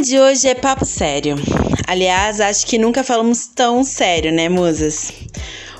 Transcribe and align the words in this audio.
de 0.00 0.18
hoje 0.18 0.48
é 0.48 0.54
papo 0.54 0.84
sério. 0.84 1.36
Aliás, 1.86 2.40
acho 2.40 2.66
que 2.66 2.78
nunca 2.78 3.04
falamos 3.04 3.48
tão 3.48 3.84
sério, 3.84 4.32
né, 4.32 4.48
musas? 4.48 5.12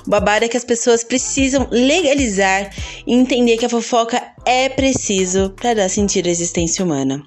O 0.05 0.09
babado 0.09 0.45
é 0.45 0.47
que 0.47 0.57
as 0.57 0.63
pessoas 0.63 1.03
precisam 1.03 1.67
legalizar 1.71 2.69
e 3.05 3.15
entender 3.15 3.57
que 3.57 3.65
a 3.65 3.69
fofoca 3.69 4.21
é 4.45 4.69
preciso 4.69 5.51
para 5.51 5.73
dar 5.73 5.89
sentido 5.89 6.27
à 6.27 6.29
existência 6.29 6.85
humana. 6.85 7.23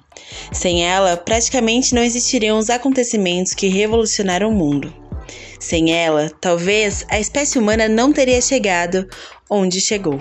Sem 0.53 0.85
ela, 0.85 1.17
praticamente 1.17 1.93
não 1.93 2.01
existiriam 2.01 2.57
os 2.57 2.69
acontecimentos 2.69 3.53
que 3.53 3.67
revolucionaram 3.67 4.49
o 4.49 4.55
mundo. 4.55 4.93
Sem 5.59 5.91
ela, 5.91 6.31
talvez 6.39 7.05
a 7.09 7.19
espécie 7.19 7.59
humana 7.59 7.89
não 7.89 8.13
teria 8.13 8.41
chegado 8.41 9.07
onde 9.49 9.81
chegou. 9.81 10.19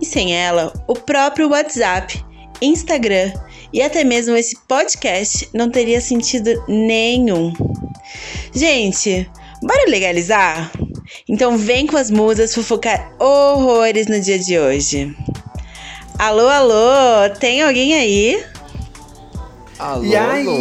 E 0.00 0.06
sem 0.06 0.36
ela, 0.36 0.72
o 0.86 0.94
próprio 0.94 1.50
WhatsApp, 1.50 2.24
Instagram 2.62 3.32
e 3.72 3.82
até 3.82 4.04
mesmo 4.04 4.36
esse 4.36 4.56
podcast 4.66 5.48
não 5.52 5.70
teria 5.70 6.00
sentido 6.00 6.64
nenhum. 6.66 7.52
Gente, 8.52 9.30
bora 9.62 9.90
legalizar? 9.90 10.70
Então 11.28 11.56
vem 11.56 11.86
com 11.86 11.96
as 11.96 12.10
musas 12.10 12.54
fofocar 12.54 13.12
horrores 13.18 14.06
no 14.06 14.20
dia 14.20 14.38
de 14.38 14.58
hoje. 14.58 15.14
Alô, 16.18 16.48
alô, 16.48 17.30
tem 17.38 17.62
alguém 17.62 17.94
aí? 17.94 18.44
Alô, 19.78 20.04
E 20.04 20.16
aí? 20.16 20.58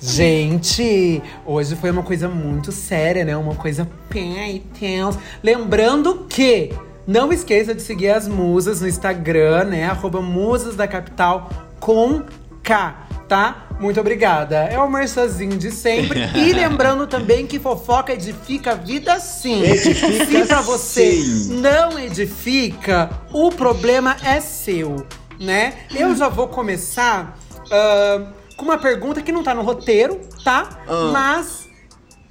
Gente, 0.00 1.22
hoje 1.46 1.76
foi 1.76 1.90
uma 1.90 2.02
coisa 2.02 2.28
muito 2.28 2.72
séria, 2.72 3.24
né? 3.24 3.36
Uma 3.36 3.54
coisa 3.54 3.88
bem 4.10 4.62
tensa. 4.78 5.18
Lembrando 5.42 6.26
que 6.28 6.70
não 7.06 7.32
esqueça 7.32 7.74
de 7.74 7.82
seguir 7.82 8.10
as 8.10 8.26
musas 8.26 8.80
no 8.80 8.88
Instagram, 8.88 9.64
né? 9.64 9.84
Arroba 9.86 10.20
musas 10.20 10.76
da 10.76 10.86
capital 10.88 11.50
com 11.80 12.22
K, 12.62 13.06
tá? 13.28 13.68
Muito 13.78 14.00
obrigada. 14.00 14.56
É 14.56 14.78
o 14.78 14.90
Merçazinho 14.90 15.56
de 15.58 15.70
sempre. 15.70 16.20
e 16.34 16.52
lembrando 16.52 17.06
também 17.06 17.46
que 17.46 17.58
fofoca 17.58 18.12
edifica 18.12 18.72
a 18.72 18.74
vida 18.74 19.18
sim. 19.20 19.62
Edifica 19.62 20.24
Se 20.24 20.46
pra 20.46 20.60
você 20.60 21.12
sim. 21.12 21.60
não 21.60 21.98
edifica, 21.98 23.10
o 23.32 23.50
problema 23.50 24.16
é 24.24 24.40
seu, 24.40 25.06
né? 25.38 25.74
Eu 25.94 26.14
já 26.14 26.28
vou 26.28 26.48
começar 26.48 27.36
ah, 27.70 28.32
com 28.56 28.64
uma 28.64 28.78
pergunta 28.78 29.20
que 29.20 29.32
não 29.32 29.42
tá 29.42 29.54
no 29.54 29.62
roteiro, 29.62 30.20
tá? 30.44 30.68
Ah. 30.86 31.10
Mas 31.12 31.63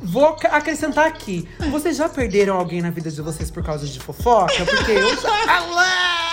vou 0.04 0.28
ac- 0.30 0.48
acrescentar 0.48 1.08
aqui. 1.08 1.48
Vocês 1.72 1.96
já 1.98 2.10
perderam 2.10 2.58
alguém 2.58 2.82
na 2.82 2.90
vida 2.90 3.10
de 3.10 3.22
vocês 3.22 3.50
por 3.50 3.64
causa 3.64 3.88
de 3.88 4.00
fofoca? 4.00 4.66
Porque 4.66 4.92
eu 4.92 5.16
já. 5.16 5.34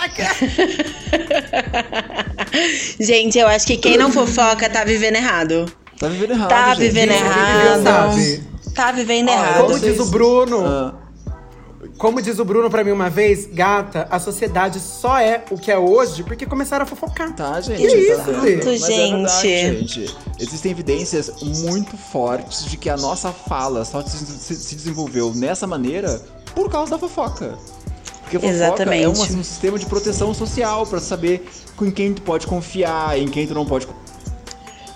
Gente, 2.98 3.38
eu 3.38 3.46
acho 3.48 3.66
que 3.66 3.76
quem 3.76 3.96
não 3.96 4.10
fofoca 4.12 4.68
tá 4.68 4.84
vivendo 4.84 5.16
errado. 5.16 5.66
Tá 5.98 6.08
vivendo 6.08 6.32
errado, 6.32 6.48
Tá 6.48 6.74
gente. 6.74 6.80
vivendo 6.88 7.08
Quem 7.08 7.18
errado. 7.18 7.84
Tá 8.74 8.92
vivendo 8.92 9.28
errado. 9.28 9.66
Como 9.66 9.78
diz 9.78 9.98
o 10.00 10.06
Bruno, 10.06 10.64
Ah, 10.66 10.94
como 12.00 12.22
diz 12.22 12.38
o 12.38 12.44
Bruno 12.46 12.70
pra 12.70 12.82
mim 12.82 12.92
uma 12.92 13.10
vez, 13.10 13.44
gata, 13.46 14.08
a 14.10 14.18
sociedade 14.18 14.80
só 14.80 15.18
é 15.18 15.44
o 15.50 15.58
que 15.58 15.70
é 15.70 15.76
hoje 15.78 16.22
porque 16.24 16.46
começaram 16.46 16.84
a 16.84 16.86
fofocar. 16.86 17.32
tá, 17.36 17.60
gente. 17.60 17.78
Que 17.78 17.88
tá 17.88 17.96
isso? 18.22 18.30
Lê? 18.40 18.56
Mas 18.56 18.82
é 18.88 18.96
verdade, 19.10 19.42
gente. 19.42 20.00
gente. 20.06 20.16
Existem 20.38 20.72
evidências 20.72 21.30
muito 21.42 21.98
fortes 21.98 22.64
de 22.64 22.78
que 22.78 22.88
a 22.88 22.96
nossa 22.96 23.30
fala 23.32 23.84
só 23.84 24.00
se, 24.02 24.16
se- 24.16 24.56
se 24.56 24.74
desenvolveu 24.74 25.34
nessa 25.34 25.66
maneira 25.66 26.20
por 26.54 26.70
causa 26.70 26.92
da 26.92 26.98
fofoca. 26.98 27.58
Porque 28.22 28.38
a 28.38 28.40
fofoca 28.40 28.54
Exatamente. 28.56 29.04
é 29.04 29.08
um, 29.08 29.12
um 29.12 29.44
sistema 29.44 29.78
de 29.78 29.84
proteção 29.84 30.32
social 30.32 30.86
pra 30.86 31.00
saber 31.00 31.46
com 31.76 31.92
quem 31.92 32.14
tu 32.14 32.22
pode 32.22 32.46
confiar, 32.46 33.18
em 33.18 33.28
quem 33.28 33.46
tu 33.46 33.52
não 33.52 33.66
pode 33.66 33.86
confiar. 33.86 34.00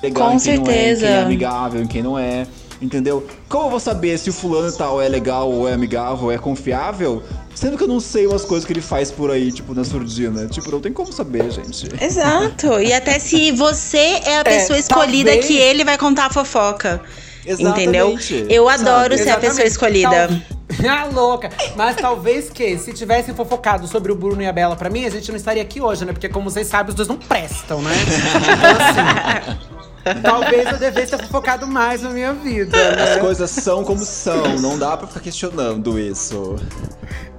Legal, 0.02 0.30
Com 0.30 0.36
em 0.36 0.40
quem 0.40 0.56
não 0.58 0.66
é, 0.66 0.70
em 0.70 0.74
certeza. 0.96 1.06
quem 1.06 1.14
é 1.14 1.22
amigável, 1.22 1.82
em 1.82 1.86
quem 1.86 2.02
não 2.02 2.18
é. 2.18 2.46
Entendeu? 2.84 3.26
Como 3.48 3.64
eu 3.66 3.70
vou 3.70 3.80
saber 3.80 4.18
se 4.18 4.28
o 4.28 4.32
fulano 4.32 4.70
tal 4.70 5.00
é 5.00 5.08
legal, 5.08 5.50
ou 5.50 5.66
é 5.66 5.72
amigável, 5.72 6.24
ou 6.26 6.32
é 6.32 6.36
confiável? 6.36 7.22
Sendo 7.54 7.78
que 7.78 7.84
eu 7.84 7.88
não 7.88 7.98
sei 7.98 8.26
umas 8.26 8.44
coisas 8.44 8.66
que 8.66 8.72
ele 8.74 8.82
faz 8.82 9.10
por 9.10 9.30
aí, 9.30 9.50
tipo, 9.50 9.72
na 9.74 9.84
surdina. 9.84 10.46
Tipo, 10.48 10.70
não 10.70 10.80
tem 10.80 10.92
como 10.92 11.10
saber, 11.10 11.50
gente. 11.50 11.88
Exato. 11.98 12.78
E 12.80 12.92
até 12.92 13.18
se 13.18 13.52
você 13.52 14.20
é 14.26 14.38
a 14.40 14.44
pessoa 14.44 14.78
escolhida 14.78 15.30
talvez- 15.30 15.46
que 15.46 15.56
ele 15.56 15.82
vai 15.82 15.96
contar 15.96 16.26
a 16.26 16.30
fofoca. 16.30 17.00
Entendeu? 17.46 18.08
Exatamente. 18.10 18.46
Eu 18.50 18.68
adoro 18.68 19.12
Sabe? 19.16 19.22
ser 19.22 19.30
a 19.30 19.38
pessoa 19.38 19.66
escolhida. 19.66 20.28
Tal- 20.28 20.54
Ah, 20.88 21.04
louca. 21.12 21.50
Mas 21.76 21.94
talvez 21.96 22.50
que, 22.50 22.76
se 22.78 22.92
tivessem 22.92 23.32
fofocado 23.34 23.86
sobre 23.86 24.10
o 24.10 24.14
Bruno 24.16 24.42
e 24.42 24.46
a 24.46 24.52
Bela 24.52 24.74
pra 24.74 24.90
mim, 24.90 25.04
a 25.04 25.10
gente 25.10 25.30
não 25.30 25.36
estaria 25.36 25.62
aqui 25.62 25.80
hoje, 25.80 26.04
né? 26.04 26.12
Porque, 26.12 26.28
como 26.28 26.50
vocês 26.50 26.66
sabem, 26.66 26.88
os 26.90 26.94
dois 26.96 27.06
não 27.08 27.16
prestam, 27.16 27.80
né? 27.80 27.92
Então, 28.44 29.50
assim. 29.50 29.73
Talvez 30.22 30.66
eu 30.70 30.78
devesse 30.78 31.16
ter 31.16 31.22
fofocado 31.24 31.66
mais 31.66 32.02
na 32.02 32.10
minha 32.10 32.32
vida, 32.34 32.76
As 32.76 32.96
né? 32.96 33.16
coisas 33.18 33.50
são 33.50 33.84
como 33.84 34.04
são, 34.04 34.58
não 34.60 34.78
dá 34.78 34.96
pra 34.96 35.06
ficar 35.06 35.20
questionando 35.20 35.98
isso. 35.98 36.56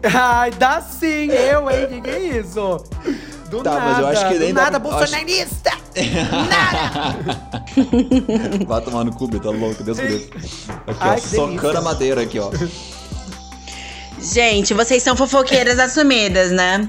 Ai, 0.03 0.51
dá 0.51 0.81
sim, 0.81 1.29
eu, 1.31 1.69
hein? 1.69 1.87
Que 1.89 2.01
que 2.01 2.09
é 2.09 2.19
isso? 2.39 2.83
Do 3.49 3.61
Tá, 3.61 3.71
nada, 3.73 3.85
mas 3.85 3.99
eu 3.99 4.07
acho 4.07 4.27
que 4.29 4.39
nem 4.39 4.49
do 4.53 4.55
nada, 4.55 4.79
pra- 4.79 4.89
bolsonarista! 4.91 5.71
Vai 8.67 8.81
tomar 8.81 9.03
no 9.03 9.13
cu, 9.13 9.27
tá 9.39 9.49
louco, 9.49 9.83
Deus 9.83 9.97
me 9.99 10.07
livre. 10.07 10.29
Aqui, 10.87 10.97
Ai, 10.99 11.11
ó, 11.11 11.15
que 11.15 11.21
socando 11.29 11.55
delícia. 11.61 11.79
a 11.79 11.81
madeira 11.81 12.21
aqui, 12.21 12.39
ó. 12.39 12.51
Gente, 14.19 14.73
vocês 14.73 15.03
são 15.03 15.15
fofoqueiras 15.15 15.77
assumidas, 15.79 16.51
né? 16.51 16.87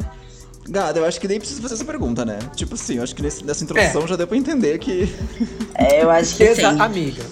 Gada, 0.68 0.98
eu 0.98 1.04
acho 1.04 1.20
que 1.20 1.28
nem 1.28 1.38
preciso 1.38 1.62
fazer 1.62 1.74
essa 1.74 1.84
pergunta, 1.84 2.24
né? 2.24 2.38
Tipo 2.54 2.74
assim, 2.74 2.96
eu 2.96 3.02
acho 3.02 3.14
que 3.14 3.22
nesse- 3.22 3.44
nessa 3.44 3.62
introdução 3.62 4.02
É. 4.02 4.06
já 4.08 4.16
deu 4.16 4.26
pra 4.26 4.36
entender 4.36 4.78
que 4.78 5.08
É, 5.74 6.02
eu 6.02 6.10
acho 6.10 6.34
que 6.36 6.42
Exa- 6.44 6.72
sim. 6.72 6.80
amiga. 6.80 7.22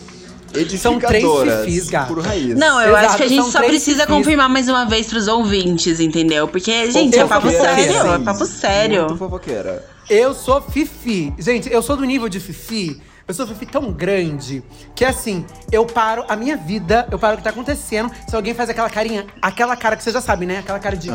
São 0.78 1.00
três 1.00 1.25
fifis, 1.65 1.91
gata. 1.91 2.15
por 2.15 2.23
raiz. 2.25 2.55
Não, 2.56 2.81
eu 2.81 2.91
Exato, 2.91 3.06
acho 3.06 3.17
que 3.17 3.23
a 3.25 3.28
gente 3.28 3.50
só 3.50 3.59
precisa 3.65 4.03
fifis. 4.06 4.15
confirmar 4.17 4.49
mais 4.49 4.69
uma 4.69 4.84
vez 4.84 5.09
pros 5.09 5.27
ouvintes, 5.27 5.99
entendeu? 5.99 6.47
Porque, 6.47 6.93
gente, 6.93 7.19
é 7.19 7.25
papo 7.27 7.50
sério, 7.50 7.93
é 7.93 8.19
sim. 8.19 8.25
papo 8.25 8.44
sério. 8.47 9.00
Muito 9.06 9.17
fofoqueira. 9.19 9.84
Eu 10.09 10.33
sou 10.33 10.61
Fifi. 10.62 11.33
Gente, 11.41 11.73
eu 11.73 11.83
sou 11.83 11.97
do 11.97 12.05
nível 12.05 12.28
de 12.28 12.39
Fifi. 12.39 13.00
Eu 13.27 13.33
sou 13.33 13.47
Fifi 13.47 13.65
tão 13.65 13.91
grande 13.91 14.62
que 14.95 15.03
assim, 15.03 15.47
eu 15.73 15.87
paro 15.87 16.25
a 16.29 16.37
minha 16.37 16.59
vida, 16.59 17.09
eu 17.11 17.19
paro 17.19 17.35
o 17.35 17.37
que 17.39 17.43
tá 17.43 17.49
acontecendo. 17.49 18.11
Se 18.29 18.37
alguém 18.37 18.53
faz 18.53 18.69
aquela 18.69 18.91
carinha, 18.91 19.25
aquela 19.41 19.75
cara 19.77 19.97
que 19.97 20.03
você 20.05 20.11
já 20.11 20.21
sabe, 20.21 20.45
né? 20.45 20.59
Aquela 20.59 20.79
cara 20.79 20.95
de. 20.95 21.09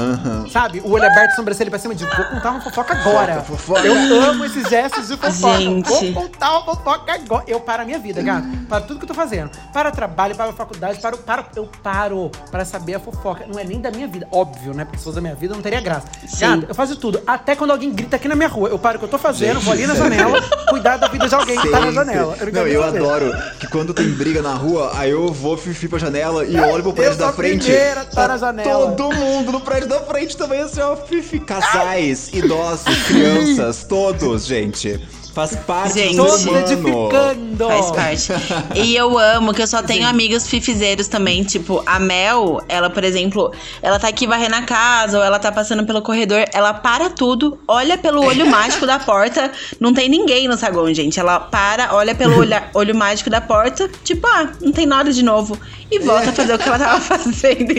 Sabe? 0.52 0.80
O 0.84 0.90
olho 0.90 1.06
aberto, 1.06 1.36
sobrancelha 1.36 1.70
pra 1.70 1.78
cima, 1.78 1.94
de 1.94 2.04
vou 2.06 2.26
contar 2.26 2.50
uma 2.50 2.62
fofoca 2.62 2.96
agora. 2.96 3.42
Fofoca, 3.42 3.58
fofoca. 3.82 3.82
Eu 3.88 4.24
amo 4.24 4.44
esses 4.44 4.68
gestos 4.68 5.08
de 5.08 5.18
fofoca. 5.18 5.58
Gente. 5.60 5.88
Vou 6.12 6.24
contar 6.24 6.52
uma 6.52 6.66
fofoca 6.66 7.14
agora. 7.14 7.44
Eu 7.48 7.60
paro 7.60 7.84
a 7.84 7.86
minha 7.86 8.00
vida, 8.00 8.24
gato. 8.24 8.48
Para 8.68 8.82
tudo 8.82 8.98
que 8.98 9.04
eu 9.04 9.08
tô 9.10 9.14
fazendo. 9.14 9.52
Para 9.72 9.90
o 9.90 9.92
trabalho, 9.92 10.34
para 10.36 10.50
a 10.50 10.54
faculdade, 10.54 11.00
para, 11.00 11.16
o- 11.16 11.20
para, 11.20 11.46
eu 11.56 11.70
paro 11.84 12.32
para 12.50 12.66
saber 12.66 12.96
a 12.96 13.00
fofoca. 13.00 13.46
Não 13.48 13.60
é 13.60 13.64
nem 13.64 13.80
da 13.80 13.92
minha 13.92 14.08
vida, 14.08 14.28
óbvio, 14.32 14.74
né? 14.74 14.84
Porque 14.84 14.98
se 14.98 15.04
fosse 15.04 15.16
da 15.16 15.22
minha 15.22 15.36
vida, 15.36 15.54
não 15.54 15.62
teria 15.62 15.80
graça. 15.80 16.08
Sim. 16.28 16.40
Gato, 16.40 16.66
eu 16.70 16.74
faço 16.74 16.96
tudo. 16.96 17.22
Até 17.28 17.56
quando 17.56 17.70
alguém 17.70 17.92
grita 17.92 18.16
aqui 18.16 18.28
na 18.28 18.36
minha 18.36 18.50
rua, 18.50 18.68
eu 18.70 18.80
paro 18.80 18.96
o 18.96 19.00
que 19.00 19.06
eu 19.06 19.10
tô 19.10 19.20
fazendo, 19.20 19.60
vou 19.60 19.74
ali 19.74 19.86
na 19.86 19.94
janela, 19.94 20.42
cuidar 20.70 20.98
da 20.98 21.08
vida 21.08 21.28
de 21.28 21.36
alguém 21.36 21.60
que 21.62 21.70
tá 21.70 21.80
na 21.80 21.92
Eu 22.00 22.06
não, 22.06 22.52
Não, 22.52 22.68
eu 22.68 22.84
adoro 22.84 23.32
que 23.60 23.68
quando 23.68 23.94
tem 23.94 24.10
briga 24.10 24.42
na 24.42 24.54
rua, 24.54 24.92
aí 24.96 25.12
eu 25.12 25.32
vou 25.32 25.58
fifi 25.58 25.88
pra 25.88 26.00
janela 26.00 26.46
e 26.46 26.58
olho 26.60 26.84
pro 26.84 26.94
prédio 26.94 27.18
da 27.18 27.32
frente. 27.34 27.66
primeira 27.66 28.02
a 28.02 28.06
tá 28.06 28.28
na 28.28 28.38
janela. 28.38 28.92
Todo 28.92 29.16
mundo 29.16 29.52
no 29.52 29.62
prédio 29.62 29.88
da 29.88 30.00
frente 30.02 30.36
também, 30.38 30.62
assim, 30.62 30.82
ó, 30.82 30.96
fifi. 30.96 31.40
Casais, 31.40 32.30
idosos, 32.34 33.04
crianças, 33.08 33.84
todos, 33.84 34.46
gente. 34.46 35.00
Faz 35.40 35.56
parte 35.56 35.94
Gente. 35.94 36.18
do 36.18 36.28
ser 36.30 36.50
humano. 36.76 37.10
Faz 37.58 37.92
parte. 37.92 38.32
E 38.76 38.94
eu 38.96 39.18
amo 39.18 39.54
que 39.54 39.62
eu 39.62 39.68
só 39.68 39.82
tenho 39.82 40.06
amigos 40.08 40.48
fifizeiros 40.48 41.08
também. 41.08 41.44
Tipo, 41.44 41.82
a 41.86 41.98
Mel, 42.00 42.62
ela, 42.68 42.90
por 42.90 43.04
exemplo, 43.06 43.54
ela 43.82 43.98
tá 43.98 44.10
aqui 44.10 44.28
varrendo 44.28 44.56
a 44.56 44.62
casa 44.64 45.18
ou 45.18 45.24
ela 45.24 45.40
tá 45.40 45.50
passando 45.52 45.86
pelo 45.86 46.02
corredor, 46.02 46.44
ela 46.54 46.74
para 46.74 47.10
tudo, 47.10 47.58
olha 47.68 47.98
pelo 47.98 48.24
olho 48.26 48.46
mágico 48.52 48.86
da 48.86 49.00
porta. 49.00 49.50
Não 49.80 49.94
tem 49.94 50.10
ninguém 50.10 50.48
no 50.48 50.58
saguão, 50.58 50.94
gente. 50.94 51.20
Ela 51.20 51.40
para, 51.40 51.94
olha 51.96 52.14
pelo 52.14 52.40
olha- 52.40 52.70
olho 52.76 52.94
mágico 52.96 53.30
da 53.30 53.40
porta, 53.40 53.90
tipo, 54.04 54.28
ah, 54.28 54.50
não 54.62 54.72
tem 54.74 54.86
nada 54.86 55.12
de 55.14 55.24
novo. 55.24 55.58
E 55.92 55.98
volta 56.00 56.30
a 56.30 56.34
fazer 56.34 56.54
o 56.54 56.60
que 56.60 56.68
ela 56.68 56.78
tava 56.78 57.00
fazendo? 57.02 57.74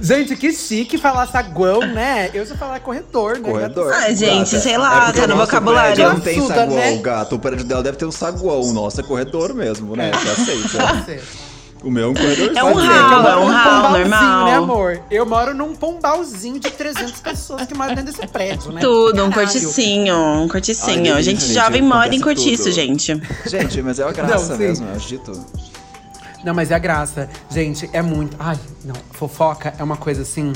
Gente, 0.00 0.34
que 0.34 0.52
chique 0.52 0.98
falar 0.98 1.26
saguão, 1.26 1.80
né? 1.80 2.28
Eu 2.34 2.44
já 2.44 2.56
falar 2.56 2.80
corredor, 2.80 3.38
né? 3.38 3.48
Corredor. 3.50 3.92
Ah, 3.92 4.12
gente, 4.12 4.58
sei 4.58 4.76
lá, 4.76 5.10
É 5.10 5.12
tá 5.12 5.26
no 5.28 5.36
vocabulário. 5.36 6.08
Não 6.08 6.20
tem 6.20 6.38
Assuda, 6.38 6.54
saguão, 6.70 6.96
né? 6.96 7.02
gato. 7.02 7.34
O 7.36 7.38
prédio 7.38 7.64
dela 7.64 7.82
deve 7.82 7.96
ter 7.96 8.06
um 8.06 8.12
saguão. 8.12 8.60
O 8.62 8.72
nosso 8.72 9.00
é 9.00 9.04
corredor 9.04 9.54
mesmo, 9.54 9.96
né? 9.96 10.10
Que 10.10 10.28
aceita. 10.28 11.04
Você. 11.04 11.20
O 11.82 11.90
meu 11.90 12.04
é 12.04 12.08
um 12.08 12.14
corredor. 12.14 12.52
É 12.54 12.62
um 12.62 12.74
hall, 12.74 12.84
eu 12.84 12.90
é 12.90 13.22
moro 13.22 13.40
um 13.40 13.50
hall, 13.50 13.90
normal. 13.98 14.44
né, 14.44 14.54
amor? 14.54 15.02
Eu 15.10 15.24
moro 15.24 15.54
num 15.54 15.74
pombalzinho 15.74 16.60
de 16.60 16.70
300 16.70 17.20
pessoas 17.20 17.62
que 17.66 17.74
moram 17.74 17.94
dentro 17.94 18.12
desse 18.12 18.26
prédio, 18.26 18.70
né? 18.70 18.80
Tudo, 18.82 19.24
um 19.24 19.30
corticinho, 19.30 20.14
um 20.14 20.42
Ai, 20.42 20.48
corticinho. 20.48 21.02
delícia, 21.02 21.22
gente, 21.22 21.40
gente, 21.40 21.54
jovem 21.54 21.80
mora 21.80 22.14
em 22.14 22.20
cortiço, 22.20 22.64
tudo. 22.64 22.74
gente. 22.74 23.22
Gente, 23.46 23.80
mas 23.80 23.98
é 23.98 24.04
uma 24.04 24.12
graça 24.12 24.52
Não, 24.52 24.58
mesmo, 24.58 24.88
é 24.88 24.92
agito. 24.92 25.32
Não, 26.44 26.54
mas 26.54 26.70
é 26.70 26.74
a 26.74 26.78
graça. 26.78 27.28
Gente, 27.50 27.88
é 27.92 28.02
muito. 28.02 28.36
Ai, 28.38 28.58
não. 28.84 28.94
Fofoca 29.12 29.72
é 29.78 29.82
uma 29.82 29.96
coisa 29.96 30.22
assim 30.22 30.52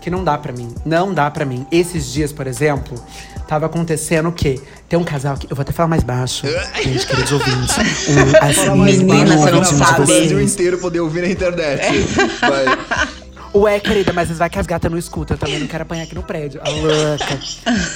que 0.00 0.10
não 0.10 0.22
dá 0.22 0.36
pra 0.36 0.52
mim. 0.52 0.74
Não 0.84 1.12
dá 1.14 1.30
pra 1.30 1.44
mim. 1.44 1.66
Esses 1.70 2.12
dias, 2.12 2.32
por 2.32 2.46
exemplo, 2.46 3.00
tava 3.46 3.66
acontecendo 3.66 4.28
o 4.28 4.32
quê? 4.32 4.60
Tem 4.88 4.98
um 4.98 5.04
casal 5.04 5.36
que. 5.36 5.50
Eu 5.50 5.56
vou 5.56 5.62
até 5.62 5.72
falar 5.72 5.88
mais 5.88 6.02
baixo, 6.02 6.46
gente, 6.82 7.06
queridos 7.06 7.32
ouvintes. 7.32 7.76
Um, 8.08 8.46
assim, 8.46 9.04
Menina, 9.04 9.36
você 9.36 9.50
não 9.50 9.64
sabe. 9.64 10.02
O 10.02 10.06
Brasil 10.06 10.40
inteiro 10.40 10.78
poder 10.78 11.00
ouvir 11.00 11.22
na 11.22 11.28
internet. 11.28 11.82
Vai. 12.40 13.12
Ué, 13.54 13.78
querida, 13.80 14.14
mas 14.14 14.30
vai 14.30 14.48
que 14.48 14.58
as 14.58 14.66
gatas 14.66 14.90
não 14.90 14.98
escutam. 14.98 15.34
Eu 15.34 15.38
também 15.38 15.58
não 15.58 15.66
quero 15.66 15.82
apanhar 15.82 16.04
aqui 16.04 16.14
no 16.14 16.22
prédio. 16.22 16.58
A 16.64 16.70
louca. 16.70 17.38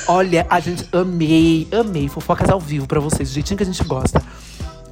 Olha, 0.07 0.47
a 0.51 0.61
gente 0.61 0.87
amei, 0.93 1.67
amei. 1.73 2.09
Fofocas 2.09 2.51
ao 2.51 2.61
vivo 2.61 2.87
pra 2.87 3.01
vocês, 3.01 3.31
do 3.31 3.35
jeitinho 3.35 3.57
que 3.57 3.63
a 3.63 3.67
gente 3.67 3.83
gosta. 3.85 4.23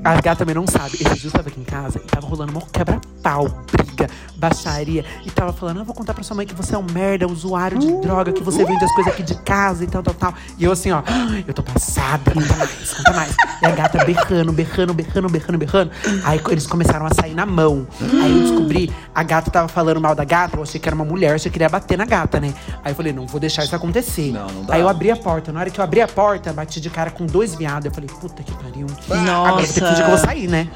A 0.03 0.15
gata 0.21 0.37
também 0.37 0.55
não 0.55 0.67
sabe. 0.67 0.95
Esse 0.95 1.19
dia 1.19 1.29
eu 1.29 1.33
tava 1.33 1.49
aqui 1.49 1.61
em 1.61 1.65
casa 1.65 1.99
e 1.99 2.07
tava 2.07 2.27
rolando 2.27 2.57
um 2.57 2.61
quebra-pau, 2.61 3.49
briga, 3.71 4.09
baixaria. 4.49 5.05
E 5.25 5.31
tava 5.31 5.53
falando, 5.53 5.79
eu 5.79 5.85
vou 5.85 5.95
contar 5.95 6.13
pra 6.15 6.23
sua 6.23 6.37
mãe 6.37 6.47
que 6.47 6.55
você 6.55 6.75
é 6.75 6.79
um 6.79 6.87
merda, 6.93 7.27
usuário 7.27 7.79
de 7.79 7.91
droga, 8.01 8.33
que 8.33 8.43
você 8.43 8.65
vende 8.65 8.85
as 8.85 8.93
coisas 8.95 9.13
aqui 9.13 9.23
de 9.23 9.35
casa 9.37 9.85
e 9.85 9.87
tal, 9.87 10.03
tal, 10.03 10.15
tal. 10.15 10.35
E 10.59 10.65
eu 10.65 10.73
assim, 10.73 10.91
ó, 10.91 11.03
"Ah, 11.07 11.43
eu 11.47 11.55
tô 11.55 11.63
passada, 11.63 12.31
conta 12.33 12.57
mais, 12.57 12.93
conta 12.95 13.13
mais. 13.13 13.35
E 13.63 13.67
a 13.67 13.71
gata 13.71 14.05
berrando, 14.05 14.53
berrando, 14.53 14.93
berrando, 14.95 15.29
berrando, 15.29 15.59
berrando. 15.59 15.91
Aí 16.25 16.41
eles 16.51 16.67
começaram 16.67 17.07
a 17.07 17.15
sair 17.15 17.35
na 17.35 17.47
mão. 17.47 17.87
Aí 18.23 18.31
eu 18.31 18.43
descobri, 18.43 18.93
a 19.15 19.23
gata 19.23 19.51
tava 19.51 19.69
falando 19.69 20.01
mal 20.01 20.15
da 20.15 20.25
gata, 20.25 20.57
eu 20.57 20.63
achei 20.63 20.81
que 20.81 20.89
era 20.89 20.95
uma 20.95 21.05
mulher, 21.05 21.31
eu 21.31 21.35
achei 21.37 21.51
que 21.51 21.55
queria 21.55 21.69
bater 21.69 21.97
na 21.97 22.05
gata, 22.05 22.41
né? 22.41 22.53
Aí 22.83 22.93
eu 22.93 22.97
falei, 22.97 23.13
não 23.13 23.27
vou 23.27 23.41
deixar 23.41 23.65
isso 23.65 23.75
acontecer. 23.75 24.33
Não, 24.33 24.47
não 24.49 24.65
dá. 24.65 24.75
Aí 24.75 24.81
eu 24.81 24.89
abri 24.89 25.11
a 25.11 25.17
porta. 25.17 25.53
Na 25.53 25.61
hora 25.61 25.71
que 25.71 25.79
eu 25.81 25.85
abri 25.85 26.01
a 26.01 26.09
porta, 26.09 26.53
bati 26.53 26.81
de 26.81 26.91
cara 26.91 27.11
com 27.11 27.25
dois 27.27 27.55
viados. 27.55 27.87
Eu 27.87 27.93
falei, 27.93 28.11
puta 28.11 28.43
que 28.43 28.53
pariu. 28.53 28.87
Agora 29.09 29.51
eu 29.51 29.55
vou 29.57 29.57
ter 29.59 29.67
que 29.67 29.73
fingir 29.81 29.95
que 29.97 30.03
eu 30.03 30.09
vou 30.09 30.19
sair, 30.19 30.49
né? 30.49 30.69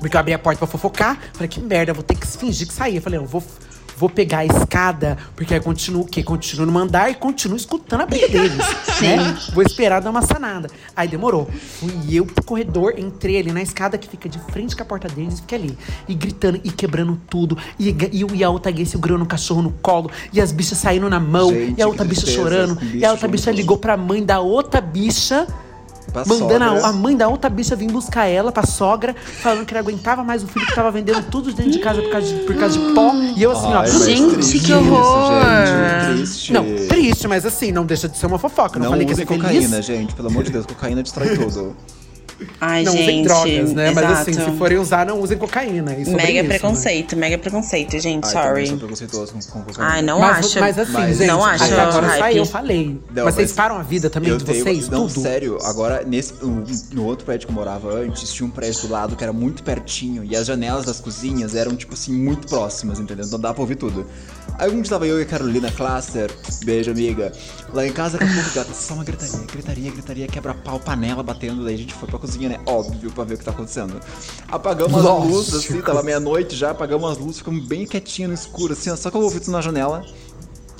Porque 0.00 0.16
eu 0.16 0.20
abri 0.20 0.32
a 0.34 0.38
porta 0.38 0.58
pra 0.58 0.66
fofocar. 0.66 1.16
Falei, 1.34 1.48
que 1.48 1.60
merda, 1.60 1.92
vou 1.92 2.02
ter 2.02 2.16
que 2.16 2.26
fingir 2.26 2.66
que 2.66 2.74
sair. 2.74 2.96
Eu 2.96 3.02
falei, 3.02 3.18
eu 3.20 3.26
vou, 3.26 3.44
vou 3.98 4.08
pegar 4.08 4.38
a 4.38 4.46
escada, 4.46 5.18
porque 5.36 5.52
aí 5.52 5.60
eu 5.60 5.62
continuo 5.64 6.02
o 6.02 6.06
quê? 6.06 6.22
Continuo 6.22 6.64
no 6.64 6.72
mandar 6.72 7.10
e 7.10 7.14
continuo 7.14 7.54
escutando 7.56 8.00
a 8.00 8.06
briga 8.06 8.26
deles. 8.28 8.56
né? 9.02 9.36
Vou 9.52 9.62
esperar 9.62 10.00
dar 10.00 10.08
uma 10.10 10.22
sanada. 10.22 10.70
Aí 10.96 11.06
demorou. 11.06 11.46
Fui 11.78 11.92
eu 12.10 12.24
pro 12.24 12.42
corredor, 12.42 12.94
entrei 12.98 13.38
ali 13.38 13.52
na 13.52 13.60
escada 13.60 13.98
que 13.98 14.08
fica 14.08 14.26
de 14.26 14.38
frente 14.50 14.74
com 14.74 14.82
a 14.82 14.86
porta 14.86 15.06
deles 15.06 15.34
e 15.34 15.36
fiquei 15.42 15.58
ali. 15.58 15.78
E 16.08 16.14
gritando 16.14 16.58
e 16.64 16.70
quebrando 16.70 17.20
tudo. 17.28 17.58
E, 17.78 17.90
e, 18.10 18.22
eu- 18.22 18.34
e 18.34 18.42
a 18.42 18.48
outra 18.48 18.72
gay 18.72 18.86
segurando 18.86 19.22
o 19.22 19.26
cachorro 19.26 19.60
no 19.60 19.70
colo. 19.82 20.10
E 20.32 20.40
as 20.40 20.50
bichas 20.50 20.78
saindo 20.78 21.10
na 21.10 21.20
mão. 21.20 21.50
Gente, 21.50 21.78
e 21.78 21.82
a 21.82 21.86
outra 21.86 22.04
bicha 22.06 22.22
tristeza, 22.22 22.42
chorando. 22.48 22.78
E 22.94 23.04
a 23.04 23.10
outra 23.10 23.28
bicha 23.28 23.50
ligou 23.50 23.76
pra 23.76 23.98
mãe 23.98 24.24
da 24.24 24.40
outra 24.40 24.80
bicha. 24.80 25.46
Pra 26.12 26.24
Mandando 26.26 26.64
a, 26.64 26.88
a 26.88 26.92
mãe 26.92 27.16
da 27.16 27.28
outra 27.28 27.48
bicha 27.48 27.76
vir 27.76 27.90
buscar 27.90 28.26
ela 28.26 28.50
pra 28.50 28.64
sogra, 28.66 29.14
falando 29.42 29.64
que 29.64 29.72
não 29.74 29.80
aguentava 29.80 30.24
mais 30.24 30.42
o 30.42 30.46
filho 30.48 30.66
que 30.66 30.74
tava 30.74 30.90
vendendo 30.90 31.22
tudo 31.30 31.52
dentro 31.52 31.70
de 31.70 31.78
casa 31.78 32.02
por 32.02 32.10
causa 32.10 32.26
de, 32.26 32.34
por 32.42 32.56
causa 32.56 32.78
de 32.78 32.94
pó. 32.94 33.12
E 33.36 33.42
eu 33.42 33.52
assim, 33.52 33.72
Ai, 33.72 33.74
ó. 33.74 34.04
Gente, 34.04 34.32
triste 34.34 34.52
que 34.58 34.64
isso, 34.64 34.74
horror. 34.74 35.32
gente, 36.06 36.16
triste. 36.18 36.52
Não, 36.52 36.64
triste, 36.88 37.28
mas 37.28 37.46
assim, 37.46 37.70
não 37.70 37.84
deixa 37.86 38.08
de 38.08 38.16
ser 38.18 38.26
uma 38.26 38.38
fofoca. 38.38 38.78
Não, 38.78 38.84
Não 38.86 38.90
falei 38.92 39.06
que 39.06 39.12
ia 39.12 39.16
ser 39.16 39.26
cocaína, 39.26 39.68
feliz. 39.68 39.84
gente. 39.86 40.14
Pelo 40.14 40.28
amor 40.28 40.42
de 40.42 40.50
Deus, 40.50 40.66
cocaína 40.66 41.02
destrói 41.02 41.36
tudo. 41.36 41.76
Ai, 42.60 42.82
Não 42.84 42.92
gente. 42.92 43.02
usem 43.02 43.22
drogas, 43.22 43.72
né? 43.74 43.90
Mas 43.90 44.04
assim, 44.04 44.30
exato. 44.32 44.50
se 44.52 44.56
forem 44.58 44.78
usar, 44.78 45.04
não 45.06 45.20
usem 45.20 45.36
cocaína. 45.36 45.90
Sobre 45.90 46.14
Mega 46.16 46.32
isso, 46.32 46.42
né? 46.42 46.48
preconceito, 46.48 47.16
mega 47.16 47.38
preconceito, 47.38 47.98
gente. 47.98 48.24
Ai, 48.24 48.30
sorry. 48.32 48.66
sou 48.66 48.78
preconceituoso 48.78 49.32
com, 49.32 49.40
com 49.40 49.62
cocaína. 49.64 49.92
Ai, 49.92 50.02
não 50.02 50.20
Mas, 50.20 50.46
acho. 50.46 50.60
mas 50.60 50.78
assim, 50.78 50.92
Mas- 50.92 51.18
gente, 51.18 51.26
Não 51.26 51.44
acho, 51.44 51.64
até 51.64 51.80
agora 51.80 52.06
hype. 52.06 52.36
eu 52.36 52.46
falei. 52.46 53.00
Não, 53.14 53.24
mas 53.24 53.34
vocês 53.34 53.52
param 53.52 53.76
a 53.78 53.82
vida 53.82 54.08
também 54.10 54.36
de 54.36 54.44
tenho- 54.44 54.62
vocês, 54.64 54.88
não, 54.88 55.06
tudo? 55.08 55.22
sério, 55.22 55.58
agora 55.64 56.02
nesse, 56.04 56.34
no, 56.42 56.64
no 56.92 57.04
outro 57.04 57.24
prédio 57.26 57.46
que 57.46 57.52
eu 57.52 57.54
morava 57.56 57.92
antes, 57.94 58.32
tinha 58.32 58.46
um 58.46 58.50
prédio 58.50 58.82
do 58.82 58.88
lado 58.88 59.16
que 59.16 59.22
era 59.24 59.32
muito 59.32 59.62
pertinho 59.62 60.24
e 60.24 60.34
as 60.36 60.46
janelas 60.46 60.84
das 60.84 61.00
cozinhas 61.00 61.54
eram, 61.54 61.74
tipo 61.76 61.94
assim, 61.94 62.12
muito 62.12 62.46
próximas, 62.48 62.98
entendeu? 63.00 63.24
Então 63.26 63.38
dá 63.38 63.52
pra 63.52 63.60
ouvir 63.62 63.76
tudo. 63.76 64.06
Aí 64.58 64.70
um 64.70 64.80
dia 64.82 64.90
tava 64.90 65.06
eu 65.06 65.18
e 65.18 65.22
a 65.22 65.26
Carolina 65.26 65.70
Cluster, 65.70 66.30
beijo 66.64 66.90
amiga, 66.90 67.32
lá 67.72 67.86
em 67.86 67.92
casa, 67.92 68.18
daqui 68.18 68.30
a 68.30 68.34
pouco, 68.34 68.50
gata, 68.54 68.74
só 68.74 68.94
uma 68.94 69.04
gritaria, 69.04 69.38
gritaria, 69.50 69.90
gritaria, 69.90 70.26
quebra-pau, 70.26 70.78
panela 70.80 71.22
batendo, 71.22 71.64
daí 71.64 71.74
a 71.74 71.78
gente 71.78 71.94
foi 71.94 72.08
pra 72.08 72.18
cozinha, 72.18 72.29
né? 72.38 72.60
Óbvio, 72.66 73.10
pra 73.10 73.24
ver 73.24 73.34
o 73.34 73.38
que 73.38 73.44
tá 73.44 73.50
acontecendo. 73.50 74.00
Apagamos 74.48 75.04
as 75.04 75.24
luzes, 75.26 75.54
assim, 75.54 75.80
tava 75.80 76.02
meia-noite 76.02 76.56
já, 76.56 76.70
apagamos 76.70 77.10
as 77.10 77.18
luzes, 77.18 77.38
ficamos 77.38 77.66
bem 77.66 77.86
quietinho 77.86 78.28
no 78.28 78.34
escuro, 78.34 78.72
assim, 78.72 78.90
ó, 78.90 78.96
só 78.96 79.10
que 79.10 79.16
eu 79.16 79.22
ouvi 79.22 79.40
tudo 79.40 79.52
na 79.52 79.60
janela. 79.60 80.04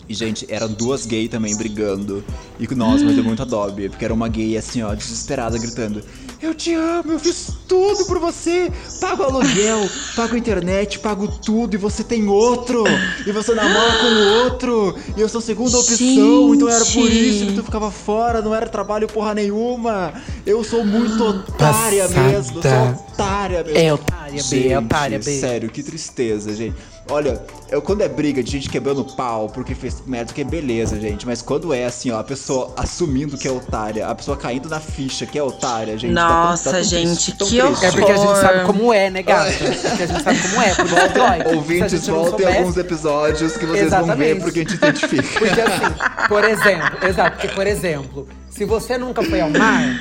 E, 0.08 0.14
gente, 0.14 0.44
eram 0.48 0.66
duas 0.66 1.06
gays 1.06 1.30
também 1.30 1.56
brigando. 1.56 2.24
E 2.58 2.66
com 2.66 2.74
nós, 2.74 3.00
mas 3.00 3.14
deu 3.14 3.22
muito 3.22 3.42
adobe. 3.42 3.88
Porque 3.88 4.04
era 4.04 4.12
uma 4.12 4.26
gay, 4.26 4.58
assim, 4.58 4.82
ó, 4.82 4.92
desesperada, 4.92 5.56
gritando: 5.56 6.02
Eu 6.42 6.54
te 6.54 6.72
amo, 6.72 7.12
eu 7.12 7.18
fiz 7.18 7.52
tudo 7.68 8.06
por 8.06 8.18
você. 8.18 8.72
Pago 8.98 9.24
aluguel, 9.24 9.86
pago 10.16 10.34
internet, 10.34 10.98
pago 10.98 11.28
tudo. 11.28 11.74
E 11.74 11.76
você 11.76 12.02
tem 12.02 12.26
outro. 12.28 12.84
E 13.26 13.30
você 13.30 13.54
namora 13.54 13.98
com 13.98 14.06
o 14.06 14.44
outro. 14.44 14.98
E 15.16 15.20
eu 15.20 15.28
sou 15.28 15.42
segunda 15.42 15.78
opção. 15.78 16.54
Então 16.54 16.68
era 16.68 16.84
por 16.86 17.10
isso 17.10 17.46
que 17.46 17.52
tu 17.54 17.62
ficava 17.62 17.90
fora. 17.90 18.40
Não 18.40 18.54
era 18.54 18.66
trabalho 18.66 19.06
porra 19.06 19.34
nenhuma. 19.34 20.14
Eu 20.46 20.64
sou 20.64 20.82
muito 20.82 21.22
otária 21.22 22.08
Passada. 22.08 22.28
mesmo. 22.28 22.56
Eu 22.56 22.62
sou 22.62 23.06
otária 23.12 23.62
mesmo. 23.62 23.78
É 23.78 23.92
otária, 24.38 24.42
B, 24.50 24.68
é 24.68 24.78
otária, 24.78 25.18
B. 25.18 25.40
Sério, 25.40 25.68
que 25.70 25.82
tristeza, 25.82 26.54
gente. 26.54 26.76
Olha, 27.10 27.42
eu, 27.70 27.82
quando 27.82 28.02
é 28.02 28.08
briga 28.08 28.40
de 28.40 28.52
gente 28.52 28.68
quebrando 28.68 29.04
pau 29.04 29.48
porque 29.48 29.74
fez 29.74 30.00
merda, 30.06 30.32
que 30.32 30.42
é 30.42 30.44
beleza, 30.44 31.00
gente. 31.00 31.26
Mas 31.26 31.42
quando 31.42 31.74
é 31.74 31.84
assim, 31.86 32.10
ó, 32.12 32.20
a 32.20 32.24
pessoa 32.24 32.72
assumindo 32.76 33.36
que 33.36 33.48
é 33.48 33.50
otária, 33.50 34.06
a 34.06 34.14
pessoa 34.14 34.36
caindo 34.36 34.68
na 34.68 34.78
ficha 34.78 35.26
que 35.26 35.36
é 35.36 35.42
otária, 35.42 35.98
gente. 35.98 36.14
tão- 36.14 36.22
Nossa, 36.28 36.70
tão 36.70 36.82
gente, 36.84 37.08
triste, 37.08 37.32
que 37.32 37.38
triste. 37.38 37.84
É 37.84 37.90
porque 37.90 38.12
a 38.12 38.16
gente 38.16 38.26
Horror. 38.26 38.36
sabe 38.40 38.64
como 38.64 38.92
é, 38.92 39.10
né, 39.10 39.22
gata? 39.22 39.50
Porque 39.52 40.02
a 40.02 40.06
gente 40.06 40.22
sabe 40.22 40.38
como 40.40 40.62
é, 40.62 40.74
por 40.74 40.86
isso 40.86 40.94
que 40.96 41.08
dói. 41.18 41.54
Ouvintes, 41.56 42.06
voltem 42.06 42.30
soubesse- 42.30 42.58
alguns 42.58 42.76
episódios 42.76 43.56
que 43.56 43.66
vocês 43.66 43.90
vão 43.90 44.04
ver 44.04 44.36
Exatamente. 44.36 44.40
porque 44.42 44.60
a 44.60 44.62
gente 44.62 44.74
identifica. 44.74 45.38
Porque 45.40 45.60
assim, 45.60 46.28
por 46.28 46.44
exemplo, 46.44 47.08
exato, 47.08 47.36
porque 47.38 47.48
por 47.54 47.66
exemplo, 47.66 48.28
se 48.50 48.64
você 48.64 48.96
nunca 48.96 49.22
foi 49.24 49.40
ao 49.40 49.50
mar, 49.50 49.98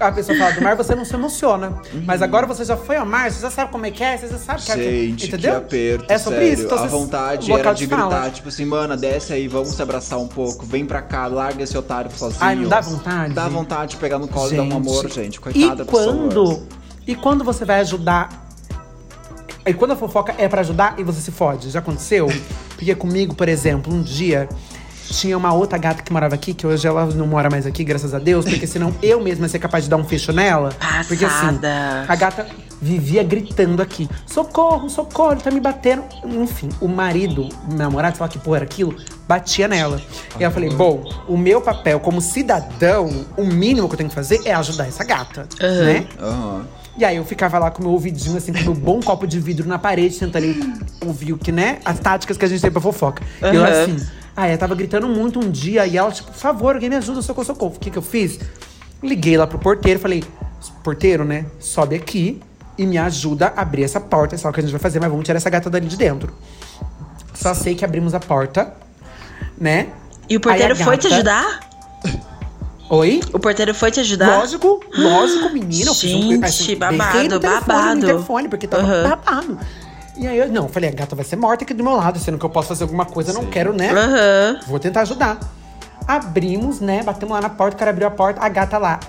a 0.00 0.12
pessoa 0.12 0.36
fala 0.36 0.52
do 0.52 0.60
mar, 0.62 0.76
você 0.76 0.94
não 0.94 1.04
se 1.04 1.14
emociona. 1.14 1.80
Mas 2.04 2.20
agora 2.20 2.46
você 2.46 2.64
já 2.64 2.76
foi 2.76 2.96
ao 2.96 3.06
mar, 3.06 3.30
você 3.30 3.40
já 3.40 3.50
sabe 3.50 3.72
como 3.72 3.86
é 3.86 3.90
que 3.90 4.02
é, 4.04 4.16
você 4.18 4.28
já 4.28 4.38
sabe 4.38 4.62
que 4.62 4.70
é. 4.72 4.76
Gente, 4.76 5.26
entendeu? 5.28 5.52
que 5.52 5.56
aperto, 5.58 6.04
É 6.12 6.18
sobre 6.18 6.40
sério. 6.40 6.54
isso. 6.54 6.64
Então, 6.64 6.78
a 6.78 6.86
vontade 6.86 7.50
era 7.52 7.72
de 7.72 7.86
de 7.86 7.86
fala. 7.86 8.10
gritar, 8.16 8.30
tipo 8.32 8.48
assim, 8.48 8.64
mana, 8.66 8.96
desce 8.96 9.32
aí, 9.32 9.48
vamos 9.48 9.70
se 9.70 9.80
abraçar 9.82 10.18
um 10.18 10.28
pouco, 10.28 10.66
vem 10.66 10.84
pra 10.84 11.00
cá, 11.00 11.26
larga 11.26 11.62
esse 11.62 11.76
otário 11.76 12.10
sozinho. 12.14 12.38
Ai, 12.42 12.54
não 12.56 12.68
dá 12.68 12.80
vontade? 12.80 13.34
Dá 13.34 13.48
vontade 13.48 13.90
de 13.92 13.96
pegar 13.96 14.18
no 14.18 14.28
colo 14.28 14.52
e 14.52 14.56
dar 14.56 14.62
um 14.62 14.76
amor, 14.76 15.08
gente. 15.10 15.36
E 15.36 15.38
Coitada 15.40 15.76
da 15.76 15.84
pessoa. 15.84 16.04
quando, 16.16 16.62
e 17.06 17.14
quando 17.14 17.42
você 17.44 17.64
vai 17.64 17.80
ajudar 17.80 18.28
E 19.64 19.72
quando 19.72 19.92
a 19.92 19.96
fofoca 19.96 20.34
é 20.38 20.48
pra 20.48 20.60
ajudar 20.60 20.94
e 20.98 21.04
você 21.04 21.20
se 21.20 21.30
fode, 21.30 21.70
já 21.70 21.78
aconteceu? 21.78 22.26
Porque 22.76 22.94
comigo, 22.96 23.32
por 23.34 23.48
exemplo, 23.48 23.94
um 23.94 24.02
dia 24.02 24.48
tinha 25.12 25.36
uma 25.36 25.52
outra 25.52 25.78
gata 25.78 26.02
que 26.02 26.12
morava 26.12 26.34
aqui, 26.34 26.54
que 26.54 26.66
hoje 26.66 26.86
ela 26.88 27.04
não 27.06 27.26
mora 27.26 27.50
mais 27.50 27.66
aqui, 27.66 27.84
graças 27.84 28.14
a 28.14 28.18
Deus, 28.18 28.44
porque 28.44 28.66
senão 28.66 28.94
eu 29.02 29.20
mesma 29.20 29.44
ia 29.44 29.48
ser 29.48 29.58
capaz 29.58 29.84
de 29.84 29.90
dar 29.90 29.96
um 29.96 30.04
fecho 30.04 30.32
nela. 30.32 30.70
Porque 31.06 31.24
assim, 31.24 31.46
Passada. 31.46 32.04
a 32.08 32.16
gata 32.16 32.46
vivia 32.80 33.22
gritando 33.22 33.82
aqui: 33.82 34.08
socorro, 34.26 34.88
socorro, 34.88 35.32
ele 35.32 35.40
tá 35.42 35.50
me 35.50 35.60
batendo. 35.60 36.02
Enfim, 36.24 36.70
o 36.80 36.88
marido, 36.88 37.48
o 37.70 37.74
namorado, 37.74 38.16
sei 38.16 38.24
lá 38.24 38.28
que 38.28 38.38
porra 38.38 38.58
era 38.58 38.64
aquilo, 38.64 38.96
batia 39.28 39.68
nela. 39.68 40.00
E 40.40 40.42
eu 40.42 40.50
falei: 40.50 40.70
bom, 40.70 41.04
o 41.28 41.36
meu 41.36 41.60
papel 41.60 42.00
como 42.00 42.20
cidadão, 42.20 43.26
o 43.36 43.44
mínimo 43.44 43.88
que 43.88 43.94
eu 43.94 43.98
tenho 43.98 44.08
que 44.08 44.14
fazer 44.14 44.40
é 44.44 44.54
ajudar 44.54 44.88
essa 44.88 45.04
gata, 45.04 45.46
né? 45.60 46.06
Aham. 46.20 46.66
E 46.96 47.06
aí 47.06 47.16
eu 47.16 47.24
ficava 47.24 47.58
lá 47.58 47.70
com 47.70 47.82
meu 47.82 47.92
ouvidinho, 47.92 48.36
assim, 48.36 48.52
com 48.52 48.60
meu 48.60 48.74
bom 48.74 49.00
copo 49.00 49.26
de 49.26 49.40
vidro 49.40 49.66
na 49.66 49.78
parede, 49.78 50.18
tentando 50.18 50.46
ouvir 51.06 51.32
o 51.32 51.38
que, 51.38 51.50
né? 51.50 51.78
As 51.84 51.98
táticas 51.98 52.36
que 52.36 52.44
a 52.44 52.48
gente 52.48 52.60
tem 52.60 52.70
pra 52.70 52.82
fofoca. 52.82 53.22
E 53.40 53.56
eu 53.56 53.64
assim. 53.64 53.96
Aí 54.36 54.50
ela 54.50 54.58
tava 54.58 54.74
gritando 54.74 55.06
muito 55.08 55.38
um 55.38 55.50
dia 55.50 55.86
e 55.86 55.96
ela, 55.96 56.10
tipo, 56.10 56.30
por 56.30 56.38
favor, 56.38 56.74
alguém 56.74 56.88
me 56.88 56.96
ajuda, 56.96 57.20
socorro, 57.22 57.46
socorro. 57.46 57.74
O 57.76 57.78
que 57.78 57.90
que 57.90 57.98
eu 57.98 58.02
fiz? 58.02 58.38
Liguei 59.02 59.36
lá 59.36 59.46
pro 59.46 59.58
porteiro, 59.58 60.00
falei, 60.00 60.24
porteiro, 60.82 61.24
né? 61.24 61.46
Sobe 61.60 61.94
aqui 61.96 62.40
e 62.78 62.86
me 62.86 62.96
ajuda 62.96 63.52
a 63.54 63.60
abrir 63.62 63.82
essa 63.84 64.00
porta. 64.00 64.34
É 64.34 64.38
só 64.38 64.48
o 64.48 64.52
que 64.52 64.60
a 64.60 64.62
gente 64.62 64.72
vai 64.72 64.80
fazer, 64.80 65.00
mas 65.00 65.10
vamos 65.10 65.24
tirar 65.24 65.36
essa 65.36 65.50
gata 65.50 65.68
dali 65.68 65.86
de 65.86 65.96
dentro. 65.96 66.32
Só 67.34 67.52
sei 67.54 67.74
que 67.74 67.84
abrimos 67.84 68.14
a 68.14 68.20
porta, 68.20 68.72
né? 69.58 69.88
E 70.30 70.36
o 70.36 70.40
porteiro 70.40 70.74
Aí 70.74 70.80
a 70.80 70.84
foi 70.84 70.96
te 70.96 71.02
gata- 71.10 71.14
ajudar? 71.16 71.60
Oi? 72.88 73.20
O 73.32 73.38
porteiro 73.38 73.74
foi 73.74 73.90
te 73.90 74.00
ajudar? 74.00 74.38
Lógico, 74.38 74.80
lógico, 74.96 75.50
menina. 75.50 75.90
Eu 75.90 75.94
fiz 75.94 76.14
um, 76.14 76.22
Gente, 76.30 76.44
assim, 76.44 76.76
babado, 76.76 77.18
no 77.28 77.40
telefone, 77.40 77.40
babado. 77.66 77.94
No 77.94 77.98
interfone, 78.02 78.48
porque 78.48 78.66
tava 78.66 78.82
Aham. 78.82 79.08
babado. 79.08 79.58
E 80.16 80.26
aí 80.26 80.38
eu, 80.38 80.48
não, 80.48 80.68
falei, 80.68 80.90
a 80.90 80.92
gata 80.92 81.16
vai 81.16 81.24
ser 81.24 81.36
morta 81.36 81.64
aqui 81.64 81.72
do 81.72 81.82
meu 81.82 81.94
lado, 81.94 82.18
sendo 82.18 82.38
que 82.38 82.44
eu 82.44 82.50
posso 82.50 82.68
fazer 82.68 82.84
alguma 82.84 83.06
coisa, 83.06 83.32
não 83.32 83.46
quero, 83.46 83.72
né? 83.72 83.90
Aham. 83.90 84.60
Vou 84.66 84.78
tentar 84.78 85.02
ajudar. 85.02 85.38
Abrimos, 86.06 86.80
né? 86.80 87.02
Batemos 87.02 87.34
lá 87.34 87.40
na 87.40 87.48
porta, 87.48 87.76
o 87.76 87.78
cara 87.78 87.90
abriu 87.90 88.06
a 88.06 88.10
porta, 88.10 88.40
a 88.40 88.48
gata 88.48 88.76
lá 88.76 89.00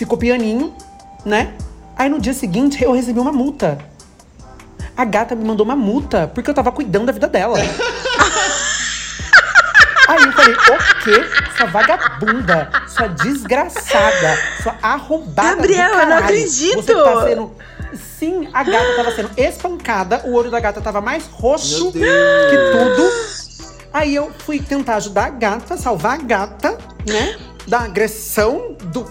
ficou 0.00 0.16
pianinho, 0.16 0.74
né? 1.26 1.52
Aí 1.94 2.08
no 2.08 2.18
dia 2.18 2.32
seguinte 2.32 2.82
eu 2.82 2.90
recebi 2.92 3.20
uma 3.20 3.32
multa. 3.32 3.76
A 4.96 5.04
gata 5.04 5.36
me 5.36 5.44
mandou 5.44 5.66
uma 5.66 5.76
multa 5.76 6.26
porque 6.34 6.48
eu 6.48 6.54
tava 6.54 6.72
cuidando 6.72 7.04
da 7.04 7.12
vida 7.12 7.28
dela. 7.28 7.58
Aí 10.08 10.24
eu 10.24 10.32
falei, 10.32 10.54
o 10.54 11.04
quê? 11.04 11.22
Sua 11.56 11.66
vagabunda, 11.66 12.70
sua 12.88 13.08
desgraçada, 13.08 14.38
sua 14.62 14.74
arrombada. 14.82 15.56
Gabriel, 15.56 15.90
do 15.90 16.00
eu 16.00 16.06
não 16.06 16.16
acredito. 16.16 16.82
Você 16.82 16.94
tá 16.94 17.24
sendo. 17.26 17.52
Sim, 18.20 18.46
a 18.52 18.62
gata 18.62 18.96
tava 18.96 19.10
sendo 19.12 19.30
espancada, 19.34 20.20
o 20.26 20.34
olho 20.34 20.50
da 20.50 20.60
gata 20.60 20.78
tava 20.82 21.00
mais 21.00 21.24
roxo 21.26 21.90
que 21.90 21.98
tudo. 21.98 23.10
Aí 23.90 24.14
eu 24.14 24.30
fui 24.44 24.60
tentar 24.60 24.96
ajudar 24.96 25.24
a 25.24 25.30
gata, 25.30 25.74
salvar 25.78 26.20
a 26.20 26.22
gata, 26.22 26.76
né? 27.08 27.38
Da 27.66 27.80
agressão 27.80 28.76
do 28.92 29.06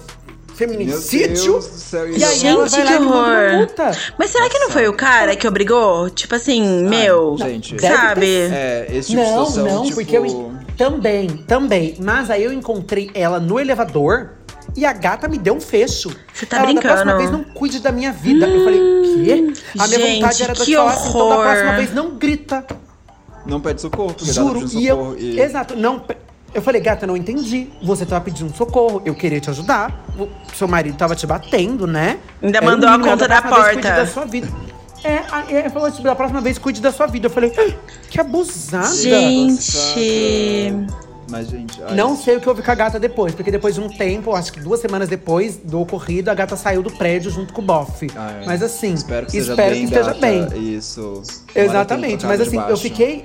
feminicídio. 0.54 1.54
Deus 1.54 1.68
do 1.68 1.74
céu, 1.74 2.08
E 2.08 2.24
aí 2.24 2.38
Gente, 2.38 2.48
ela 2.48 2.68
vai 2.68 2.84
lá 2.84 2.92
que 2.92 2.94
e 2.94 3.06
horror. 3.08 3.58
multa. 3.58 3.92
Mas 4.16 4.30
será 4.30 4.48
que 4.48 4.60
não 4.60 4.70
foi 4.70 4.88
o 4.88 4.94
cara 4.94 5.36
que 5.36 5.48
obrigou? 5.48 6.08
Tipo 6.12 6.36
assim, 6.36 6.84
meu, 6.84 7.36
gente. 7.40 7.82
Sabe? 7.82 8.28
É, 8.28 8.86
esse 8.92 9.10
tipo 9.10 9.24
de 9.24 9.28
não, 9.28 9.46
situação, 9.48 9.76
não, 9.76 9.84
tipo... 9.86 9.96
porque 9.96 10.16
eu. 10.16 10.54
Também, 10.78 11.30
também. 11.48 11.96
Mas 12.00 12.30
aí 12.30 12.44
eu 12.44 12.54
encontrei 12.54 13.10
ela 13.16 13.40
no 13.40 13.60
elevador 13.60 14.39
e 14.80 14.86
a 14.86 14.94
gata 14.94 15.28
me 15.28 15.38
deu 15.38 15.54
um 15.56 15.62
fecho. 15.62 16.10
Você 16.34 16.46
tá 16.46 16.58
ela, 16.58 16.66
brincando? 16.68 16.88
Da 16.88 16.94
próxima 16.94 17.18
vez 17.18 17.32
não 17.32 17.44
cuide 17.44 17.80
da 17.80 17.92
minha 17.92 18.12
vida. 18.12 18.48
eu 18.48 18.64
falei, 18.64 18.80
quê? 19.24 19.54
A 19.78 19.88
minha 19.88 20.00
gente, 20.00 20.16
vontade 20.22 20.44
era 20.44 20.54
de 20.54 20.66
que 20.66 20.76
falar 20.76 20.92
assim, 20.94 21.10
então 21.10 21.30
da 21.30 21.38
próxima 21.38 21.72
vez 21.76 21.94
não 21.94 22.12
grita. 22.12 22.66
Não 23.46 23.60
pede 23.62 23.82
socorro, 23.82 24.16
Juro. 24.20 24.60
tá 24.60 24.60
E 24.60 24.64
pedindo 24.66 24.82
eu. 24.88 24.96
socorro. 24.98 25.16
E... 25.18 25.40
Exato, 25.40 25.76
não. 25.76 26.04
Eu 26.54 26.62
falei, 26.62 26.82
gata, 26.82 27.06
não 27.06 27.16
entendi. 27.16 27.68
Você 27.84 28.06
tava 28.06 28.24
pedindo 28.26 28.56
socorro, 28.56 29.02
eu 29.06 29.14
queria 29.16 29.40
te 29.40 29.50
ajudar. 29.50 30.04
O 30.18 30.28
seu 30.56 30.68
marido 30.68 30.98
tava 30.98 31.16
te 31.16 31.26
batendo, 31.28 31.86
né? 31.86 32.18
Ainda 32.42 32.58
Era 32.58 32.66
mandou 32.66 32.90
a 32.90 32.94
mínimo, 32.94 33.10
conta 33.12 33.28
da 33.28 33.40
da 33.40 33.50
vez, 33.50 33.74
porta. 33.74 33.92
da 33.96 34.08
sua 34.08 34.26
vida. 34.26 34.48
É, 35.04 35.22
ele 35.48 35.70
falou 35.70 35.90
tipo, 35.90 36.04
da 36.04 36.16
próxima 36.16 36.42
vez 36.42 36.58
cuide 36.58 36.82
da 36.82 36.92
sua 36.92 37.08
vida. 37.08 37.28
Eu 37.28 37.32
falei, 37.32 37.54
"Ah, 37.58 37.72
que 38.10 38.20
abusada. 38.20 38.88
Gente. 38.96 40.74
Mas, 41.30 41.48
gente... 41.48 41.82
ai, 41.84 41.96
Não 41.96 42.16
sei 42.16 42.38
o 42.38 42.42
que 42.42 42.50
houve 42.50 42.62
com 42.62 42.72
a 42.72 42.76
gata 42.76 43.00
depois, 43.00 43.34
porque 43.34 43.52
depois 43.52 43.76
de 43.76 43.82
um 43.82 43.90
tempo, 43.90 44.34
acho 44.34 44.52
que 44.52 44.60
duas 44.60 44.80
semanas 44.80 45.08
depois 45.08 45.58
do 45.58 45.80
ocorrido, 45.82 46.30
a 46.30 46.34
gata 46.34 46.56
saiu 46.56 46.82
do 46.82 46.92
prédio 46.92 47.32
junto 47.32 47.54
com 47.54 47.62
o 47.62 47.66
bofe. 47.66 48.08
ai, 48.16 48.44
Mas 48.46 48.62
assim, 48.64 48.94
Espero 48.94 49.28
que 49.28 49.38
espero 49.38 49.58
bem, 49.72 49.80
que 49.80 49.84
esteja 49.86 50.14
gata. 50.14 50.20
bem. 50.20 50.76
Isso. 50.76 51.22
Exatamente, 51.56 52.26
mas 52.26 52.42
assim, 52.42 52.58
eu 52.58 52.78
fiquei. 52.78 53.24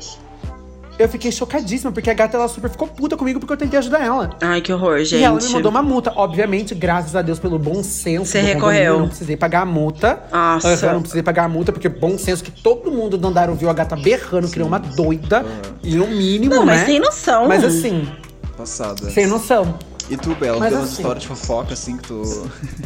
Eu 0.97 1.09
fiquei 1.09 1.33
chocadíssima, 1.33 1.91
porque 1.91 2.09
a 2.09 2.15
gata 2.15 2.37
ela 2.37 2.47
super 2.47 2.71
ficou 2.71 2.87
puta 2.87 3.17
comigo 3.17 3.41
porque 3.41 3.53
eu 3.53 3.57
tentei 3.57 3.79
ajudar 3.81 4.05
ela. 4.05 4.31
Ai, 4.41 4.61
que 4.61 4.73
horror, 4.73 4.99
gente. 5.01 5.21
E 5.21 5.25
ela 5.25 5.41
me 5.41 5.49
mandou 5.49 5.71
uma 5.71 5.83
multa. 5.83 6.13
Obviamente, 6.15 6.73
graças 6.73 7.17
a 7.17 7.23
Deus 7.23 7.39
pelo 7.41 7.59
bom 7.59 7.83
senso. 7.83 8.27
Você 8.31 8.41
recorreu. 8.41 8.95
Eu 8.95 9.01
não 9.01 9.09
precisei 9.09 9.37
pagar 9.37 9.63
a 9.63 9.67
multa. 9.67 10.23
Nossa. 10.33 10.87
Eu 10.87 10.93
não 10.93 11.01
precisei 11.01 11.23
pagar 11.23 11.45
a 11.45 11.49
multa, 11.49 11.73
porque 11.73 11.89
bom 11.89 12.17
senso 12.17 12.45
que 12.45 12.51
todo 12.53 12.93
mundo 12.93 13.19
do 13.19 13.27
andar 13.27 13.51
ouviu 13.51 13.69
a 13.69 13.73
gata 13.73 13.97
berrando, 13.97 14.49
que 14.49 14.57
nem 14.59 14.67
uma 14.69 14.79
doida. 14.79 15.45
E 15.83 15.97
no 15.97 16.07
mínimo, 16.07 16.55
Não, 16.55 16.65
né? 16.65 16.77
mas 16.77 16.87
sem 16.87 17.01
noção. 17.01 17.49
Mas 17.49 17.65
assim, 17.65 18.09
Passada. 18.57 19.11
sem 19.11 19.27
noção. 19.27 19.77
E 20.09 20.19
tu, 20.19 20.35
Bela, 20.35 20.69
tem 20.69 20.77
assim- 20.79 20.93
histórias 20.97 21.23
de 21.23 21.29
fofoca, 21.29 21.73
assim, 21.73 21.97
que 21.97 22.03
tu... 22.09 22.23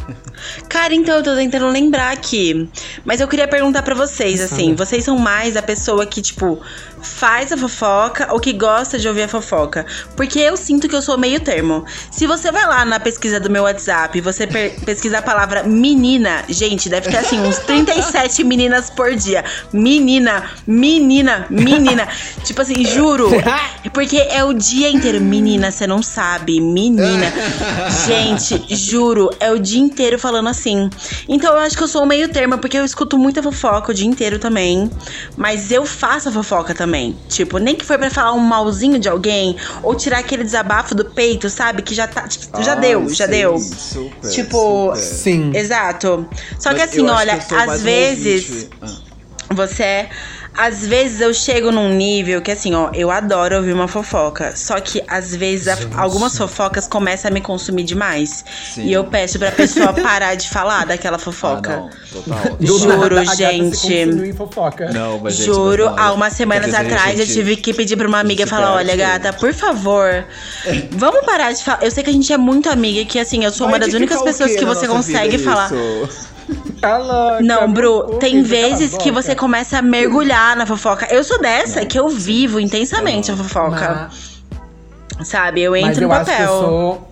Cara, 0.69 0.95
então 0.95 1.17
eu 1.17 1.23
tô 1.25 1.35
tentando 1.35 1.67
lembrar 1.67 2.13
aqui. 2.13 2.69
Mas 3.05 3.21
eu 3.21 3.27
queria 3.27 3.49
perguntar 3.49 3.83
pra 3.83 3.93
vocês, 3.95 4.41
assim, 4.41 4.75
vocês 4.77 5.03
são 5.05 5.19
mais 5.19 5.57
a 5.57 5.63
pessoa 5.63 6.07
que, 6.07 6.23
tipo, 6.23 6.61
faz 7.03 7.53
a 7.53 7.57
fofoca 7.57 8.33
ou 8.33 8.41
que 8.41 8.53
gosta 8.53 8.99
de 8.99 9.09
ouvir 9.09 9.23
a 9.23 9.29
fofoca? 9.29 9.87
Porque 10.17 10.39
eu 10.39 10.57
sinto 10.57 10.89
que 10.89 10.95
eu 10.95 11.03
sou 11.03 11.19
meio 11.19 11.41
termo. 11.41 11.85
Se 12.11 12.27
você 12.27 12.51
vai 12.51 12.67
lá 12.67 12.85
na 12.85 13.01
pesquisa 13.01 13.39
do 13.39 13.51
meu 13.51 13.65
WhatsApp 13.65 14.19
e 14.19 14.21
você 14.21 14.47
pesquisar 14.85 15.19
a 15.19 15.23
palavra 15.23 15.63
menina, 15.63 16.45
gente, 16.49 16.89
deve 16.89 17.11
ter 17.11 17.19
assim, 17.19 17.41
uns 17.41 17.59
37 17.59 18.45
meninas 18.45 18.91
por 18.91 19.15
dia. 19.15 19.45
Menina, 19.73 20.51
menina, 20.67 21.47
menina. 21.51 22.09
tipo 22.45 22.61
assim, 22.63 22.85
juro. 22.85 23.31
Porque 23.93 24.19
é 24.19 24.45
o 24.45 24.53
dia 24.53 24.91
inteiro. 24.91 25.21
Menina, 25.21 25.71
você 25.71 25.87
não 25.87 26.03
sabe. 26.03 26.61
Menina. 26.61 27.33
Gente, 28.07 28.75
juro, 28.75 29.31
é 29.41 29.51
o 29.51 29.59
dia 29.59 29.81
inteiro 29.81 30.19
falando 30.19 30.49
assim. 30.49 30.91
Então 31.29 31.53
eu 31.55 31.61
acho 31.61 31.77
que 31.77 31.83
eu 31.83 31.89
sou 31.89 32.07
meio 32.07 32.29
termo, 32.29 32.59
porque 32.59 32.77
eu 32.77 32.85
escuto 32.85 33.19
muita 33.19 33.43
fofoca 33.43 33.93
o 33.93 33.95
dia 33.95 34.07
inteiro 34.07 34.39
também. 34.39 34.91
Mas 35.37 35.71
eu 35.71 35.85
faço 35.85 36.29
a 36.29 36.33
fofoca 36.33 36.75
também. 36.75 36.88
Tipo, 37.29 37.59
nem 37.59 37.75
que 37.75 37.85
foi 37.85 37.99
pra 37.99 38.11
falar 38.11 38.33
um 38.33 38.39
malzinho 38.39 38.99
de 38.99 39.09
alguém, 39.09 39.57
ou 39.83 39.95
tirar 39.95 40.19
aquele 40.19 40.43
desabafo 40.45 40.95
do 40.95 41.05
peito, 41.05 41.49
sabe? 41.51 41.83
Que 41.83 41.95
já 41.95 42.07
tá. 42.07 42.27
Tipo, 42.27 42.63
já 42.63 42.73
Ah, 42.73 42.77
deu, 42.77 43.09
já 43.11 43.27
sim, 43.27 43.31
deu. 43.31 43.59
Super, 43.59 44.31
Tipo, 44.31 44.93
super. 44.95 45.01
Sim. 45.01 45.53
Exato. 45.55 46.29
Só 46.59 46.71
que 46.71 46.81
Mas 46.81 46.91
assim, 46.91 47.01
eu 47.01 47.09
acho 47.13 47.21
olha, 47.21 47.39
que 47.39 47.55
às 47.55 47.83
vezes. 47.83 48.45
ouvinte. 48.51 48.71
Ah. 48.83 48.99
Você 49.51 49.83
é. 49.83 50.11
Às 50.61 50.85
vezes 50.85 51.21
eu 51.21 51.33
chego 51.33 51.71
num 51.71 51.89
nível 51.95 52.43
que 52.43 52.51
assim, 52.51 52.75
ó, 52.75 52.91
eu 52.93 53.13
adoro 53.13 53.55
ouvir 53.59 53.73
uma 53.73 53.87
fofoca. 53.87 54.57
Só 54.57 54.81
que 54.81 55.01
às 55.07 55.35
vezes 55.37 55.69
a- 55.69 55.79
algumas 55.97 56.37
fofocas 56.37 56.89
começam 56.89 57.31
a 57.31 57.33
me 57.33 57.41
consumir 57.41 57.85
demais. 57.85 58.45
Sim. 58.75 58.87
E 58.87 58.93
eu 58.93 59.05
peço 59.05 59.39
pra 59.39 59.53
pessoa 59.53 59.93
parar 59.93 60.35
de 60.35 60.49
falar 60.49 60.85
daquela 60.85 61.15
Ah, 61.17 61.21
fofoca. 61.21 61.77
não, 61.77 61.91
total. 62.13 62.57
Juro, 62.61 63.15
nada, 63.15 63.37
gente. 63.37 63.87
Não, 64.93 65.19
mas 65.21 65.35
gente, 65.35 65.47
Juro, 65.47 65.85
mas, 65.85 65.93
olha, 65.95 66.03
há 66.03 66.13
umas 66.13 66.33
semanas 66.33 66.75
às 66.75 66.81
vezes 66.81 66.93
a 66.93 66.95
atrás 66.97 67.21
eu 67.21 67.25
gente- 67.27 67.35
tive 67.37 67.57
que 67.57 67.73
pedir 67.73 67.97
pra 67.97 68.09
uma 68.09 68.19
amiga 68.19 68.45
falar: 68.45 68.75
olha, 68.75 68.97
gata, 68.97 69.33
por 69.33 69.53
favor, 69.55 70.25
vamos 70.91 71.21
parar 71.25 71.53
de 71.53 71.63
falar. 71.63 71.85
Eu 71.85 71.91
sei 71.93 72.03
que 72.03 72.11
a 72.11 72.13
gente 72.13 72.33
é 72.33 72.37
muito 72.37 72.69
amiga, 72.69 73.01
e 73.01 73.05
que 73.05 73.21
assim, 73.21 73.45
eu 73.45 73.53
sou 73.53 73.67
uma 73.69 73.79
Vai 73.79 73.87
das 73.87 73.95
únicas 73.95 74.21
pessoas 74.23 74.57
que 74.57 74.65
na 74.65 74.75
você 74.75 74.89
consegue 74.89 75.39
falar. 75.39 75.67
isso? 75.73 76.38
Tá 76.81 76.97
louca, 76.99 77.41
Não, 77.43 77.73
Bru, 77.73 78.17
tem 78.19 78.43
vezes 78.43 78.97
que 78.97 79.11
você 79.11 79.35
começa 79.35 79.79
a 79.79 79.83
mergulhar 79.83 80.57
na 80.57 80.65
fofoca. 80.67 81.07
Eu 81.13 81.23
sou 81.25 81.41
dessa, 81.41 81.85
que 81.85 81.99
eu 81.99 82.09
vivo 82.09 82.59
intensamente 82.61 83.31
a 83.31 83.37
fofoca. 83.37 84.09
Mas- 84.11 84.39
Sabe? 85.29 85.61
Eu 85.63 85.73
Mas 85.73 85.85
entro 85.91 86.05
eu 86.05 86.09
no 86.09 86.15
acho 86.15 86.25
que 86.25 86.31
eu 86.31 86.37
papel. 86.37 86.49
sou. 86.61 87.09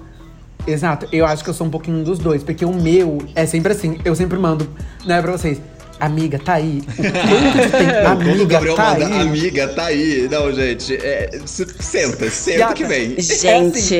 Exato, 0.67 1.07
eu 1.13 1.25
acho 1.27 1.45
que 1.45 1.51
eu 1.51 1.55
sou 1.55 1.67
um 1.67 1.71
pouquinho 1.71 2.03
dos 2.05 2.19
dois, 2.19 2.43
porque 2.43 2.65
o 2.65 2.73
meu 2.73 3.19
é 3.35 3.47
sempre 3.47 3.73
assim. 3.73 3.99
Eu 4.05 4.15
sempre 4.15 4.39
mando, 4.39 4.69
né, 5.05 5.21
pra 5.21 5.33
vocês. 5.33 5.61
Amiga, 5.99 6.39
tá 6.39 6.55
aí. 6.55 6.83
O 6.87 8.05
quanto 8.05 8.21
o 8.29 8.31
Amiga, 8.33 8.45
Gabriel 8.45 8.75
tá 8.77 8.91
manda 8.93 9.07
aí. 9.07 9.21
amiga, 9.23 9.69
tá 9.69 9.85
aí. 9.87 10.29
Não, 10.31 10.53
gente, 10.53 10.95
é, 10.95 11.31
se- 11.47 11.67
senta, 11.81 12.29
senta 12.31 12.75
que 12.75 12.85
vem. 12.85 13.19
Gente. 13.19 13.47
É, 13.49 13.59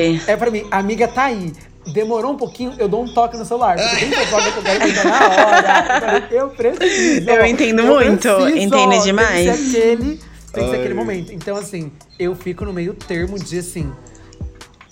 assim, 0.09 0.21
é 0.27 0.35
pra 0.37 0.51
mim, 0.51 0.63
amiga, 0.69 1.07
tá 1.07 1.23
aí. 1.23 1.51
Demorou 1.87 2.33
um 2.33 2.37
pouquinho, 2.37 2.73
eu 2.77 2.87
dou 2.87 3.03
um 3.03 3.07
toque 3.07 3.37
no 3.37 3.45
celular. 3.45 3.77
Porque 3.77 3.95
tem 3.97 4.09
que 4.09 4.15
eu 4.19 4.63
quero 4.63 4.83
entender 4.83 5.03
na 5.03 5.27
hora. 5.27 6.27
Eu 6.31 6.49
preciso. 6.49 7.29
Eu 7.29 7.45
entendo 7.45 7.83
muito, 7.83 8.27
entendo 8.49 8.89
Tem 8.89 9.01
demais. 9.01 9.49
que 9.49 9.57
ser 9.57 9.77
aquele, 9.77 10.19
tem 10.51 10.63
que 10.63 10.69
ser 10.69 10.75
aquele 10.77 10.93
momento. 10.93 11.33
Então, 11.33 11.55
assim, 11.55 11.91
eu 12.19 12.35
fico 12.35 12.65
no 12.65 12.73
meio 12.73 12.93
termo 12.93 13.39
de, 13.39 13.59
assim, 13.59 13.91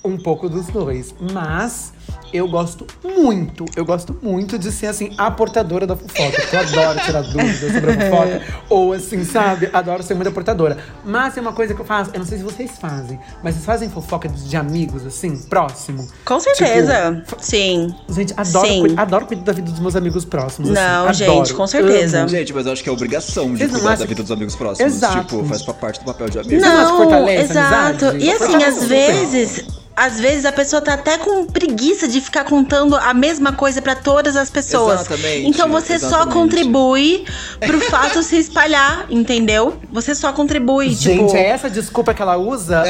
um 0.04 0.18
pouco 0.18 0.48
dos 0.48 0.68
dois. 0.68 1.14
Mas 1.34 1.94
eu 2.36 2.48
gosto 2.48 2.86
muito, 3.04 3.65
eu 3.75 3.86
gosto 3.86 4.18
muito 4.22 4.58
de 4.58 4.72
ser, 4.72 4.88
assim, 4.88 5.13
a 5.18 5.30
portadora 5.32 5.88
da 5.88 5.96
fofoca. 5.96 6.42
Porque 6.42 6.56
eu 6.56 6.60
adoro 6.60 7.00
tirar 7.00 7.22
dúvidas 7.32 7.72
sobre 7.74 7.92
a 7.92 8.10
fofoca. 8.10 8.42
Ou, 8.70 8.94
assim, 8.94 9.24
sabe? 9.24 9.70
Adoro 9.72 10.04
ser 10.04 10.15
muito 10.15 10.27
a 10.27 10.32
portadora. 10.32 10.77
Mas 11.04 11.34
tem 11.34 11.42
uma 11.42 11.54
coisa 11.54 11.74
que 11.74 11.82
eu 11.82 11.86
faço, 11.86 12.12
eu 12.13 12.20
não 12.20 12.25
sei 12.25 12.38
se 12.38 12.44
vocês 12.44 12.72
fazem, 12.80 13.20
mas 13.44 13.56
vocês 13.56 13.65
fazem 13.65 13.89
fofoca 13.89 14.27
de, 14.27 14.50
de 14.50 14.58
amigos, 14.58 15.06
assim, 15.06 15.38
próximo? 15.50 16.08
Com 16.24 16.39
certeza. 16.39 17.24
Sim. 17.39 17.94
Gente, 18.10 18.34
adoro, 18.38 18.68
Sim. 18.68 18.96
adoro 18.98 19.25
cuidar 19.25 19.44
da 19.44 19.54
vida 19.54 19.72
dos 19.72 19.80
meus 19.80 19.96
amigos 19.96 20.25
próximos. 20.25 20.72
Não, 20.72 21.08
assim, 21.08 21.25
gente, 21.25 21.54
com 21.54 21.68
certeza. 21.68 22.20
amo. 22.20 22.30
Gente, 22.30 22.54
mas 22.54 22.65
eu 22.65 22.72
acho 22.74 22.84
que 22.84 22.89
é 22.89 22.92
obrigação 22.92 23.54
de 23.54 23.68
cuidar 23.68 23.77
acham 23.77 24.00
da 24.00 24.06
vida 24.06 24.22
dos 24.24 24.32
amigos 24.32 24.56
próximos. 24.56 24.94
Exato. 24.94 25.22
Tipo, 25.22 25.46
faz 25.46 25.62
parte 25.62 26.00
do 26.00 26.06
papel 26.06 26.30
de 26.30 26.39
amigo. 26.39 26.62
não 26.62 27.10
Não, 27.10 27.30
exato. 27.30 28.06
amizade? 28.06 28.25
E 28.25 28.32
assim, 28.32 28.63
às 28.63 28.84
vezes. 28.86 29.85
Às 29.98 30.20
vezes 30.20 30.44
a 30.46 30.52
pessoa 30.52 30.82
tá 30.82 30.94
até 30.96 31.18
com 31.18 31.46
preguiça 31.46 32.06
de 32.08 32.20
ficar 32.20 32.44
contando 32.44 32.96
a 32.98 33.14
mesma 33.14 33.54
coisa 33.54 33.82
pra 33.82 33.96
todas 33.96 34.36
as 34.36 34.50
pessoas. 34.50 35.02
Exatamente, 35.02 35.48
Então 35.48 35.70
você 35.70 35.98
só 35.98 36.08
exatamente. 36.08 36.34
contribui 36.34 37.25
pro 37.62 37.80
fato 37.90 38.22
se 38.22 38.38
espalhar, 38.38 39.06
entendeu? 39.10 39.78
Você 39.92 40.14
só 40.14 40.34
contribui, 40.34 40.90
Gente, 40.90 41.28
tipo. 41.28 41.36
é 41.38 41.48
essa 41.48 41.70
desculpa 41.70 42.14
que 42.14 42.22
ela 42.22 42.36
usa? 42.38 42.84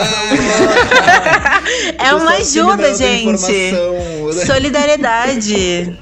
É 2.00 2.10
Eu 2.12 2.18
uma 2.18 2.32
ajuda, 2.32 2.94
gente. 2.96 3.52
né? 3.52 4.46
Solidariedade. 4.46 6.00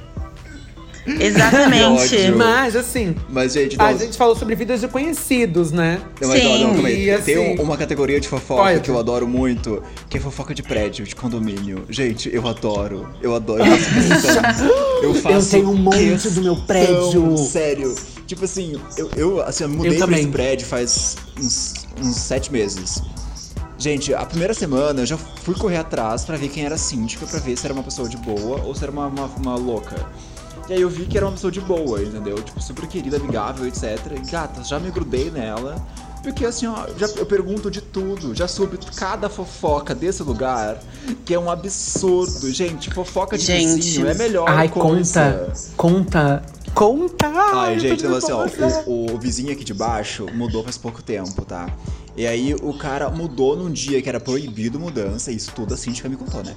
Exatamente. 1.20 2.32
Mas, 2.32 2.76
assim, 2.76 3.16
Mas, 3.30 3.54
gente, 3.54 3.76
a 3.80 3.94
gente 3.94 4.18
falou 4.18 4.36
sobre 4.36 4.56
vidas 4.56 4.82
de 4.82 4.88
conhecidos, 4.88 5.72
né? 5.72 6.00
Não, 6.22 6.30
mas, 6.30 6.46
ó, 6.46 6.58
Sim. 6.58 6.64
não. 6.64 6.88
E, 6.88 7.12
assim, 7.12 7.24
Tem 7.26 7.60
um- 7.60 7.62
uma 7.64 7.78
categoria 7.78 8.20
de 8.20 8.28
fofoca 8.28 8.62
olha, 8.62 8.80
que 8.80 8.90
eu 8.90 8.98
adoro 8.98 9.28
muito, 9.28 9.84
que 10.10 10.18
é 10.18 10.20
fofoca 10.22 10.54
de 10.54 10.64
prédio, 10.64 11.06
de 11.06 11.16
condomínio. 11.16 11.86
Gente, 11.90 12.34
eu 12.34 12.48
adoro. 12.48 13.10
Eu 13.22 13.36
adoro. 13.36 13.64
Eu 15.02 15.14
faço. 15.16 15.34
Eu, 15.34 15.46
tenho 15.46 15.70
um 15.70 15.76
monte 15.76 15.98
questão, 15.98 16.32
do 16.34 16.42
meu 16.42 16.56
prédio. 16.56 17.38
Sério. 17.38 17.96
Tipo 18.26 18.46
assim, 18.46 18.80
eu, 18.98 19.10
eu, 19.18 19.42
assim, 19.42 19.64
eu 19.64 19.70
mudei 19.70 20.02
Eu 20.02 20.08
pra 20.08 20.18
esse 20.18 20.28
prédio 20.28 20.66
faz 20.66 21.18
uns, 21.40 21.74
uns 22.02 22.16
sete 22.16 22.52
meses. 22.52 23.02
Gente, 23.78 24.14
a 24.14 24.26
primeira 24.26 24.54
semana 24.54 25.02
eu 25.02 25.06
já 25.06 25.18
fui 25.18 25.54
correr 25.56 25.78
atrás 25.78 26.24
pra 26.24 26.38
ver 26.38 26.48
quem 26.48 26.64
era 26.64 26.76
a 26.76 26.78
síndica, 26.78 27.26
pra 27.26 27.40
ver 27.40 27.58
se 27.58 27.66
era 27.66 27.74
uma 27.74 27.84
pessoa 27.84 28.08
de 28.08 28.16
boa 28.16 28.62
ou 28.64 28.74
se 28.74 28.82
era 28.84 28.92
uma, 28.92 29.08
uma, 29.08 29.26
uma 29.26 29.56
louca. 29.56 29.96
E 30.70 30.74
aí 30.74 30.82
eu 30.82 30.90
vi 30.90 31.06
que 31.06 31.18
era 31.18 31.26
uma 31.26 31.34
pessoa 31.34 31.52
de 31.52 31.60
boa, 31.60 32.02
entendeu? 32.02 32.36
Tipo, 32.36 32.62
super 32.62 32.88
querida, 32.88 33.18
amigável, 33.18 33.68
etc. 33.68 34.00
E 34.16 34.32
gata, 34.32 34.64
já 34.64 34.80
me 34.80 34.90
grudei 34.92 35.30
nela. 35.30 35.76
Porque 36.24 36.46
assim, 36.46 36.66
ó, 36.68 36.88
já, 36.98 37.06
eu 37.18 37.26
pergunto 37.26 37.70
de 37.70 37.82
tudo, 37.82 38.34
já 38.34 38.48
soube 38.48 38.80
cada 38.96 39.28
fofoca 39.28 39.94
desse 39.94 40.24
lugar, 40.24 40.80
que 41.26 41.34
é 41.34 41.40
um 41.40 41.52
absurdo. 41.52 42.50
Gente, 42.50 42.90
fofoca 42.94 43.38
de 43.38 43.44
Gente. 43.44 43.76
vizinho 43.76 44.08
é 44.08 44.14
melhor 44.14 44.50
Ai, 44.50 44.70
coisa. 44.70 45.36
conta, 45.36 45.54
conta, 45.76 46.44
conta. 46.74 47.28
Ai, 47.54 47.80
gente, 47.80 48.04
então 48.06 48.16
assim, 48.16 48.32
ó, 48.32 48.46
o, 48.88 49.14
o 49.16 49.20
vizinho 49.20 49.52
aqui 49.52 49.64
de 49.64 49.74
baixo 49.74 50.26
mudou 50.34 50.64
faz 50.64 50.78
pouco 50.78 51.02
tempo, 51.02 51.44
tá? 51.46 51.68
E 52.16 52.28
aí 52.28 52.54
o 52.62 52.74
cara 52.78 53.10
mudou 53.10 53.56
num 53.56 53.72
dia 53.72 54.00
que 54.00 54.08
era 54.08 54.20
proibido 54.20 54.80
mudança, 54.80 55.32
isso 55.32 55.52
tudo 55.56 55.74
a 55.74 55.78
síndica 55.78 56.08
me 56.08 56.16
contou, 56.16 56.44
né? 56.44 56.54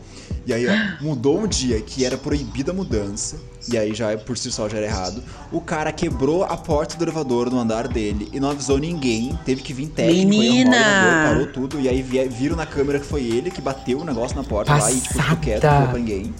E 0.46 0.52
aí, 0.52 0.66
ó, 0.68 1.02
mudou 1.02 1.40
um 1.40 1.46
dia 1.46 1.80
que 1.80 2.04
era 2.04 2.18
proibida 2.18 2.74
mudança, 2.74 3.36
e 3.66 3.76
aí 3.78 3.94
já 3.94 4.16
por 4.18 4.36
si 4.36 4.52
só 4.52 4.68
já 4.68 4.76
era 4.76 4.86
errado. 4.86 5.22
O 5.50 5.60
cara 5.60 5.90
quebrou 5.92 6.44
a 6.44 6.56
porta 6.58 6.96
do 6.98 7.04
elevador 7.04 7.50
no 7.50 7.58
andar 7.58 7.88
dele 7.88 8.28
e 8.34 8.38
não 8.38 8.50
avisou 8.50 8.76
ninguém, 8.76 9.36
teve 9.46 9.62
que 9.62 9.72
vir 9.72 9.88
técnico 9.88 10.28
Menina! 10.28 10.76
e 10.76 10.80
elevador, 10.80 11.24
parou 11.30 11.46
tudo, 11.46 11.80
e 11.80 11.88
aí 11.88 12.02
vi- 12.02 12.28
viram 12.28 12.54
na 12.54 12.66
câmera 12.66 12.98
que 13.00 13.06
foi 13.06 13.22
ele 13.22 13.50
que 13.50 13.62
bateu 13.62 13.98
o 14.00 14.04
negócio 14.04 14.36
na 14.36 14.44
porta 14.44 14.74
lá 14.76 14.90
e 14.92 14.94
tipo, 14.96 15.08
ficou 15.08 15.22
Passada! 15.22 15.40
quieto, 15.40 15.62
não 15.64 15.70
falou 15.70 15.88
pra 15.88 15.98
ninguém. 15.98 16.34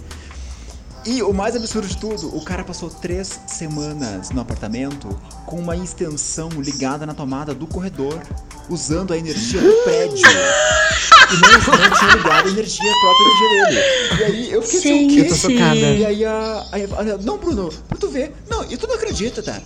E 1.07 1.23
o 1.23 1.33
mais 1.33 1.55
absurdo 1.55 1.87
de 1.87 1.97
tudo, 1.97 2.37
o 2.37 2.43
cara 2.45 2.65
passou 2.65 2.91
três 2.91 3.39
semanas 3.47 4.31
no 4.31 4.41
apartamento 4.41 5.09
com 5.47 5.57
uma 5.61 5.77
extensão 5.77 6.49
ligada 6.59 7.07
na 7.07 7.15
tomada 7.15 7.55
do 7.55 7.65
corredor, 7.67 8.21
usando 8.69 9.13
a 9.13 9.17
energia 9.19 9.61
do 9.61 9.73
prédio. 9.85 10.17
E 10.19 11.41
não, 11.41 11.51
não 11.51 11.99
tinha 11.99 12.11
ligado 12.17 12.49
a 12.49 12.51
energia, 12.51 12.91
a 12.91 13.01
própria 13.01 13.25
energia 13.25 13.67
dele. 13.67 14.21
E 14.21 14.25
aí 14.25 14.53
eu 14.53 14.63
fiquei 14.63 14.79
assim, 14.81 15.07
o 15.07 15.09
quê? 15.15 15.21
Eu 15.21 15.29
tô 15.29 15.35
chocada. 15.37 15.77
E 15.77 16.05
aí 16.07 16.25
a, 16.25 16.67
aí 16.73 16.83
a- 16.85 17.19
Não, 17.19 17.39
Bruno, 17.39 17.71
pra 17.89 17.99
tu 17.99 18.09
ver. 18.09 18.35
Não, 18.49 18.65
e 18.65 18.77
tu 18.77 18.89
não 18.89 18.97
acredita, 18.97 19.43
tá? 19.43 19.61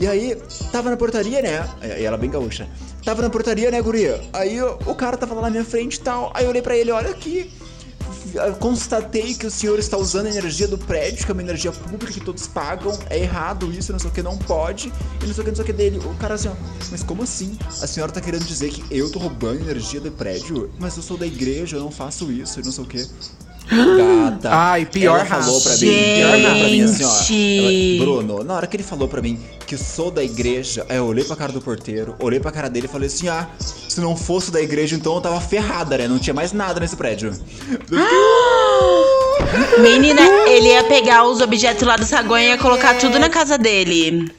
E 0.00 0.06
aí, 0.06 0.36
tava 0.72 0.90
na 0.90 0.96
portaria, 0.96 1.40
né? 1.42 1.66
E 1.98 2.04
ela 2.04 2.16
bem 2.18 2.30
gaúcha. 2.30 2.66
Tava 3.04 3.22
na 3.22 3.30
portaria, 3.30 3.70
né, 3.70 3.80
guria? 3.80 4.20
Aí 4.32 4.60
o, 4.62 4.78
o 4.86 4.94
cara 4.94 5.16
tava 5.16 5.34
lá 5.34 5.42
na 5.42 5.50
minha 5.50 5.64
frente 5.64 5.94
e 5.96 6.00
tal. 6.00 6.30
Aí 6.34 6.44
eu 6.44 6.50
olhei 6.50 6.60
pra 6.62 6.76
ele, 6.76 6.90
olha 6.90 7.10
aqui. 7.10 7.50
Constatei 8.60 9.34
que 9.34 9.46
o 9.46 9.50
senhor 9.50 9.78
está 9.78 9.96
usando 9.96 10.26
a 10.26 10.30
energia 10.30 10.68
do 10.68 10.78
prédio, 10.78 11.24
que 11.24 11.30
é 11.30 11.32
uma 11.32 11.42
energia 11.42 11.72
pública 11.72 12.12
que 12.12 12.20
todos 12.20 12.46
pagam. 12.46 12.98
É 13.08 13.18
errado 13.18 13.72
isso, 13.72 13.92
não 13.92 13.98
sei 13.98 14.10
o 14.10 14.12
que, 14.12 14.22
não 14.22 14.36
pode. 14.36 14.92
E 15.22 15.26
não 15.26 15.34
sei 15.34 15.42
o 15.42 15.44
que, 15.44 15.50
não 15.50 15.56
sei 15.56 15.64
o 15.64 15.66
que 15.66 15.72
dele. 15.72 15.98
O 15.98 16.14
cara 16.14 16.34
assim, 16.34 16.48
ó, 16.48 16.54
mas 16.90 17.02
como 17.02 17.22
assim? 17.22 17.56
A 17.82 17.86
senhora 17.86 18.12
tá 18.12 18.20
querendo 18.20 18.44
dizer 18.44 18.70
que 18.70 18.84
eu 18.90 19.10
tô 19.10 19.18
roubando 19.18 19.60
energia 19.60 20.00
do 20.00 20.10
prédio? 20.10 20.70
Mas 20.78 20.96
eu 20.96 21.02
sou 21.02 21.16
da 21.16 21.26
igreja, 21.26 21.76
eu 21.76 21.80
não 21.80 21.90
faço 21.90 22.30
isso 22.30 22.60
e 22.60 22.62
não 22.62 22.72
sei 22.72 22.84
o 22.84 22.86
que. 22.86 23.06
Gata. 23.68 24.48
Ai, 24.52 24.86
pior 24.86 25.16
ela 25.20 25.24
falou 25.26 25.60
pra 25.60 25.72
mim, 25.72 25.78
Gente. 25.78 26.14
pior 26.16 26.30
falou 26.30 26.42
pra 26.60 26.68
mim 26.68 26.82
assim, 26.82 27.04
ó. 27.04 27.98
ela- 27.98 28.04
Bruno, 28.04 28.44
na 28.44 28.54
hora 28.54 28.66
que 28.66 28.76
ele 28.76 28.82
falou 28.84 29.08
pra 29.08 29.20
mim 29.20 29.40
que 29.66 29.74
eu 29.74 29.78
sou 29.78 30.10
da 30.10 30.22
igreja, 30.22 30.86
aí 30.88 30.96
eu 30.98 31.06
olhei 31.06 31.24
pra 31.24 31.34
cara 31.34 31.52
do 31.52 31.60
porteiro, 31.60 32.14
olhei 32.20 32.38
pra 32.38 32.52
cara 32.52 32.68
dele 32.70 32.86
e 32.86 32.88
falei 32.88 33.08
assim: 33.08 33.28
ah, 33.28 33.48
se 33.58 34.00
não 34.00 34.16
fosse 34.16 34.50
da 34.52 34.60
igreja, 34.62 34.94
então 34.94 35.14
eu 35.16 35.20
tava 35.20 35.40
ferrada, 35.40 35.98
né? 35.98 36.06
Não 36.06 36.18
tinha 36.18 36.34
mais 36.34 36.52
nada 36.52 36.78
nesse 36.78 36.94
prédio. 36.96 37.32
Menina, 39.80 40.20
ele 40.48 40.68
ia 40.68 40.84
pegar 40.84 41.24
os 41.24 41.40
objetos 41.40 41.86
lá 41.86 41.96
do 41.96 42.04
saguão 42.04 42.38
e 42.38 42.46
ia 42.48 42.58
colocar 42.58 42.94
tudo 42.98 43.18
na 43.18 43.28
casa 43.28 43.58
dele. 43.58 44.30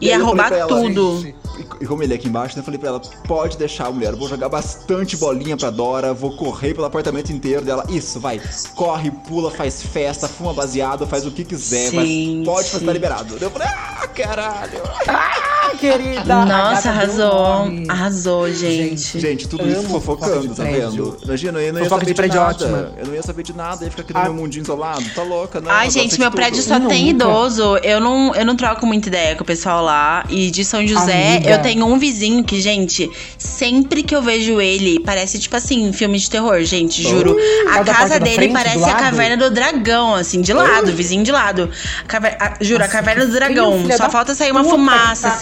E 0.00 0.06
Ia 0.06 0.18
roubar 0.18 0.52
ela, 0.52 0.68
tudo. 0.68 1.26
E, 1.26 1.34
e 1.80 1.86
como 1.86 2.02
ele 2.02 2.12
é 2.12 2.16
aqui 2.16 2.28
embaixo, 2.28 2.54
né, 2.56 2.60
eu 2.60 2.64
falei 2.64 2.78
pra 2.78 2.90
ela, 2.90 3.00
pode 3.26 3.56
deixar, 3.56 3.90
mulher, 3.90 4.12
eu 4.12 4.18
vou 4.18 4.28
jogar 4.28 4.48
bastante 4.48 5.16
bolinha 5.16 5.56
pra 5.56 5.70
Dora, 5.70 6.12
vou 6.12 6.36
correr 6.36 6.74
pelo 6.74 6.86
apartamento 6.86 7.32
inteiro 7.32 7.64
dela. 7.64 7.84
Isso, 7.88 8.20
vai, 8.20 8.40
corre, 8.74 9.10
pula, 9.10 9.50
faz 9.50 9.82
festa, 9.82 10.28
fuma 10.28 10.52
baseado, 10.52 11.06
faz 11.06 11.26
o 11.26 11.30
que 11.30 11.44
quiser, 11.44 11.90
Gente. 11.90 11.96
mas 11.96 12.46
pode 12.46 12.70
fazer, 12.70 12.84
tá 12.84 12.92
liberado. 12.92 13.38
Eu 13.40 13.50
falei, 13.50 13.68
ah, 13.68 14.06
caralho. 14.08 14.82
Ah, 15.08 15.59
querida! 15.78 16.34
a 16.34 16.44
Nossa, 16.44 16.90
arrasou. 16.90 17.70
Arrasou, 17.88 18.52
gente. 18.52 19.18
Gente, 19.18 19.48
tudo 19.48 19.62
Amo 19.62 19.72
isso 19.72 19.82
fofoca 19.82 20.26
fofocando, 20.26 20.48
de 20.48 20.54
tá 20.54 20.64
vendo? 20.64 21.16
Imagina, 21.24 21.58
eu 21.60 21.72
não 21.72 21.80
ia 21.80 21.84
Fofoca 21.84 22.00
saber 22.00 22.06
de 22.06 22.14
prédio 22.14 22.40
nada. 22.40 22.50
ótima. 22.54 22.92
Eu 22.98 23.06
não 23.06 23.14
ia 23.14 23.22
saber 23.22 23.42
de 23.42 23.52
nada, 23.56 23.84
ia 23.84 23.90
ficar 23.90 24.02
aqui 24.02 24.12
no 24.12 24.18
Ah. 24.18 24.24
meu 24.24 24.34
mundinho 24.34 24.62
isolado. 24.62 25.04
Tá 25.14 25.22
louca, 25.22 25.60
não. 25.60 25.70
Ai, 25.70 25.86
eu 25.86 25.90
gente, 25.90 26.14
de 26.14 26.20
meu 26.20 26.30
prédio 26.30 26.62
só 26.62 26.78
tem 26.80 27.12
Nunca. 27.12 27.24
idoso. 27.24 27.76
Eu 27.78 28.00
não, 28.00 28.34
eu 28.34 28.44
não 28.44 28.56
troco 28.56 28.86
muita 28.86 29.08
ideia 29.08 29.36
com 29.36 29.42
o 29.42 29.46
pessoal 29.46 29.82
lá. 29.84 30.24
E 30.28 30.50
de 30.50 30.64
São 30.64 30.86
José, 30.86 31.36
Amiga. 31.36 31.50
eu 31.50 31.62
tenho 31.62 31.86
um 31.86 31.98
vizinho 31.98 32.42
que, 32.44 32.60
gente, 32.60 33.10
sempre 33.38 34.02
que 34.02 34.14
eu 34.14 34.22
vejo 34.22 34.60
ele, 34.60 35.00
parece 35.00 35.38
tipo 35.38 35.56
assim, 35.56 35.92
filme 35.92 36.18
de 36.18 36.28
terror, 36.30 36.60
gente, 36.62 37.02
juro. 37.02 37.36
É 37.38 37.78
A 37.78 37.84
casa 37.84 38.18
dele 38.20 38.34
frente, 38.36 38.52
parece 38.52 38.84
a 38.84 38.94
caverna 38.94 39.36
do 39.36 39.50
dragão, 39.54 40.14
assim, 40.14 40.40
de 40.40 40.52
lado, 40.52 40.92
vizinho 40.92 41.22
de 41.24 41.32
lado. 41.32 41.70
Caver- 42.06 42.36
a- 42.40 42.54
juro, 42.60 42.82
a 42.82 42.86
Nossa, 42.86 42.92
caverna 42.96 43.26
do 43.26 43.32
dragão. 43.32 43.84
Só 43.96 44.08
falta 44.10 44.34
sair 44.34 44.50
uma 44.52 44.64
fumaça, 44.64 45.30
que 45.30 45.38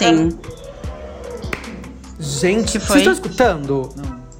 Gente, 2.19 2.73
Que 2.73 2.85
vocês 2.85 2.97
estão 2.99 3.13
escutando? 3.13 3.81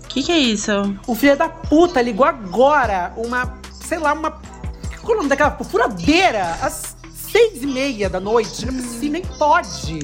O 0.04 0.08
que, 0.10 0.24
que 0.24 0.32
é 0.32 0.38
isso? 0.38 0.72
O 1.08 1.15
filho 1.15 1.38
da 1.38 1.48
puta 1.48 2.02
ligou 2.02 2.26
agora 2.26 3.13
uma, 3.15 3.58
sei 3.88 4.00
lá, 4.00 4.13
uma. 4.13 4.32
Qual 5.02 5.12
é 5.12 5.13
o 5.13 5.18
nome 5.18 5.30
daquela 5.30 5.52
furadeira? 5.52 6.58
Às 6.62 6.96
seis 7.13 7.62
e 7.63 7.68
meia 7.68 8.10
da 8.10 8.20
noite. 8.20 8.65
Não 8.65 8.74
precisa, 8.74 9.10
nem 9.10 9.22
pode. 9.22 10.00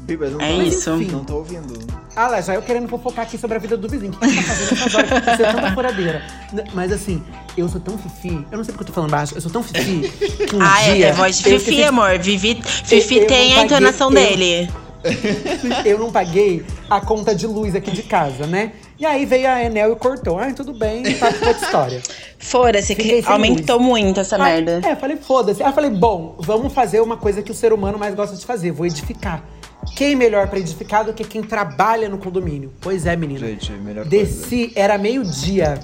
Biba, 0.00 0.26
eu 0.26 0.32
não 0.32 0.40
É 0.40 0.54
tô- 0.56 0.62
isso. 0.62 0.90
Não 0.96 1.24
tô 1.24 1.36
ouvindo. 1.36 1.78
Ah 2.16 2.28
lá, 2.28 2.40
já 2.40 2.54
eu 2.54 2.62
querendo 2.62 2.86
fofocar 2.88 3.24
aqui 3.24 3.38
sobre 3.38 3.56
a 3.56 3.60
vida 3.60 3.76
do 3.76 3.88
vizinho. 3.88 4.12
O 4.12 4.16
que 4.18 4.26
você 4.28 4.36
tá 4.36 4.76
fazendo 4.76 4.96
horas? 4.96 5.36
Você 5.36 5.42
é 5.42 5.52
tanta 5.52 5.72
furadeira. 5.72 6.22
Mas 6.74 6.92
assim, 6.92 7.22
eu 7.56 7.68
sou 7.68 7.80
tão 7.80 7.96
fifi. 7.96 8.46
Eu 8.52 8.58
não 8.58 8.64
sei 8.64 8.72
porque 8.72 8.82
eu 8.82 8.86
tô 8.88 8.92
falando 8.92 9.10
baixo. 9.10 9.34
Eu 9.34 9.40
sou 9.40 9.50
tão 9.50 9.62
fifi 9.62 10.08
que 10.46 10.54
um 10.54 10.60
ah, 10.62 10.82
é, 10.82 10.94
dia. 10.94 11.06
é 11.08 11.12
voz 11.12 11.38
de 11.38 11.50
eu 11.50 11.58
Fifi, 11.58 11.82
amor. 11.84 12.18
Vivi, 12.18 12.60
Fifi 12.62 13.18
eu 13.18 13.26
tem 13.26 13.54
não 13.54 13.60
a 13.62 13.64
entonação 13.64 14.08
paguei- 14.12 14.24
eu- 14.24 14.36
dele. 14.36 14.72
Eu 15.84 15.98
não 15.98 16.10
paguei 16.10 16.64
a 16.88 17.00
conta 17.00 17.34
de 17.34 17.46
luz 17.46 17.74
aqui 17.74 17.90
de 17.90 18.02
casa, 18.02 18.46
né? 18.46 18.72
E 18.98 19.04
aí 19.04 19.24
veio 19.24 19.48
a 19.48 19.62
Enel 19.62 19.92
e 19.92 19.96
cortou. 19.96 20.38
Ai, 20.38 20.52
tudo 20.52 20.72
bem, 20.72 21.02
tá 21.02 21.26
outra 21.26 21.50
história. 21.50 22.02
Fora-se, 22.38 22.94
que 22.94 23.22
aumentou 23.26 23.80
muito 23.80 24.20
essa 24.20 24.36
Ah, 24.36 24.44
merda. 24.44 24.80
É, 24.86 24.94
falei, 24.94 25.16
foda-se. 25.16 25.62
Aí 25.62 25.68
eu 25.68 25.72
falei, 25.74 25.90
bom, 25.90 26.36
vamos 26.38 26.72
fazer 26.72 27.00
uma 27.00 27.16
coisa 27.16 27.42
que 27.42 27.50
o 27.50 27.54
ser 27.54 27.72
humano 27.72 27.98
mais 27.98 28.14
gosta 28.14 28.36
de 28.36 28.46
fazer. 28.46 28.70
Vou 28.70 28.86
edificar. 28.86 29.44
Quem 29.96 30.16
melhor 30.16 30.48
pra 30.48 30.58
edificar 30.58 31.04
do 31.04 31.12
que 31.12 31.24
quem 31.24 31.42
trabalha 31.42 32.08
no 32.08 32.18
condomínio? 32.18 32.72
Pois 32.80 33.06
é, 33.06 33.14
menina. 33.16 33.40
Gente, 33.46 33.72
melhor 33.72 34.04
Desci, 34.04 34.72
era 34.74 34.96
meio-dia, 34.98 35.78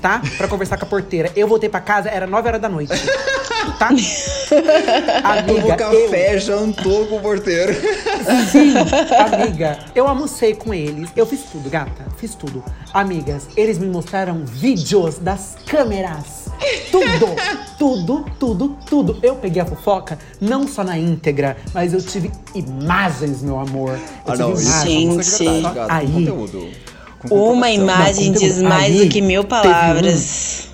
tá? 0.00 0.20
Pra 0.36 0.46
conversar 0.48 0.76
com 0.76 0.84
a 0.84 0.88
porteira. 0.88 1.30
Eu 1.34 1.48
voltei 1.48 1.68
pra 1.68 1.80
casa, 1.80 2.08
era 2.08 2.26
9 2.26 2.48
horas 2.48 2.60
da 2.60 2.68
noite. 2.68 2.92
Tá? 3.78 3.88
Tomou 5.46 5.72
Amiga, 5.72 5.76
café, 5.76 6.38
jantou 6.38 7.06
com 7.06 7.16
o 7.16 7.20
porteiro. 7.20 7.72
eu. 7.72 8.46
Sim, 8.50 8.74
amiga. 9.34 9.78
Eu 9.94 10.06
almocei 10.06 10.54
com 10.54 10.72
eles. 10.72 11.10
Eu 11.16 11.26
fiz 11.26 11.42
tudo, 11.50 11.68
gata. 11.68 12.06
Fiz 12.16 12.34
tudo. 12.34 12.64
Amigas, 12.94 13.48
eles 13.56 13.78
me 13.78 13.86
mostraram 13.86 14.44
vídeos 14.44 15.18
das 15.18 15.56
câmeras. 15.66 16.37
Tudo, 16.90 17.36
tudo, 17.78 18.24
tudo, 18.38 18.76
tudo. 18.88 19.18
Eu 19.22 19.36
peguei 19.36 19.62
a 19.62 19.66
fofoca, 19.66 20.18
não 20.40 20.66
só 20.66 20.82
na 20.82 20.98
íntegra, 20.98 21.56
mas 21.72 21.92
eu 21.92 22.00
tive 22.02 22.30
imagens, 22.54 23.42
meu 23.42 23.58
amor. 23.58 23.92
Eu 24.26 24.32
Ah, 24.32 24.36
não, 24.36 24.52
é 24.52 24.56
Gente. 24.56 25.44
gata, 25.62 25.86
com 25.86 25.92
Aí. 25.92 26.06
conteúdo. 26.12 26.68
Uma 27.30 27.70
imagem 27.70 28.30
Não, 28.32 28.38
diz 28.40 28.62
mais 28.62 28.84
Aí, 28.94 29.04
do 29.06 29.08
que 29.12 29.20
mil 29.20 29.42
teve 29.44 29.56
um- 29.58 29.62
palavras. 29.62 30.68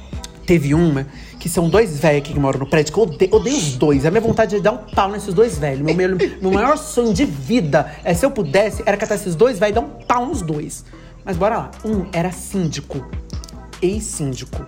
Teve 0.46 0.74
uma 0.74 1.06
que 1.40 1.48
são 1.48 1.68
dois 1.70 1.98
velhos 1.98 2.18
aqui 2.22 2.32
que 2.34 2.38
moram 2.40 2.58
no 2.60 2.66
prédio, 2.66 2.92
que 2.92 2.98
eu 2.98 3.04
odeio, 3.04 3.34
odeio 3.34 3.56
os 3.56 3.76
dois. 3.76 4.04
A 4.06 4.10
minha 4.10 4.20
vontade 4.20 4.56
é 4.56 4.60
dar 4.60 4.72
um 4.72 4.78
pau 4.94 5.10
nesses 5.10 5.32
dois 5.34 5.58
velhos. 5.58 5.80
Meu, 5.82 5.94
meu, 5.94 6.16
meu 6.40 6.50
maior 6.52 6.76
sonho 6.76 7.12
de 7.14 7.24
vida 7.24 7.90
é 8.04 8.12
se 8.14 8.24
eu 8.26 8.30
pudesse, 8.30 8.82
era 8.86 8.96
catar 8.96 9.14
esses 9.16 9.34
dois 9.34 9.58
velhos 9.58 9.72
e 9.76 9.80
dar 9.80 9.86
um 9.86 9.90
pau 10.06 10.26
nos 10.26 10.42
dois. 10.42 10.84
Mas 11.24 11.36
bora 11.38 11.56
lá. 11.56 11.70
Um 11.84 12.06
era 12.12 12.30
síndico, 12.30 13.06
ex-síndico, 13.80 14.66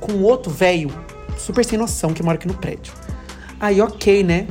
com 0.00 0.22
outro 0.22 0.50
velho, 0.50 0.90
super 1.38 1.64
sem 1.64 1.78
noção, 1.78 2.12
que 2.12 2.22
mora 2.22 2.36
aqui 2.36 2.48
no 2.48 2.54
prédio. 2.54 2.92
Aí, 3.60 3.80
ok, 3.80 4.22
né? 4.24 4.46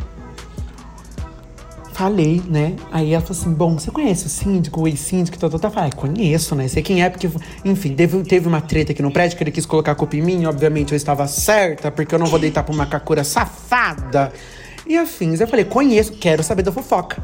Falei, 1.99 2.41
né? 2.47 2.77
Aí 2.93 3.11
ela 3.11 3.21
falou 3.21 3.41
assim: 3.41 3.53
Bom, 3.53 3.77
você 3.77 3.91
conhece 3.91 4.25
o 4.25 4.29
síndico, 4.29 4.79
o 4.79 4.87
ex-síndico? 4.87 5.37
Tá, 5.37 5.49
tá, 5.49 5.59
tá. 5.59 5.69
Falei, 5.69 5.89
ah, 5.91 5.95
conheço, 5.95 6.55
né? 6.55 6.65
Sei 6.69 6.81
quem 6.81 7.03
é, 7.03 7.09
porque. 7.09 7.29
Enfim, 7.65 7.93
teve, 7.93 8.23
teve 8.23 8.47
uma 8.47 8.61
treta 8.61 8.93
aqui 8.93 9.01
no 9.01 9.11
prédio 9.11 9.37
que 9.37 9.43
ele 9.43 9.51
quis 9.51 9.65
colocar 9.65 9.91
a 9.91 9.95
culpa 9.95 10.15
em 10.15 10.21
mim. 10.21 10.45
Obviamente 10.45 10.93
eu 10.93 10.95
estava 10.95 11.27
certa, 11.27 11.91
porque 11.91 12.15
eu 12.15 12.19
não 12.19 12.25
vou 12.27 12.39
deitar 12.39 12.63
pra 12.63 12.73
uma 12.73 12.85
kakura 12.85 13.25
safada. 13.25 14.31
E 14.87 14.95
afins. 14.95 15.41
Eu 15.41 15.47
falei: 15.49 15.65
Conheço, 15.65 16.13
quero 16.13 16.41
saber 16.41 16.63
da 16.63 16.71
fofoca. 16.71 17.21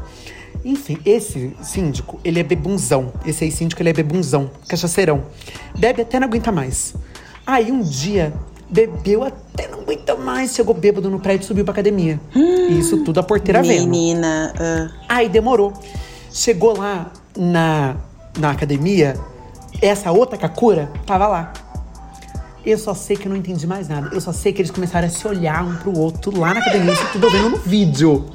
Enfim, 0.62 0.98
esse 1.06 1.56
síndico, 1.62 2.20
ele 2.22 2.40
é 2.40 2.42
bebunzão. 2.42 3.14
Esse 3.24 3.46
ex-síndico, 3.46 3.80
ele 3.80 3.88
é 3.88 3.92
bebunzão, 3.94 4.50
cachaceirão. 4.68 5.24
Bebe 5.78 6.02
até 6.02 6.20
não 6.20 6.26
aguenta 6.26 6.52
mais. 6.52 6.94
Aí 7.46 7.70
um 7.70 7.80
dia, 7.80 8.32
bebeu 8.68 9.22
até 9.22 9.68
não 9.68 9.80
aguenta 9.80 10.16
mais. 10.16 10.54
Chegou 10.54 10.74
bêbado 10.74 11.08
no 11.08 11.20
prédio 11.20 11.44
e 11.44 11.46
subiu 11.46 11.64
pra 11.64 11.72
academia. 11.72 12.20
E 12.34 12.78
isso 12.78 13.04
tudo 13.04 13.20
a 13.20 13.22
porteira 13.22 13.62
vendo. 13.62 13.88
Menina. 13.88 14.52
ah. 14.58 14.88
Aí 15.08 15.28
demorou. 15.28 15.72
Chegou 16.32 16.76
lá 16.76 17.12
na, 17.36 17.96
na 18.38 18.50
academia, 18.50 19.16
essa 19.80 20.10
outra 20.10 20.36
Kakura 20.36 20.90
tava 21.06 21.26
lá. 21.28 21.52
Eu 22.64 22.76
só 22.78 22.94
sei 22.94 23.16
que 23.16 23.26
eu 23.26 23.30
não 23.30 23.36
entendi 23.36 23.64
mais 23.64 23.88
nada. 23.88 24.10
Eu 24.12 24.20
só 24.20 24.32
sei 24.32 24.52
que 24.52 24.60
eles 24.60 24.72
começaram 24.72 25.06
a 25.06 25.10
se 25.10 25.26
olhar 25.28 25.64
um 25.64 25.76
pro 25.76 25.96
outro 25.96 26.36
lá 26.38 26.52
na 26.52 26.60
academia. 26.60 26.92
Isso 26.92 27.06
tudo 27.12 27.26
eu 27.28 27.30
vendo 27.30 27.50
no 27.50 27.56
vídeo. 27.58 28.26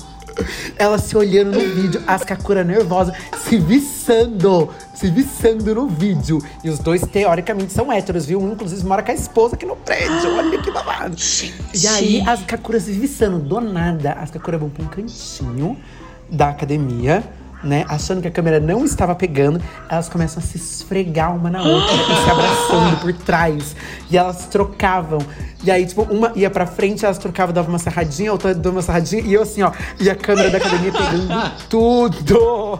Elas 0.77 1.03
se 1.03 1.17
olhando 1.17 1.51
no 1.51 1.75
vídeo, 1.75 2.01
as 2.07 2.23
Kakura 2.23 2.63
nervosas, 2.63 3.15
se 3.37 3.57
viçando, 3.57 4.69
se 4.93 5.09
viçando 5.09 5.75
no 5.75 5.87
vídeo. 5.87 6.39
E 6.63 6.69
os 6.69 6.79
dois, 6.79 7.01
teoricamente, 7.01 7.73
são 7.73 7.91
héteros, 7.91 8.25
viu? 8.25 8.41
Um, 8.41 8.53
inclusive, 8.53 8.85
mora 8.85 9.03
com 9.03 9.11
a 9.11 9.13
esposa 9.13 9.55
aqui 9.55 9.65
no 9.65 9.75
prédio. 9.75 10.33
Olha 10.35 10.61
que 10.61 10.71
babado. 10.71 11.15
E 11.73 11.87
aí, 11.87 12.21
as 12.27 12.43
Kakuras 12.43 12.83
se 12.83 12.91
viçando. 12.91 13.39
Do 13.39 13.61
nada, 13.61 14.13
as 14.13 14.31
Kakuras 14.31 14.59
vão 14.59 14.69
pra 14.69 14.83
um 14.83 14.87
cantinho 14.87 15.77
da 16.29 16.49
academia, 16.49 17.23
né, 17.63 17.85
achando 17.87 18.21
que 18.21 18.27
a 18.27 18.31
câmera 18.31 18.59
não 18.59 18.83
estava 18.83 19.13
pegando, 19.15 19.61
elas 19.89 20.09
começam 20.09 20.41
a 20.41 20.45
se 20.45 20.57
esfregar 20.57 21.35
uma 21.35 21.49
na 21.49 21.61
outra 21.61 21.93
e 21.93 22.23
se 22.23 22.29
abraçando 22.29 22.99
por 23.01 23.13
trás. 23.13 23.75
E 24.09 24.17
elas 24.17 24.45
trocavam. 24.47 25.19
E 25.63 25.69
aí, 25.69 25.85
tipo, 25.85 26.01
uma 26.03 26.31
ia 26.35 26.49
pra 26.49 26.65
frente, 26.65 27.05
elas 27.05 27.17
trocavam, 27.17 27.53
dava 27.53 27.69
uma 27.69 27.79
sarradinha, 27.79 28.29
a 28.29 28.33
outra 28.33 28.53
dava 28.53 28.75
uma 28.75 28.81
sarradinha, 28.81 29.21
e 29.23 29.33
eu 29.33 29.43
assim, 29.43 29.61
ó, 29.61 29.71
e 29.99 30.09
a 30.09 30.15
câmera 30.15 30.49
da 30.49 30.57
academia 30.57 30.91
pegando 30.91 31.51
tudo. 31.69 32.79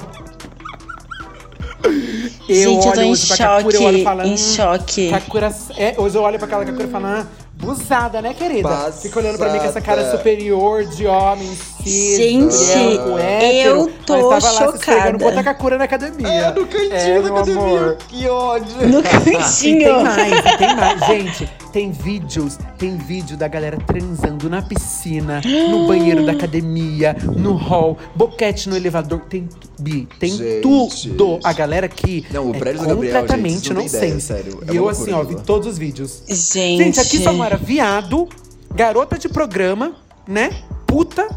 Gente, 2.48 2.88
eu 2.88 2.94
tô 2.94 3.02
em 3.02 3.13
Kakura, 3.13 3.13
eu 3.13 3.15
choque, 3.15 3.78
olho 3.78 3.98
e 3.98 4.04
falo, 4.04 4.22
em 4.24 4.34
hum, 4.34 4.38
choque. 4.38 5.10
Kakura, 5.10 5.56
é, 5.78 5.96
hoje 5.98 6.17
eu 6.17 6.22
olho 6.22 6.38
pra 6.38 6.48
aquela 6.48 6.65
Kakura 6.65 6.88
e 6.88 6.91
falo, 6.91 7.06
ah, 7.06 7.26
abusada, 7.62 8.22
né, 8.22 8.34
querida? 8.34 8.91
Fica 8.91 9.20
olhando 9.20 9.38
pra 9.38 9.52
mim 9.52 9.60
com 9.60 9.65
essa 9.65 9.82
cara 9.82 10.10
superior 10.12 10.84
de 10.86 11.06
homem, 11.06 11.56
cis, 11.84 12.17
Gente, 12.17 12.56
branco, 12.96 13.17
hétero, 13.17 13.80
eu 13.80 13.91
tô 14.06 14.30
mas 14.30 14.44
tava 14.44 14.56
lá 14.65 14.72
se 14.72 14.78
esfregando 14.78 14.80
chocada. 14.80 15.20
com 15.20 15.26
outra 15.26 15.44
Kakura 15.44 15.78
na 15.78 15.84
academia. 15.86 16.28
É, 16.28 16.52
no 16.54 16.65
cantinho 16.67 16.94
É, 16.94 17.22
da 17.22 17.30
academia. 17.30 17.62
amor. 17.63 17.98
Que 18.08 18.28
ódio. 18.28 18.88
No 18.88 19.00
E 19.02 19.04
tem 19.04 19.34
cantinho. 19.34 20.04
mais, 20.04 20.58
tem 20.58 20.76
mais. 20.76 21.00
Gente, 21.08 21.50
tem 21.72 21.91
vídeos, 21.91 22.58
tem 22.78 22.98
vídeo 22.98 23.38
da 23.38 23.48
galera 23.48 23.78
transando 23.86 24.50
na 24.50 24.62
piscina, 24.62 25.41
no 25.70 25.88
banheiro 25.88 26.26
da 26.26 26.32
academia, 26.34 27.15
no 27.36 27.54
hall, 27.56 27.98
boquete 28.15 28.70
no 28.70 28.76
elevador. 28.76 29.22
Tem, 29.30 29.48
Bi, 29.80 30.08
tem 30.20 30.32
Gente. 30.32 30.62
tudo. 30.62 31.39
A 31.44 31.54
galera 31.54 31.88
aqui 31.88 32.26
Não, 32.32 32.52
o 32.52 32.56
é 32.56 32.60
prédio 32.60 32.82
do 32.82 32.88
Gabriel, 32.88 33.13
gente, 33.13 33.22
completamente 33.22 33.74
não 33.74 33.82
ideia, 33.82 34.04
nonsense. 34.13 34.28
sério. 34.28 34.63
É 34.67 34.74
E 34.74 34.76
eu, 34.76 34.88
assim, 34.88 35.12
ó, 35.12 35.24
vi 35.24 35.36
todos 35.41 35.67
os 35.67 35.78
vídeos. 35.78 36.22
Gente. 36.28 36.84
Gente, 36.84 37.00
aqui 37.00 37.17
só 37.24 37.34
mora 37.34 37.58
viado, 37.58 38.28
garota 38.76 39.17
de 39.17 39.28
programa, 39.28 39.94
né? 40.28 40.52
Puta, 40.86 41.28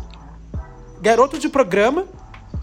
garoto 1.04 1.38
de 1.38 1.48
programa, 1.50 2.06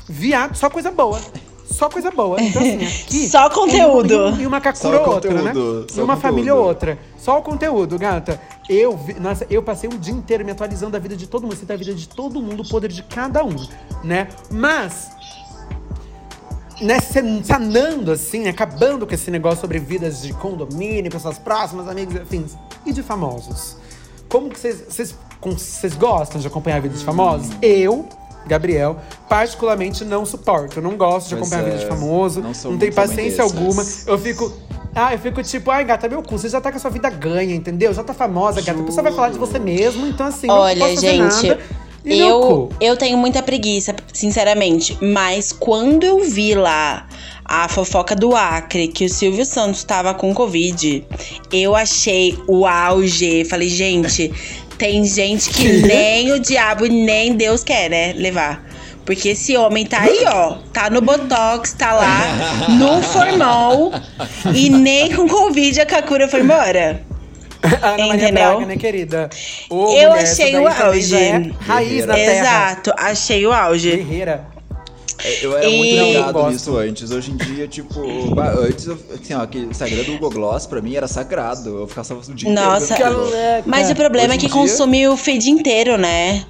viado, 0.10 0.56
só 0.58 0.69
coisa 0.69 0.91
boa. 0.91 1.19
Só 1.63 1.89
coisa 1.89 2.12
boa. 2.12 2.41
Então, 2.41 2.62
assim, 2.62 2.75
aqui. 2.84 3.30
Só 3.30 3.49
conteúdo. 3.49 4.36
E 4.41 4.45
uma, 4.45 4.58
e 4.58 4.62
Kakura 4.62 4.97
Só 4.97 5.06
ou 5.08 5.13
outra, 5.13 5.32
né? 5.32 5.51
E 5.54 5.58
uma 5.58 5.84
conteúdo. 6.15 6.17
família 6.17 6.54
ou 6.56 6.65
outra. 6.65 6.99
Só 7.17 7.38
o 7.39 7.41
conteúdo, 7.41 7.97
gata. 7.97 8.41
Eu, 8.67 8.97
vi- 8.97 9.13
nossa, 9.19 9.45
eu 9.49 9.63
passei 9.63 9.89
um 9.89 9.97
dia 9.97 10.13
inteiro 10.13 10.43
me 10.43 10.51
atualizando 10.51 10.91
da 10.91 10.99
vida 10.99 11.15
de 11.15 11.27
todo 11.27 11.43
mundo, 11.43 11.54
assim, 11.54 11.65
da 11.65 11.75
vida 11.77 11.93
de 11.93 12.10
todo 12.10 12.41
mundo, 12.41 12.63
o 12.63 12.67
poder 12.67 12.89
de 12.91 13.04
cada 13.04 13.43
um, 13.45 13.56
né? 14.04 14.27
Mas 14.49 15.12
né, 16.82 16.97
sanando, 16.99 18.12
assim, 18.12 18.47
acabando 18.47 19.06
com 19.06 19.13
esse 19.13 19.30
negócio 19.30 19.62
sobre 19.62 19.77
vidas 19.80 20.21
de 20.23 20.34
condomínio, 20.34 21.12
pessoas 21.12 21.38
próximas, 21.38 21.88
amigos, 21.88 22.15
afins. 22.15 22.56
E 22.86 22.91
de 22.91 23.04
famosos? 23.04 23.77
Como 24.27 24.49
que 24.49 24.60
vocês- 24.60 25.15
vocês 25.39 25.95
gostam 25.95 26.41
de 26.41 26.47
acompanhar 26.47 26.77
a 26.77 26.80
vida 26.80 26.95
de 26.97 27.04
famosos? 27.06 27.49
Eu, 27.62 28.10
Gabriel, 28.47 28.97
particularmente 29.30 30.04
não 30.04 30.25
suporto. 30.25 30.80
Eu 30.80 30.84
não 30.84 30.97
gosto 30.97 31.30
de 31.30 31.36
acompanhar 31.36 31.62
a 31.62 31.65
vida 31.65 31.77
de 31.77 31.86
é, 31.86 31.88
famoso. 31.88 32.41
não 32.41 32.51
Não, 32.71 32.77
tenho 32.77 32.93
paciência 32.93 33.43
alguma. 33.43 33.86
Eu 34.06 34.17
fico. 34.17 34.51
Ah, 34.93 35.13
eu 35.13 35.19
fico 35.19 35.41
tipo, 35.41 35.71
ai, 35.71 35.86
gata, 35.86 36.10
meu 36.10 36.21
cu, 36.21 36.38
você 36.38 36.49
já 36.49 36.60
tá 36.60 36.69
com 36.69 36.77
a 36.77 36.80
sua 36.80 36.91
vida 36.91 37.10
ganha, 37.10 37.56
entendeu? 37.56 37.93
Já 37.93 38.04
tá 38.04 38.13
famosa, 38.13 38.62
gata. 38.62 38.82
A 38.82 38.84
pessoa 38.84 39.04
vai 39.04 39.13
falar 39.13 39.30
de 39.30 39.39
você 39.39 39.58
mesmo, 39.58 40.06
então 40.06 40.27
assim, 40.27 40.47
não 40.47 40.56
Olha, 40.56 40.80
posso 40.80 40.95
fazer 40.95 41.08
gente, 41.08 41.47
nada. 41.47 41.62
E 42.04 42.19
eu, 42.19 42.69
eu 42.82 42.97
tenho 42.97 43.17
muita 43.17 43.43
preguiça, 43.43 43.95
sinceramente. 44.12 44.97
Mas 45.01 45.51
quando 45.51 46.04
eu 46.04 46.19
vi 46.23 46.56
lá 46.56 47.08
a 47.45 47.67
fofoca 47.67 48.15
do 48.15 48.36
Acre, 48.36 48.88
que 48.88 49.06
o 49.06 49.10
Silvio 49.10 49.45
Santos 49.45 49.84
tava 49.84 50.13
com 50.13 50.34
Covid, 50.34 51.06
eu 51.51 51.75
achei 51.75 52.38
o 52.47 52.65
auge. 52.65 53.45
Falei, 53.45 53.69
gente, 53.69 54.34
tem 54.82 55.06
gente 55.06 55.52
que 55.52 55.74
nem 55.84 56.32
o 56.32 56.39
diabo 56.39 56.88
nem 56.88 57.36
Deus 57.36 57.63
quer, 57.63 57.88
né? 57.88 58.13
Levar. 58.13 58.65
Porque 59.06 59.30
esse 59.30 59.56
homem 59.56 59.86
tá 59.86 60.02
aí, 60.02 60.24
ó. 60.26 60.56
Tá 60.74 60.89
no 60.89 61.02
Botox, 61.02 61.74
tá 61.74 61.94
lá, 61.94 62.24
no 62.80 63.00
formol. 63.04 63.94
E 64.56 64.72
nem 64.72 65.13
com 65.15 65.30
Covid 65.30 65.82
a 65.82 65.86
Kakura 65.86 66.28
foi 66.28 66.41
embora. 66.41 67.04
Ana 67.80 68.08
Maria? 68.08 68.32
Braga, 68.32 68.65
né, 68.65 68.76
querida? 68.76 69.30
Ô, 69.70 69.94
Eu 69.96 70.10
mulher, 70.10 70.24
achei 70.24 70.56
o 70.58 70.67
é 70.67 70.82
auge. 70.82 71.54
raiz 71.60 72.08
na 72.08 72.15
terra. 72.15 72.39
Exato, 72.39 72.94
achei 72.98 73.46
o 73.46 73.54
auge. 73.54 73.91
Guerreira. 73.98 74.48
É, 75.24 75.46
Eu 75.46 75.58
era 75.58 75.68
E- 75.70 75.78
muito 75.78 76.04
ligado 76.04 76.50
nisso 76.50 76.78
antes. 76.78 77.12
Hoje 77.12 77.32
em 77.32 77.38
dia, 77.38 77.68
tipo, 77.68 78.00
antes, 78.64 78.88
eu- 78.88 78.98
assim, 79.14 79.34
ó, 79.34 79.42
aquele 79.42 79.66
Instagram 79.68 80.04
do 80.04 80.12
Google 80.14 80.30
Gloss 80.32 80.66
pra 80.66 80.82
mim 80.82 80.96
era 80.96 81.08
sagrado. 81.08 81.70
Eu 81.82 81.88
ficava 81.88 82.06
só 82.08 82.16
o 82.16 82.34
dia 82.36 82.52
Nossa, 82.52 82.94
inteiro. 82.94 83.30
Caraca. 83.32 83.64
Mas 83.66 83.90
o 83.90 83.96
problema 83.96 84.34
é 84.34 84.38
que 84.38 84.48
dia- 84.48 84.54
consome 84.56 85.08
o 85.08 85.16
feed 85.18 85.50
inteiro, 85.50 85.98
né? 85.98 86.44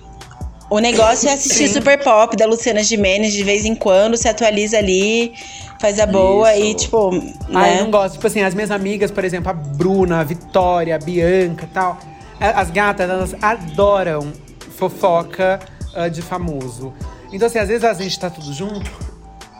O 0.69 0.79
negócio 0.79 1.27
é 1.27 1.33
assistir 1.33 1.67
Super 1.67 2.01
Pop 2.01 2.35
da 2.37 2.45
Luciana 2.45 2.81
Gimenez 2.81 3.33
de 3.33 3.43
vez 3.43 3.65
em 3.65 3.75
quando, 3.75 4.15
se 4.15 4.29
atualiza 4.29 4.77
ali, 4.77 5.33
faz 5.81 5.99
a 5.99 6.05
boa 6.05 6.55
Isso. 6.55 6.65
e, 6.65 6.73
tipo, 6.75 7.09
Ah, 7.53 7.69
eu 7.69 7.75
né? 7.75 7.81
não 7.81 7.91
gosto. 7.91 8.13
Tipo 8.13 8.27
assim, 8.27 8.41
as 8.41 8.53
minhas 8.53 8.71
amigas, 8.71 9.11
por 9.11 9.25
exemplo, 9.25 9.49
a 9.49 9.53
Bruna, 9.53 10.21
a 10.21 10.23
Vitória, 10.23 10.95
a 10.95 10.99
Bianca 10.99 11.65
e 11.65 11.73
tal. 11.73 11.99
As 12.39 12.71
gatas, 12.71 13.09
elas 13.09 13.35
adoram 13.41 14.31
fofoca 14.77 15.59
ah, 15.93 16.07
de 16.07 16.21
famoso. 16.21 16.93
Então, 17.31 17.47
assim, 17.47 17.59
às 17.59 17.67
vezes 17.67 17.83
a 17.83 17.93
gente 17.93 18.19
tá 18.19 18.29
tudo 18.29 18.53
junto, 18.53 18.91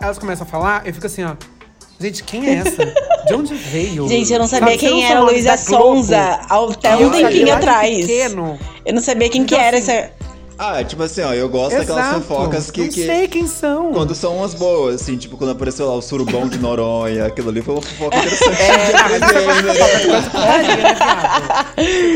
elas 0.02 0.18
começam 0.18 0.46
a 0.46 0.50
falar, 0.50 0.86
eu 0.86 0.94
fico 0.94 1.06
assim, 1.08 1.24
ó. 1.24 1.36
Gente, 2.00 2.24
quem 2.24 2.48
é 2.48 2.56
essa? 2.56 2.86
De 3.28 3.34
onde 3.36 3.54
veio? 3.54 4.08
Gente, 4.08 4.34
eu 4.34 4.40
não 4.40 4.48
sabia 4.48 4.70
Sabe, 4.70 4.80
quem 4.80 5.06
era 5.06 5.20
Luísa. 5.22 5.56
Sonza 5.56 6.42
até 6.50 6.96
um 6.98 7.12
tempinho 7.12 7.54
atrás. 7.54 7.96
Pequeno. 7.96 8.58
Eu 8.84 8.94
não 8.96 9.02
sabia 9.02 9.30
quem 9.30 9.46
que 9.46 9.54
Então, 9.54 9.64
era 9.64 9.78
assim, 9.78 9.92
essa. 9.92 10.12
Ah, 10.58 10.84
tipo 10.84 11.02
assim, 11.02 11.22
ó, 11.22 11.34
eu 11.34 11.50
gosto 11.50 11.76
daquelas 11.78 12.06
Exato. 12.10 12.22
fofocas 12.22 12.70
que. 12.70 12.82
Não 12.82 12.88
que- 12.90 13.06
sei 13.06 13.28
quem 13.28 13.48
são. 13.48 13.92
Quando 13.94 14.14
são 14.14 14.38
umas 14.38 14.54
boas, 14.54 15.02
assim, 15.02 15.18
tipo, 15.18 15.36
quando 15.38 15.50
apareceu 15.52 15.88
lá 15.88 15.94
o 15.96 16.02
surubão 16.02 16.48
de 16.48 16.60
Noronha, 16.60 17.26
aquilo 17.26 17.50
ali 17.50 17.62
foi 17.62 17.76
uma 17.76 17.82
fofoca 17.82 18.18
interessante. 18.18 18.52
É, 18.62 18.92
de 18.92 18.96
ah, 18.96 19.10
é 19.12 19.18
aprender, 19.50 19.74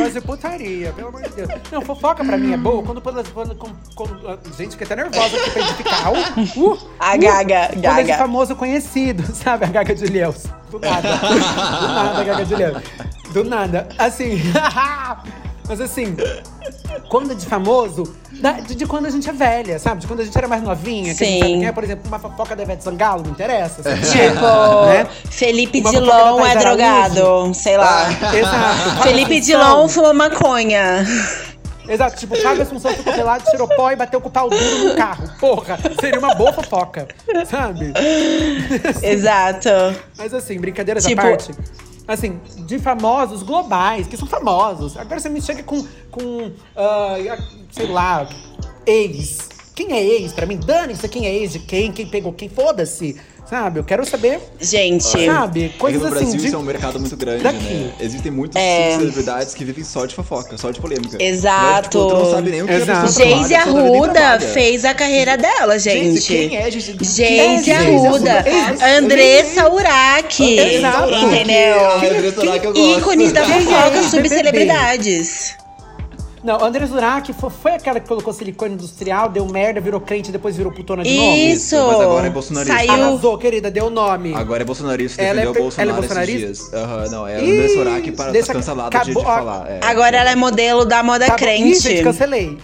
né? 0.04 0.10
de 0.10 0.21
putaria, 0.21 0.88
né, 0.88 0.93
pelo 0.95 1.08
amor 1.10 1.21
de 1.24 1.30
Deus. 1.30 1.50
Não, 1.71 1.82
fofoca 1.82 2.24
pra 2.24 2.38
mim 2.38 2.54
é 2.54 2.58
boa 2.58 2.84
quando, 2.84 3.02
quando, 3.02 3.24
quando, 3.34 3.56
quando- 3.95 4.39
gente, 4.58 4.71
fiquei 4.71 4.86
até 4.86 4.95
nervosa 4.95 5.36
aqui 5.36 5.50
pra 5.52 5.62
edificar. 5.62 6.12
Uh, 6.13 6.15
uh, 6.74 6.80
A 7.00 7.15
uh, 7.15 7.19
Gaga, 7.19 7.67
Quando 7.69 7.74
é 7.74 7.76
de 7.76 7.82
Gaga. 7.82 8.17
famoso 8.17 8.56
conhecido, 8.56 9.24
sabe? 9.36 9.65
A 9.65 9.69
Gaga 9.69 9.93
de 9.95 10.06
Ilhéus. 10.06 10.43
Do 10.69 10.80
nada. 10.80 11.17
Do 11.17 11.88
nada, 11.88 12.19
a 12.19 12.24
Gaga 12.24 12.45
de 12.45 12.54
Ilhéus. 12.54 12.84
Do 13.34 13.43
nada. 13.43 13.88
Assim. 13.98 14.39
Mas 15.67 15.82
assim, 15.82 16.15
quando 17.10 17.32
é 17.32 17.36
de 17.36 17.45
famoso, 17.45 18.04
da- 18.39 18.54
de, 18.60 18.75
de 18.75 18.86
quando 18.86 19.08
a 19.08 19.10
gente 19.10 19.28
é 19.30 19.34
velha, 19.34 19.80
sabe? 19.80 20.01
De 20.01 20.08
quando 20.08 20.19
a 20.19 20.23
gente 20.23 20.38
era 20.38 20.47
mais 20.47 20.62
novinha. 20.62 21.15
Que 21.15 21.23
a 21.23 21.28
gente 21.28 21.34
Sim. 21.36 21.39
sabe 21.39 21.51
quem 21.54 21.65
é, 21.67 21.71
por 21.71 21.84
exemplo, 21.84 22.04
uma 22.08 22.19
fofoca 22.19 22.56
da 22.56 22.63
Ivete 22.63 22.84
Sangalo, 22.84 23.23
não 23.23 23.32
interessa. 23.32 23.82
sabe? 23.82 24.01
Tipo, 24.01 24.86
Né? 24.86 25.08
Felipe 25.32 25.80
Uma 25.82 25.89
Dilon 25.91 26.45
é 26.45 26.56
drogado, 26.56 27.54
sei 27.56 27.78
lá. 27.78 28.06
Exato. 28.34 29.01
Felipe 29.04 29.39
Dilon 29.41 29.88
fuma 29.88 30.13
maconha. 30.13 31.06
Exato, 31.88 32.17
tipo, 32.17 32.36
Fábio 32.41 32.63
Assunção 32.63 32.91
ficou 32.93 33.13
pelado, 33.13 33.43
tirou 33.51 33.67
pó 33.67 33.91
e 33.91 33.95
bateu 33.95 34.19
com 34.19 34.28
o 34.28 34.32
pau 34.32 34.49
duro 34.49 34.89
no 34.89 34.95
carro. 34.95 35.30
Porra, 35.39 35.78
seria 36.01 36.17
uma 36.19 36.34
boa 36.34 36.51
fofoca, 36.51 37.08
sabe? 37.47 37.93
Exato. 39.04 39.69
Mas 40.17 40.34
assim, 40.34 40.60
brincadeiras 40.60 41.04
Tipo- 41.06 41.21
à 41.21 41.23
parte. 41.25 41.51
Assim, 42.08 42.39
de 42.65 42.78
famosos 42.78 43.41
globais, 43.41 44.08
que 44.08 44.15
são 44.15 44.28
famosos. 44.28 44.96
Agora 44.96 45.20
você 45.20 45.30
me 45.30 45.41
chega 45.41 45.63
com, 45.63 45.86
com 46.12 46.52
ah, 46.76 47.15
sei 47.72 47.88
lá, 47.88 48.28
ex. 48.86 49.55
Quem 49.76 49.92
é 49.94 50.02
ex 50.04 50.32
pra 50.32 50.46
mim? 50.46 50.58
Dane-se 50.58 51.08
quem 51.10 51.26
é 51.28 51.36
ex 51.36 51.52
de 51.52 51.60
quem, 51.60 51.92
quem 51.92 52.06
pegou 52.08 52.32
quem, 52.32 52.48
foda-se. 52.50 53.16
Sabe? 53.48 53.80
Eu 53.80 53.84
quero 53.84 54.04
saber, 54.04 54.40
Gente, 54.60 55.04
sabe? 55.04 55.66
Aqui 55.66 55.78
Coisas 55.78 56.02
no 56.02 56.10
Brasil 56.10 56.28
assim. 56.30 56.38
de- 56.38 56.48
isso 56.48 56.56
é 56.56 56.58
um 56.58 56.64
mercado 56.64 57.00
muito 57.00 57.16
grande, 57.16 57.44
daqui. 57.44 57.60
né? 57.64 57.92
Existem 58.00 58.32
muitas 58.32 58.60
É. 58.60 58.96
celebridades 58.98 59.54
que 59.54 59.64
vivem 59.64 59.84
só 59.84 60.08
de 60.08 60.16
fofoca, 60.16 60.58
só 60.58 60.72
de 60.72 60.80
polêmica. 60.82 61.22
Exato. 61.22 62.00
Não 62.00 62.06
é, 62.06 62.10
tipo, 62.10 62.22
tu 62.24 62.26
não 62.26 62.32
sabe 62.32 62.50
nem 62.50 62.64
o 62.64 62.66
que 62.68 62.74
Exato. 62.74 63.06
a 63.06 63.12
Geise 63.12 63.54
Arruda 63.54 64.40
fez 64.40 64.84
a 64.84 64.96
carreira 64.96 65.38
dela, 65.38 65.78
gente. 65.78 66.22
Gente, 66.22 66.48
quem 66.50 66.58
é 66.58 66.72
Geise? 66.72 66.94
Geise 67.00 67.64
Geise 67.66 67.72
Arruda, 67.72 68.32
Arruda? 68.40 68.98
Andressa 68.98 69.70
Urach, 69.72 70.42
Exato. 70.44 71.14
entendeu? 71.14 71.76
Gosto. 72.74 72.80
Ícones 73.00 73.32
da 73.32 73.42
é 73.42 73.62
fofoca 73.62 74.00
esse 74.00 74.10
sobre 74.10 74.28
BBB? 74.30 74.36
celebridades. 74.44 75.56
Não, 76.46 76.64
André 76.64 76.86
Zurak 76.86 77.34
foi, 77.34 77.50
foi 77.50 77.72
aquela 77.74 78.00
que 78.00 78.08
colocou 78.08 78.32
silicone 78.32 78.76
industrial, 78.76 79.28
deu 79.30 79.48
merda, 79.48 79.82
virou 79.82 80.00
crente 80.00 80.30
e 80.30 80.32
depois 80.32 80.56
virou 80.56 80.72
putona 80.72 81.02
de 81.02 81.12
novo? 81.18 81.36
Isso. 81.38 81.76
mas 81.76 82.00
agora 82.02 82.28
é 82.28 82.30
bolsonarista. 82.30 82.78
Saiu. 82.78 82.92
Arrasou, 82.92 83.38
querida, 83.40 83.72
deu 83.72 83.90
nome. 83.90 84.32
Agora 84.36 84.62
é 84.62 84.66
bolsonarista, 84.66 85.20
Ela 85.22 85.42
defendeu 85.42 85.48
é 85.48 85.52
o 85.52 85.54
pe- 85.54 85.60
Bolsonaro 85.62 85.90
ela 85.90 85.98
é 85.98 86.00
esses 86.06 86.16
bolsonarista? 86.16 86.64
dias. 86.70 86.74
Aham, 86.84 87.10
não, 87.10 87.28
é 87.28 87.44
Ih, 87.44 87.52
André 87.58 87.68
Sorak 87.70 88.12
para 88.12 88.32
dessa- 88.32 88.54
cancelada 88.54 89.00
de, 89.00 89.06
de 89.16 89.24
falar. 89.24 89.68
é. 89.72 89.80
Agora 89.82 90.18
ela 90.18 90.30
é 90.32 90.36
modelo 90.36 90.86
da 90.86 91.02
moda 91.02 91.26
Tá 91.26 91.32
bom. 91.32 91.36
Ih, 91.36 91.40
crente. 91.40 91.80
gente, 91.80 92.04
cancelei. 92.04 92.58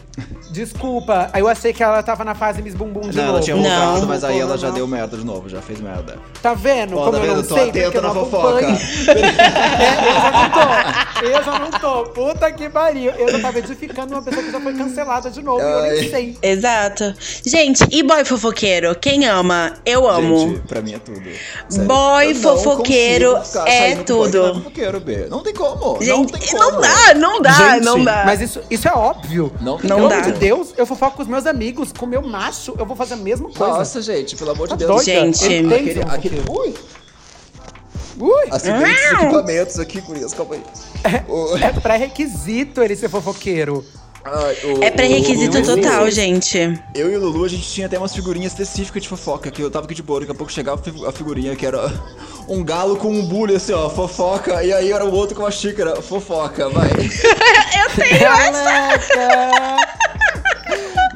Desculpa, 0.51 1.29
aí 1.31 1.41
eu 1.41 1.47
achei 1.47 1.71
que 1.71 1.81
ela 1.81 2.03
tava 2.03 2.23
na 2.25 2.35
fase 2.35 2.61
Miss 2.61 2.73
Bumbum 2.75 3.01
de 3.09 3.15
Não, 3.15 3.23
novo. 3.23 3.35
ela 3.37 3.41
tinha 3.41 3.55
Não. 3.55 3.63
voltado, 3.63 4.07
mas 4.07 4.23
aí 4.23 4.39
ela 4.39 4.57
já 4.57 4.67
Não. 4.67 4.75
deu 4.75 4.87
merda 4.87 5.15
de 5.17 5.25
novo, 5.25 5.47
já 5.47 5.61
fez 5.61 5.79
merda. 5.79 6.17
Tá 6.41 6.53
vendo? 6.53 6.97
Ó, 6.97 7.05
Como 7.05 7.11
tá 7.13 7.17
eu 7.17 7.21
vendo? 7.21 7.35
não 7.37 7.43
Tô 7.43 7.55
sei, 7.55 7.69
atento 7.69 7.97
eu 7.97 8.01
na 8.01 8.13
não 8.13 8.25
fofoca. 8.29 8.67
É, 9.11 10.07
eu 10.07 10.13
já 10.21 10.31
não 10.31 10.49
tô. 10.51 11.25
Eu 11.25 11.43
já 11.43 11.59
não 11.59 11.71
tô. 11.71 12.03
Puta 12.11 12.51
que 12.51 12.69
pariu. 12.69 13.11
Eu 13.11 13.31
já 13.31 13.39
tava 13.39 13.59
edificando 13.59 14.13
uma 14.13 14.21
pessoa 14.21 14.43
que 14.43 14.51
já 14.51 14.59
foi 14.59 14.73
cancelada 14.73 15.29
de 15.29 15.41
novo. 15.41 15.59
e 15.61 15.63
eu 15.63 15.81
nem 15.83 15.91
Ai. 15.91 16.09
sei. 16.09 16.37
Exato. 16.41 17.13
Gente, 17.45 17.85
e 17.91 18.03
boy 18.03 18.25
fofoqueiro? 18.25 18.93
Quem 18.95 19.25
ama? 19.27 19.73
Eu 19.85 20.09
amo. 20.09 20.39
Gente, 20.39 20.59
pra 20.67 20.81
mim 20.81 20.93
é 20.93 20.99
tudo. 20.99 21.21
Sério. 21.69 21.87
Boy 21.87 22.25
Eu 22.29 22.33
não 22.33 22.41
fofoqueiro 22.41 23.37
é 23.37 23.43
saindo 23.43 24.05
com 24.05 24.13
boy 24.19 24.31
que 24.31 24.37
não 24.37 24.43
tudo. 24.43 24.53
fofoqueiro, 24.55 24.99
B. 24.99 25.27
Não 25.29 25.43
tem 25.43 25.53
como. 25.53 25.93
não 25.93 26.01
Gente, 26.01 26.33
tem 26.33 26.53
não, 26.59 26.69
como. 26.71 26.81
dá, 26.81 27.13
não 27.15 27.41
dá, 27.41 27.51
Gente, 27.75 27.85
não 27.85 28.03
dá. 28.03 28.23
Mas 28.25 28.41
isso, 28.41 28.59
isso 28.69 28.87
é 28.87 28.91
óbvio. 28.93 29.51
Não 29.61 29.77
tem 29.77 29.89
Não 29.89 30.07
dá. 30.07 30.21
Deus, 30.41 30.73
eu 30.77 30.85
fofoco 30.85 31.17
com 31.17 31.21
os 31.21 31.27
meus 31.27 31.45
amigos, 31.45 31.91
com 31.91 32.05
o 32.05 32.09
meu 32.09 32.21
macho, 32.21 32.73
eu 32.77 32.85
vou 32.85 32.95
fazer 32.95 33.13
a 33.13 33.17
mesma 33.17 33.49
coisa. 33.49 33.73
Nossa, 33.77 34.01
gente, 34.01 34.35
pelo 34.35 34.51
amor 34.51 34.67
de 34.67 34.71
Tá 34.71 34.75
Deus. 34.77 34.89
doida? 35.05 35.11
Gente. 35.11 35.45
Ele 35.51 35.73
Aquele, 35.75 36.01
aquele, 36.03 36.43
ui, 36.49 36.73
Ui, 38.19 38.43
acidentes 38.51 39.09
de 39.09 39.15
equipamentos 39.15 39.79
aqui, 39.79 40.01
Curias, 40.01 40.33
calma 40.33 40.55
aí. 40.55 40.61
O- 41.27 41.57
é 41.63 41.71
pré-requisito 41.71 42.81
ele 42.83 42.95
ser 42.95 43.09
fofoqueiro. 43.09 43.83
ai, 44.23 44.57
o- 44.63 44.83
É 44.83 44.91
pré-requisito 44.91 45.61
total, 45.63 46.03
o- 46.03 46.11
gente. 46.11 46.57
Eu 46.93 47.11
e 47.11 47.15
o 47.15 47.19
Lulu, 47.19 47.45
a 47.45 47.47
gente 47.47 47.63
tinha 47.67 47.87
até 47.87 47.97
umas 47.97 48.13
figurinhas 48.13 48.51
específicas 48.51 49.01
de 49.03 49.09
fofoca, 49.09 49.49
que 49.49 49.61
eu 49.61 49.71
tava 49.71 49.85
aqui 49.85 49.95
de 49.95 50.03
boa, 50.03 50.19
daqui 50.19 50.31
a 50.31 50.35
pouco 50.35 50.51
chegava 50.51 50.79
a 50.79 50.83
fi- 50.83 51.05
a 51.07 51.11
figurinha 51.11 51.55
que 51.55 51.65
era 51.65 51.91
um 52.47 52.63
galo 52.63 52.95
com 52.97 53.07
um 53.09 53.25
bully, 53.25 53.55
assim, 53.55 53.73
ó, 53.73 53.89
fofoca, 53.89 54.61
e 54.63 54.71
aí 54.73 54.91
era 54.91 55.05
o 55.05 55.11
outro 55.13 55.35
com 55.35 55.43
uma 55.43 55.51
xícara, 55.51 55.99
fofoca, 56.01 56.69
vai. 56.69 56.89
Eu 56.91 57.95
tenho 57.95 58.19
Caraca! 58.19 59.77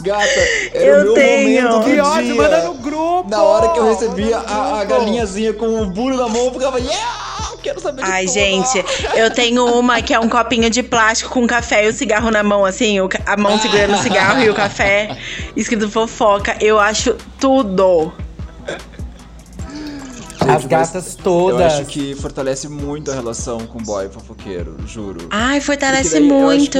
Gata, 0.01 0.25
era 0.73 0.85
Eu 0.85 1.01
o 1.01 1.03
meu 1.05 1.13
tenho. 1.15 1.63
momento 1.63 1.79
do 1.79 1.85
Que 1.85 2.23
dia. 2.23 2.35
manda 2.35 2.63
no 2.63 2.73
grupo! 2.75 3.29
Na 3.29 3.41
hora 3.41 3.69
que 3.69 3.79
eu 3.79 3.85
recebia 3.85 4.37
a, 4.37 4.81
a 4.81 4.85
galinhazinha 4.85 5.53
com 5.53 5.81
o 5.81 5.85
bully 5.87 6.15
na 6.17 6.27
mão, 6.27 6.45
eu 6.45 6.53
ficava, 6.53 6.79
yeah, 6.79 7.51
quero 7.63 7.79
saber 7.79 8.03
de 8.03 8.11
Ai, 8.11 8.25
tudo. 8.25 8.33
gente, 8.33 8.85
eu 9.15 9.31
tenho 9.31 9.65
uma 9.79 10.01
que 10.01 10.13
é 10.13 10.19
um 10.19 10.29
copinho 10.29 10.69
de 10.69 10.83
plástico 10.83 11.31
com 11.31 11.47
café 11.47 11.85
e 11.85 11.89
o 11.89 11.93
cigarro 11.93 12.29
na 12.29 12.43
mão, 12.43 12.63
assim, 12.63 12.97
a 13.25 13.37
mão 13.37 13.57
segurando 13.59 13.95
o 13.95 13.97
cigarro 13.97 14.41
e 14.43 14.49
o 14.49 14.53
café, 14.53 15.17
escrito 15.57 15.89
fofoca. 15.89 16.55
Eu 16.61 16.79
acho 16.79 17.15
tudo. 17.39 18.13
As 20.49 20.63
mas 20.63 20.65
gatas 20.65 21.15
Eu 21.17 21.23
todas. 21.23 21.73
acho 21.73 21.85
que 21.85 22.15
fortalece 22.15 22.67
muito 22.67 23.11
a 23.11 23.13
relação 23.15 23.59
com 23.67 23.79
o 23.79 23.81
boy 23.81 24.07
fofoqueiro, 24.09 24.75
juro. 24.87 25.27
Ai, 25.29 25.59
fortalece 25.61 26.11
daí 26.19 26.27
eu 26.29 26.33
muito. 26.35 26.77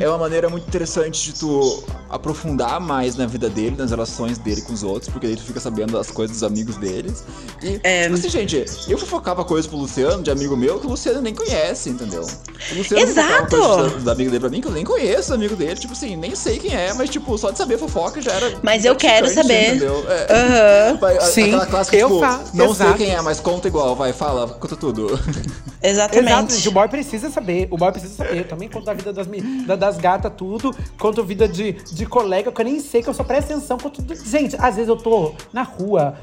É 0.00 0.08
uma 0.08 0.18
maneira 0.18 0.48
muito 0.48 0.66
interessante 0.66 1.24
de 1.32 1.38
tu 1.38 1.84
aprofundar 2.10 2.80
mais 2.80 3.16
na 3.16 3.26
vida 3.26 3.48
dele, 3.48 3.76
nas 3.76 3.90
relações 3.90 4.38
dele 4.38 4.60
com 4.62 4.72
os 4.72 4.82
outros, 4.82 5.10
porque 5.10 5.26
daí 5.26 5.36
tu 5.36 5.42
fica 5.42 5.60
sabendo 5.60 5.98
as 5.98 6.10
coisas 6.10 6.36
dos 6.36 6.42
amigos 6.44 6.76
deles. 6.76 7.24
E, 7.62 7.80
É. 7.82 8.04
tipo 8.04 8.14
assim, 8.14 8.28
gente, 8.28 8.64
eu 8.88 8.98
fofocava 8.98 9.44
coisas 9.44 9.66
pro 9.66 9.76
Luciano, 9.78 10.22
de 10.22 10.30
amigo 10.30 10.56
meu, 10.56 10.78
que 10.78 10.86
o 10.86 10.90
Luciano 10.90 11.20
nem 11.20 11.34
conhece, 11.34 11.90
entendeu? 11.90 12.22
O 12.72 12.78
Luciano 12.78 13.02
Exato. 13.02 13.56
coisas 13.56 14.02
do 14.02 14.10
amigo 14.10 14.30
dele 14.30 14.40
pra 14.40 14.48
mim, 14.48 14.60
que 14.60 14.68
eu 14.68 14.72
nem 14.72 14.84
conheço 14.84 15.32
o 15.32 15.34
amigo 15.34 15.56
dele, 15.56 15.74
tipo 15.76 15.92
assim, 15.92 16.16
nem 16.16 16.34
sei 16.34 16.58
quem 16.58 16.74
é, 16.74 16.92
mas 16.94 17.10
tipo, 17.10 17.36
só 17.36 17.50
de 17.50 17.58
saber 17.58 17.78
fofoca 17.78 18.20
já 18.20 18.32
era. 18.32 18.54
Mas 18.62 18.84
eu 18.84 18.94
quero 18.96 19.28
saber. 19.28 19.70
Entendeu? 19.76 20.04
É. 20.08 21.20
Sim, 21.20 21.44
aquela 21.48 21.66
clássica, 21.66 21.96
eu 21.96 22.08
tipo, 22.08 22.20
fa- 22.20 22.40
não 22.52 22.70
exato. 22.70 22.96
sei 22.98 23.03
quem 23.03 23.03
é, 23.10 23.20
mas 23.20 23.40
conta 23.40 23.68
igual, 23.68 23.94
vai, 23.96 24.12
fala, 24.12 24.48
conta 24.48 24.76
tudo. 24.76 25.06
Exato, 25.82 26.16
exatamente. 26.16 26.54
gente, 26.54 26.68
o 26.68 26.72
boy 26.72 26.88
precisa 26.88 27.30
saber. 27.30 27.68
O 27.70 27.76
boy 27.76 27.92
precisa 27.92 28.14
saber. 28.14 28.38
Eu 28.38 28.48
também 28.48 28.68
conto 28.70 28.88
a 28.90 28.94
vida 28.94 29.12
das, 29.12 29.26
da- 29.66 29.76
das 29.76 29.98
gatas, 29.98 30.32
tudo. 30.36 30.74
Conto 30.98 31.20
a 31.20 31.24
vida 31.24 31.46
de, 31.46 31.72
de 31.72 32.06
colega, 32.06 32.50
que 32.50 32.60
eu 32.60 32.64
nem 32.64 32.80
sei, 32.80 33.02
que 33.02 33.08
eu 33.08 33.14
só 33.14 33.22
presto 33.22 33.52
atenção. 33.52 33.76
Conto 33.78 34.02
tudo. 34.02 34.14
Gente, 34.24 34.56
às 34.58 34.76
vezes 34.76 34.88
eu 34.88 34.96
tô 34.96 35.34
na 35.52 35.62
rua, 35.62 36.14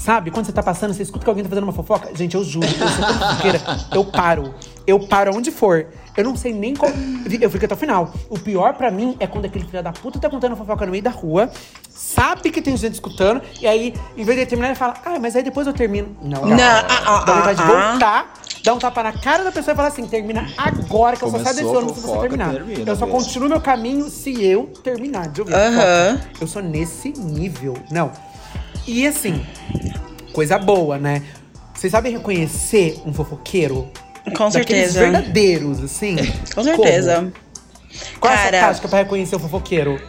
sabe? 0.00 0.30
Quando 0.30 0.46
você 0.46 0.52
tá 0.52 0.62
passando, 0.62 0.94
você 0.94 1.02
escuta 1.02 1.24
que 1.24 1.30
alguém 1.30 1.44
tá 1.44 1.50
fazendo 1.50 1.64
uma 1.64 1.72
fofoca. 1.72 2.10
Gente, 2.14 2.34
eu 2.34 2.42
juro, 2.42 2.66
eu 2.66 2.88
sou 2.88 3.06
tão 3.06 3.14
fofoqueira. 3.18 3.60
Eu 3.92 4.04
paro. 4.04 4.54
Eu 4.86 4.98
paro 5.06 5.30
aonde 5.32 5.50
for. 5.50 5.86
Eu 6.16 6.24
não 6.24 6.34
sei 6.34 6.52
nem 6.52 6.74
como. 6.74 6.92
Eu 7.40 7.50
fico 7.50 7.64
até 7.64 7.74
o 7.74 7.76
final. 7.76 8.12
O 8.28 8.38
pior 8.38 8.74
pra 8.74 8.90
mim 8.90 9.16
é 9.20 9.26
quando 9.26 9.44
aquele 9.44 9.64
filho 9.64 9.82
da 9.82 9.92
puta 9.92 10.18
tá 10.18 10.28
contando 10.28 10.56
fofoca 10.56 10.84
no 10.84 10.90
meio 10.90 11.04
da 11.04 11.10
rua, 11.10 11.50
sabe 11.90 12.50
que 12.50 12.60
tem 12.60 12.76
gente 12.76 12.94
escutando, 12.94 13.40
e 13.60 13.66
aí, 13.66 13.94
em 14.16 14.24
vez 14.24 14.38
de 14.38 14.46
terminar, 14.46 14.68
ele 14.68 14.74
fala: 14.78 14.94
Ah, 15.04 15.18
mas 15.20 15.36
aí 15.36 15.42
depois 15.42 15.66
eu 15.66 15.72
termino. 15.72 16.16
Não, 16.22 16.46
Não, 16.46 16.58
ah, 16.58 16.86
ah, 17.06 17.24
Dá 17.24 17.34
vontade 17.34 17.56
de 17.58 17.62
ah, 17.62 17.90
voltar, 17.90 18.32
dar 18.64 18.74
um 18.74 18.78
tapa 18.78 19.02
na 19.02 19.12
cara 19.12 19.44
da 19.44 19.52
pessoa 19.52 19.74
e 19.74 19.76
falar 19.76 19.88
assim: 19.88 20.06
termina 20.06 20.46
agora, 20.56 21.16
que 21.16 21.22
eu 21.22 21.30
só 21.30 21.38
saio 21.38 21.56
desse 21.56 21.62
Começou 21.62 21.76
a 21.76 21.78
ônibus 21.78 21.96
se 22.00 22.06
você 22.06 22.18
terminar. 22.20 22.52
termina, 22.52 22.90
eu 22.90 22.96
só 22.96 23.06
mesmo. 23.06 23.18
continuo 23.20 23.48
meu 23.48 23.60
caminho 23.60 24.10
se 24.10 24.44
eu 24.44 24.66
terminar 24.82 25.28
de 25.28 25.42
ouvir. 25.42 25.54
Eu 26.40 26.46
sou 26.46 26.62
nesse 26.62 27.10
nível. 27.10 27.76
Não. 27.90 28.10
E 28.86 29.06
assim, 29.06 29.44
coisa 30.32 30.58
boa, 30.58 30.98
né? 30.98 31.22
Vocês 31.74 31.90
sabem 31.90 32.12
reconhecer 32.12 33.00
um 33.06 33.12
fofoqueiro? 33.12 33.88
Com 34.36 34.48
Daqueles 34.50 34.92
certeza. 34.92 35.00
verdadeiros, 35.00 35.82
assim? 35.82 36.16
Com 36.54 36.62
certeza. 36.62 37.16
Como? 37.16 37.32
Qual 38.20 38.32
é 38.32 38.36
a 38.36 38.38
Cara- 38.44 38.60
tática 38.60 38.88
pra 38.88 38.98
reconhecer 38.98 39.36
o 39.36 39.38
fofoqueiro? 39.38 40.00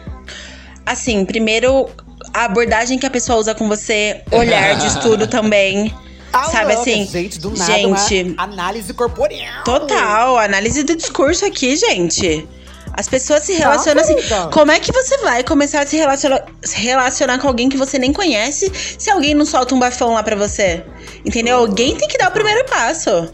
Assim, 0.84 1.24
primeiro, 1.24 1.88
a 2.34 2.44
abordagem 2.44 2.98
que 2.98 3.06
a 3.06 3.10
pessoa 3.10 3.38
usa 3.38 3.54
com 3.54 3.68
você, 3.68 4.22
olhar 4.30 4.76
de 4.76 4.86
estudo 4.86 5.26
também. 5.28 5.92
Ah, 6.32 6.44
Sabe 6.44 6.74
louca, 6.74 6.80
assim? 6.80 7.06
Gente, 7.06 7.38
do 7.38 7.50
nada, 7.50 7.72
gente, 8.06 8.34
análise 8.38 8.92
corporal. 8.94 9.64
Total, 9.64 10.38
análise 10.38 10.82
do 10.82 10.96
discurso 10.96 11.44
aqui, 11.44 11.76
gente. 11.76 12.48
As 12.94 13.08
pessoas 13.08 13.42
se 13.42 13.54
relacionam 13.54 14.02
assim. 14.02 14.14
doida. 14.14 14.48
Como 14.52 14.70
é 14.70 14.78
que 14.78 14.92
você 14.92 15.16
vai 15.18 15.42
começar 15.42 15.82
a 15.82 15.86
se 15.86 15.96
relacionar, 15.96 16.44
se 16.62 16.78
relacionar 16.78 17.38
com 17.38 17.48
alguém 17.48 17.68
que 17.68 17.76
você 17.76 17.98
nem 17.98 18.12
conhece 18.12 18.70
se 18.98 19.10
alguém 19.10 19.34
não 19.34 19.46
solta 19.46 19.74
um 19.74 19.78
bafão 19.78 20.12
lá 20.12 20.22
pra 20.22 20.36
você? 20.36 20.82
Entendeu? 21.24 21.58
Alguém 21.58 21.96
tem 21.96 22.08
que 22.08 22.18
dar 22.18 22.28
o 22.28 22.32
primeiro 22.32 22.64
passo. 22.66 23.32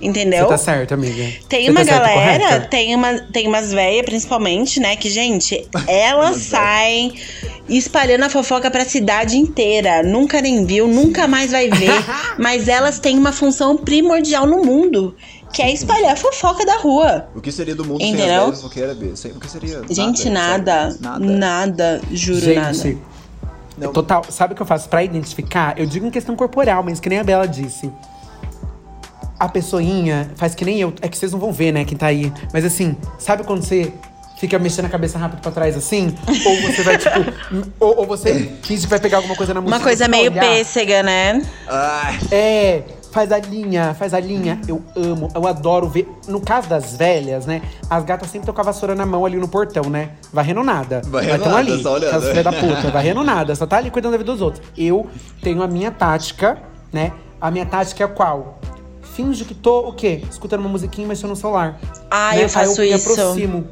Entendeu? 0.00 0.44
Você 0.44 0.50
tá 0.50 0.58
certo, 0.58 0.94
amiga. 0.94 1.28
Tem 1.48 1.64
Você 1.64 1.70
uma 1.70 1.80
tá 1.80 1.86
certa 1.86 2.06
e 2.06 2.14
galera, 2.14 2.44
correta. 2.44 2.66
tem, 2.68 2.94
uma, 2.94 3.18
tem 3.32 3.48
umas 3.48 3.72
velhas, 3.72 4.04
principalmente, 4.04 4.78
né? 4.78 4.94
Que, 4.94 5.10
gente, 5.10 5.66
elas 5.88 6.36
saem 6.46 7.14
espalhando 7.68 8.24
a 8.24 8.28
fofoca 8.30 8.70
pra 8.70 8.84
cidade 8.84 9.36
inteira. 9.36 10.02
Nunca 10.04 10.40
nem 10.40 10.64
viu, 10.64 10.86
nunca 10.86 11.26
mais 11.26 11.50
vai 11.50 11.68
ver. 11.68 11.90
mas 12.38 12.68
elas 12.68 13.00
têm 13.00 13.18
uma 13.18 13.32
função 13.32 13.76
primordial 13.76 14.46
no 14.46 14.64
mundo, 14.64 15.16
que 15.52 15.62
é 15.62 15.72
espalhar 15.72 16.12
a 16.12 16.16
fofoca 16.16 16.64
da 16.64 16.76
rua. 16.76 17.28
O 17.34 17.40
que 17.40 17.50
seria 17.50 17.74
do 17.74 17.84
mundo 17.84 18.00
sem 18.00 18.10
Entendeu? 18.12 18.34
as 18.34 18.40
velhas 18.44 18.56
fofoqueiras, 18.60 18.96
B? 18.96 19.06
O 19.36 19.40
que 19.40 19.50
seria? 19.50 19.82
Gente, 19.90 20.28
nada. 20.30 20.90
sério, 20.92 20.98
Nada. 21.00 21.18
Nada. 21.26 22.00
juro, 22.12 22.54
nada. 22.54 22.72
Gente, 22.74 22.98
Não. 23.76 23.92
total. 23.92 24.24
Sabe 24.28 24.52
o 24.52 24.56
que 24.56 24.62
eu 24.62 24.66
faço 24.66 24.88
pra 24.88 25.02
identificar? 25.02 25.78
Eu 25.78 25.86
digo 25.86 26.06
em 26.06 26.10
questão 26.10 26.36
corporal, 26.36 26.82
mas 26.82 27.00
que 27.00 27.08
nem 27.08 27.18
a 27.18 27.24
Bela 27.24 27.46
disse. 27.48 27.90
A 29.38 29.48
pessoinha 29.48 30.30
faz 30.36 30.54
que 30.54 30.64
nem 30.64 30.80
eu. 30.80 30.92
É 31.00 31.08
que 31.08 31.16
vocês 31.16 31.30
não 31.32 31.38
vão 31.38 31.52
ver, 31.52 31.72
né, 31.72 31.84
quem 31.84 31.96
tá 31.96 32.06
aí. 32.06 32.32
Mas 32.52 32.64
assim, 32.64 32.96
sabe 33.18 33.44
quando 33.44 33.62
você 33.62 33.92
fica 34.36 34.58
mexendo 34.58 34.86
a 34.86 34.88
cabeça 34.88 35.16
rápido 35.18 35.40
pra 35.40 35.50
trás 35.52 35.76
assim? 35.76 36.12
ou 36.44 36.60
você 36.62 36.82
vai, 36.82 36.98
tipo. 36.98 37.18
ou, 37.78 37.98
ou 38.00 38.06
você 38.06 38.52
finge 38.62 38.82
que 38.82 38.88
vai 38.88 38.98
pegar 38.98 39.18
alguma 39.18 39.36
coisa 39.36 39.54
na 39.54 39.60
Uma 39.60 39.66
mochila 39.70 39.84
coisa 39.84 40.08
meio 40.08 40.30
olhar. 40.32 40.40
pêssega, 40.44 41.02
né? 41.04 41.40
É, 42.32 42.82
faz 43.18 43.32
a 43.32 43.38
linha, 43.38 43.94
faz 43.94 44.14
a 44.14 44.20
linha. 44.20 44.60
Eu 44.68 44.80
amo, 44.94 45.28
eu 45.34 45.44
adoro 45.44 45.88
ver. 45.88 46.08
No 46.28 46.40
caso 46.40 46.68
das 46.68 46.96
velhas, 46.96 47.46
né? 47.46 47.62
As 47.90 48.04
gatas 48.04 48.28
sempre 48.28 48.44
estão 48.44 48.54
com 48.54 48.60
a 48.60 48.64
vassoura 48.64 48.94
na 48.94 49.04
mão 49.04 49.26
ali 49.26 49.36
no 49.36 49.48
portão, 49.48 49.90
né? 49.90 50.10
Varrendo 50.32 50.62
nada. 50.62 51.02
Varrendo 51.04 51.44
nada, 51.46 51.56
ali, 51.56 51.82
só 51.82 51.94
olhando. 51.94 52.42
da 52.44 52.52
puta. 52.52 52.90
Varrendo 52.92 53.24
nada, 53.24 53.56
só 53.56 53.66
tá 53.66 53.78
ali 53.78 53.90
cuidando 53.90 54.12
da 54.12 54.18
vida 54.18 54.30
dos 54.30 54.40
outros. 54.40 54.64
Eu 54.76 55.08
tenho 55.42 55.62
a 55.62 55.66
minha 55.66 55.90
tática, 55.90 56.62
né? 56.92 57.12
A 57.40 57.50
minha 57.50 57.66
tática 57.66 58.04
é 58.04 58.06
qual? 58.06 58.60
Finjo 59.02 59.44
que 59.44 59.54
tô, 59.54 59.88
o 59.88 59.92
quê? 59.92 60.22
Escutando 60.30 60.60
uma 60.60 60.68
musiquinha 60.68 61.04
e 61.04 61.08
mexendo 61.08 61.30
no 61.30 61.36
celular. 61.36 61.80
Ah, 62.08 62.36
né? 62.36 62.44
eu 62.44 62.48
faço 62.48 62.80
Aí 62.80 62.90
eu 62.90 62.96
isso. 62.96 63.08
Me 63.08 63.14
aproximo. 63.14 63.66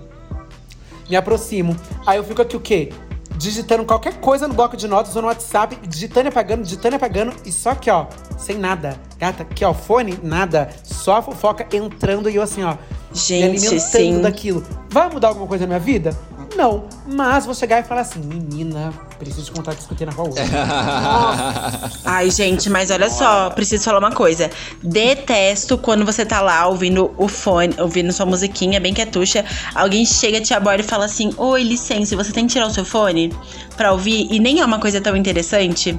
Me 1.09 1.17
aproximo. 1.17 1.77
Aí 2.05 2.19
eu 2.19 2.25
fico 2.25 2.43
aqui 2.43 2.57
o 2.57 2.61
quê? 2.61 2.93
Digitando 3.37 3.85
qualquer 3.85 4.15
coisa 4.21 4.49
no 4.49 4.55
bloco 4.55 4.77
de 4.77 4.89
notas 4.89 5.15
ou 5.15 5.23
no 5.23 5.29
WhatsApp, 5.29 5.77
digitando 5.87 6.29
e 6.29 6.31
apagando, 6.31 6.63
digitando 6.63 6.95
e 6.95 6.97
apagando, 6.97 7.35
e 7.45 7.53
só 7.53 7.71
aqui, 7.71 7.91
ó, 7.91 8.07
sem 8.39 8.59
nada. 8.59 8.97
Gata, 9.19 9.43
aqui, 9.43 9.65
ó, 9.65 9.75
fone, 9.75 10.19
nada. 10.23 10.71
Só 10.83 11.17
a 11.17 11.23
fofoca 11.23 11.67
entrando 11.75 12.31
e 12.31 12.37
eu 12.37 12.43
assim, 12.43 12.63
ó, 12.63 12.73
me 12.73 12.79
Gente, 13.13 13.45
alimentando 13.45 13.81
sim. 13.81 14.23
daquilo. 14.23 14.65
Vai 14.89 15.09
mudar 15.11 15.29
alguma 15.29 15.47
coisa 15.47 15.65
na 15.65 15.69
minha 15.69 15.81
vida? 15.81 16.17
Não. 16.57 16.85
Mas 17.07 17.45
vou 17.45 17.55
chegar 17.55 17.81
e 17.81 17.83
falar 17.83 18.01
assim, 18.01 18.21
menina, 18.21 18.93
preciso 19.19 19.53
contar 19.53 19.75
que 19.75 19.81
escutei 19.81 20.07
na 20.07 20.13
rua 20.13 20.31
hoje. 20.31 20.41
Ai, 22.05 22.31
gente, 22.31 22.71
mas 22.71 22.91
olha 22.91 23.11
só, 23.11 23.51
preciso 23.51 23.85
falar 23.85 23.99
uma 23.99 24.13
coisa. 24.13 24.51
Detesto 24.83 25.77
quando 25.77 26.05
você 26.05 26.25
tá 26.25 26.41
lá 26.41 26.67
ouvindo 26.67 27.13
o 27.17 27.29
fone, 27.29 27.75
ouvindo 27.79 28.13
sua 28.13 28.27
musiquinha 28.27 28.81
bem 28.81 28.95
quietucha, 28.95 29.45
alguém 29.75 30.05
chega, 30.07 30.41
te 30.41 30.55
aborda 30.55 30.83
e 30.83 30.85
fala 30.85 31.05
assim: 31.05 31.33
Oi, 31.37 31.63
licença, 31.63 32.17
você 32.17 32.33
tem 32.33 32.47
que 32.47 32.55
tirar 32.55 32.67
o 32.67 32.71
seu 32.71 32.85
fone 32.85 33.33
pra 33.77 33.93
ouvir? 33.93 34.27
E 34.31 34.39
nem 34.39 34.61
é 34.61 34.65
uma 34.65 34.79
coisa 34.79 35.01
tão 35.01 35.17
interessante. 35.17 35.99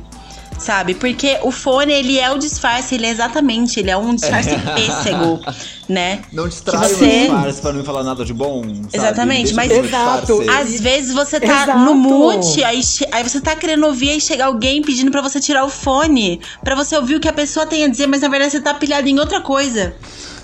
Sabe? 0.57 0.95
Porque 0.95 1.37
o 1.43 1.51
fone, 1.51 1.93
ele 1.93 2.19
é 2.19 2.31
o 2.31 2.37
disfarce, 2.37 2.95
ele 2.95 3.05
é 3.05 3.09
exatamente, 3.09 3.79
ele 3.79 3.91
é 3.91 3.97
um 3.97 4.15
disfarce 4.15 4.49
pêssego, 4.75 5.39
né? 5.87 6.21
Não 6.33 6.47
distrai 6.47 6.79
Que 6.87 6.93
o 6.93 6.97
você- 6.97 7.19
disfarce 7.21 7.61
pra 7.61 7.73
não 7.73 7.83
falar 7.83 8.03
nada 8.03 8.25
de 8.25 8.33
bom, 8.33 8.63
sabe? 8.63 8.89
Exatamente, 8.93 9.53
Deixa 9.53 9.55
mas- 9.55 9.71
Exato. 9.71 10.43
Às 10.49 10.79
vezes 10.79 11.13
você 11.13 11.39
tá 11.39 11.63
Exato. 11.63 11.79
no 11.79 11.93
mute, 11.95 12.63
aí, 12.63 12.81
che- 12.83 13.07
aí 13.11 13.23
você 13.23 13.39
tá 13.39 13.55
querendo 13.55 13.85
ouvir 13.85 14.17
e 14.17 14.21
chega 14.21 14.45
alguém 14.45 14.81
pedindo 14.81 15.11
pra 15.11 15.21
você 15.21 15.39
tirar 15.39 15.63
o 15.63 15.69
fone, 15.69 16.41
pra 16.63 16.75
você 16.75 16.95
ouvir 16.97 17.15
o 17.15 17.19
que 17.19 17.27
a 17.29 17.33
pessoa 17.33 17.65
tem 17.65 17.83
a 17.83 17.87
dizer, 17.87 18.07
mas 18.07 18.21
na 18.21 18.27
verdade 18.27 18.51
você 18.51 18.59
tá 18.61 18.73
pilhado 18.73 19.07
em 19.07 19.19
outra 19.19 19.39
coisa. 19.41 19.95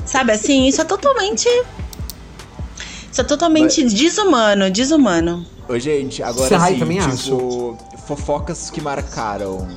Sabe 0.05 0.31
assim? 0.33 0.67
Isso 0.67 0.81
é 0.81 0.83
totalmente. 0.83 1.47
Isso 3.11 3.21
é 3.21 3.23
totalmente 3.23 3.83
desumano, 3.83 4.69
desumano. 4.71 5.45
Ô, 5.67 5.77
gente, 5.79 6.21
agora 6.23 6.49
Sai, 6.49 6.73
sim, 6.73 6.79
também 6.79 6.99
tipo, 6.99 7.77
fofocas 8.07 8.69
que 8.69 8.81
marcaram. 8.81 9.67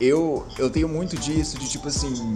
Eu, 0.00 0.46
eu 0.58 0.70
tenho 0.70 0.88
muito 0.88 1.16
disso, 1.16 1.58
de 1.58 1.68
tipo 1.68 1.88
assim. 1.88 2.34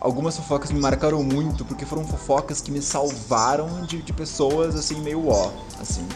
Algumas 0.00 0.36
fofocas 0.36 0.70
me 0.70 0.78
marcaram 0.78 1.22
muito, 1.22 1.64
porque 1.64 1.86
foram 1.86 2.04
fofocas 2.04 2.60
que 2.60 2.70
me 2.70 2.82
salvaram 2.82 3.86
de, 3.86 4.02
de 4.02 4.12
pessoas, 4.12 4.76
assim, 4.76 5.00
meio 5.00 5.28
ó, 5.28 5.50
assim, 5.80 6.06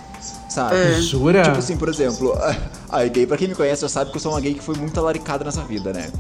sabe? 0.59 0.77
É. 0.77 1.01
Jura? 1.01 1.43
Tipo 1.43 1.59
assim, 1.59 1.77
por 1.77 1.89
exemplo, 1.89 2.37
a 2.89 3.05
gay, 3.05 3.27
pra 3.27 3.37
quem 3.37 3.49
me 3.49 3.55
conhece 3.55 3.83
já 3.83 3.89
sabe 3.89 4.11
que 4.11 4.17
eu 4.17 4.21
sou 4.21 4.33
uma 4.33 4.41
gay 4.41 4.55
que 4.55 4.63
foi 4.63 4.75
muito 4.77 4.93
talaricada 4.93 5.45
nessa 5.45 5.63
vida, 5.63 5.93
né? 5.93 6.11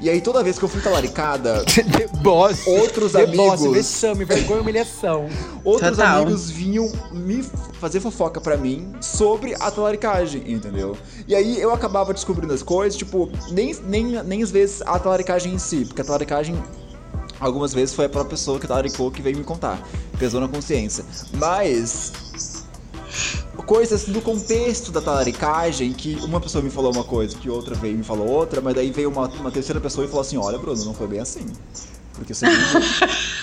E 0.00 0.08
aí 0.08 0.20
toda 0.20 0.44
vez 0.44 0.58
que 0.58 0.64
eu 0.64 0.68
fui 0.68 0.80
talaricada, 0.80 1.64
Deboche. 1.98 2.70
Outros 2.70 3.12
Deboche, 3.12 3.64
amigos. 3.64 3.76
vexame, 3.76 4.24
vergonha 4.24 4.60
humilhação. 4.60 5.28
outros 5.64 5.96
Total. 5.96 6.22
amigos 6.22 6.50
vinham 6.50 6.90
me 7.12 7.42
fazer 7.80 8.00
fofoca 8.00 8.40
pra 8.40 8.56
mim 8.56 8.92
sobre 9.00 9.54
a 9.58 9.70
talaricagem, 9.70 10.42
entendeu? 10.46 10.96
E 11.26 11.34
aí 11.34 11.60
eu 11.60 11.72
acabava 11.72 12.14
descobrindo 12.14 12.54
as 12.54 12.62
coisas, 12.62 12.96
tipo, 12.96 13.28
nem, 13.50 13.74
nem, 13.86 14.22
nem 14.22 14.42
às 14.42 14.50
vezes 14.50 14.82
a 14.82 14.98
talaricagem 14.98 15.54
em 15.54 15.58
si, 15.58 15.84
porque 15.84 16.02
a 16.02 16.04
talaricagem 16.04 16.56
algumas 17.40 17.72
vezes 17.72 17.94
foi 17.94 18.06
a 18.06 18.08
própria 18.08 18.30
pessoa 18.30 18.58
que 18.58 18.66
talaricou 18.66 19.10
que 19.10 19.20
veio 19.20 19.36
me 19.36 19.44
contar. 19.44 19.80
Pesou 20.18 20.40
na 20.40 20.48
consciência. 20.48 21.04
Mas 21.34 22.57
coisas 23.68 24.06
do 24.08 24.22
contexto 24.22 24.90
da 24.90 24.98
talaricagem 25.02 25.92
que 25.92 26.14
uma 26.24 26.40
pessoa 26.40 26.64
me 26.64 26.70
falou 26.70 26.90
uma 26.90 27.04
coisa, 27.04 27.36
que 27.36 27.50
outra 27.50 27.74
veio 27.74 27.94
e 27.94 27.98
me 27.98 28.02
falou 28.02 28.26
outra, 28.26 28.62
mas 28.62 28.74
daí 28.74 28.90
veio 28.90 29.10
uma, 29.10 29.28
uma 29.28 29.50
terceira 29.50 29.78
pessoa 29.78 30.06
e 30.06 30.08
falou 30.08 30.22
assim: 30.22 30.38
Olha, 30.38 30.56
Bruno, 30.56 30.82
não 30.86 30.94
foi 30.94 31.06
bem 31.06 31.20
assim. 31.20 31.44
Porque 32.14 32.32
segundo 32.34 32.82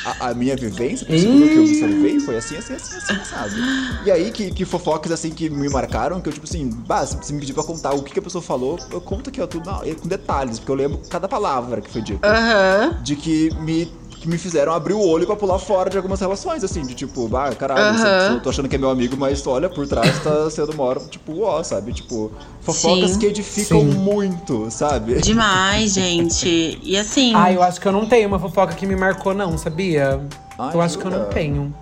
a, 0.04 0.30
a 0.32 0.34
minha 0.34 0.56
vivência, 0.56 1.06
segundo 1.18 1.46
o 1.46 1.50
que 1.50 1.60
eu 1.60 1.64
observei, 1.64 2.20
foi 2.20 2.36
assim, 2.38 2.58
assim, 2.58 2.74
assim, 2.74 2.96
assim, 2.98 3.24
sabe? 3.24 3.62
E 4.04 4.12
aí 4.12 4.32
que, 4.32 4.52
que 4.52 4.66
fofocas 4.66 5.12
assim 5.12 5.30
que 5.30 5.48
me 5.50 5.70
marcaram, 5.70 6.20
que 6.20 6.28
eu, 6.28 6.34
tipo 6.34 6.46
assim, 6.46 6.68
bah, 6.68 7.06
se 7.06 7.18
se 7.22 7.32
me 7.32 7.40
pedir 7.40 7.54
pra 7.54 7.64
contar 7.64 7.94
o 7.94 8.02
que, 8.04 8.12
que 8.12 8.20
a 8.20 8.22
pessoa 8.22 8.42
falou, 8.42 8.80
eu 8.92 9.00
conto 9.00 9.30
aqui, 9.30 9.40
ó, 9.40 9.48
tudo 9.48 9.66
na- 9.70 9.80
com 9.96 10.08
detalhes, 10.10 10.60
porque 10.60 10.72
eu 10.72 10.76
lembro 10.76 11.00
cada 11.08 11.28
palavra 11.28 11.82
que 11.82 11.90
foi 11.90 12.02
dita 12.02 12.28
Aham. 12.28 12.96
de 13.04 13.16
que 13.16 13.52
me, 13.62 13.86
que 14.20 14.28
me 14.28 14.38
fizeram 14.38 14.74
abrir 14.74 14.94
o 14.94 15.02
olho 15.08 15.26
pra 15.26 15.36
pular 15.36 15.60
fora 15.60 15.90
de 15.90 15.98
algumas 15.98 16.20
relações, 16.20 16.64
assim, 16.64 16.86
de 16.86 16.94
tipo, 16.94 17.30
ah, 17.36 17.54
caralho, 17.56 17.98
eu 18.34 18.40
tô 18.40 18.50
achando 18.50 18.68
que 18.68 18.76
é 18.76 18.80
meu 18.80 18.90
amigo, 18.90 19.16
mas 19.18 19.42
tu 19.42 19.50
olha 19.50 19.70
por 19.70 19.88
trás 19.88 20.20
tá 20.24 20.50
sendo 20.52 20.72
uma 20.74 20.84
hora, 20.84 21.00
tipo, 21.02 21.42
ó, 21.42 21.62
sabe? 21.64 21.94
Tipo, 21.94 22.32
fofocas 22.62 23.12
Sim. 23.12 23.20
que 23.20 23.26
edificam 23.28 23.82
Sim. 23.82 23.98
muito, 23.98 24.70
sabe? 24.72 25.22
Demais, 25.22 25.94
gente. 25.96 26.80
E 26.82 26.98
assim. 26.98 27.34
Ah, 27.36 27.52
eu 27.52 27.62
acho 27.62 27.80
que 27.80 27.88
eu 27.88 27.92
não 27.92 28.06
tenho 28.06 28.28
uma 28.28 28.40
fofoca 28.40 28.74
que 28.74 28.86
me 28.86 28.96
marcou, 28.96 29.34
não, 29.34 29.58
sabia? 29.58 30.22
Ah, 30.58 30.72
eu 30.74 30.82
acho 30.82 30.98
que 30.98 31.06
eu 31.06 31.12
jura? 31.12 31.24
não 31.24 31.30
tenho. 31.30 31.76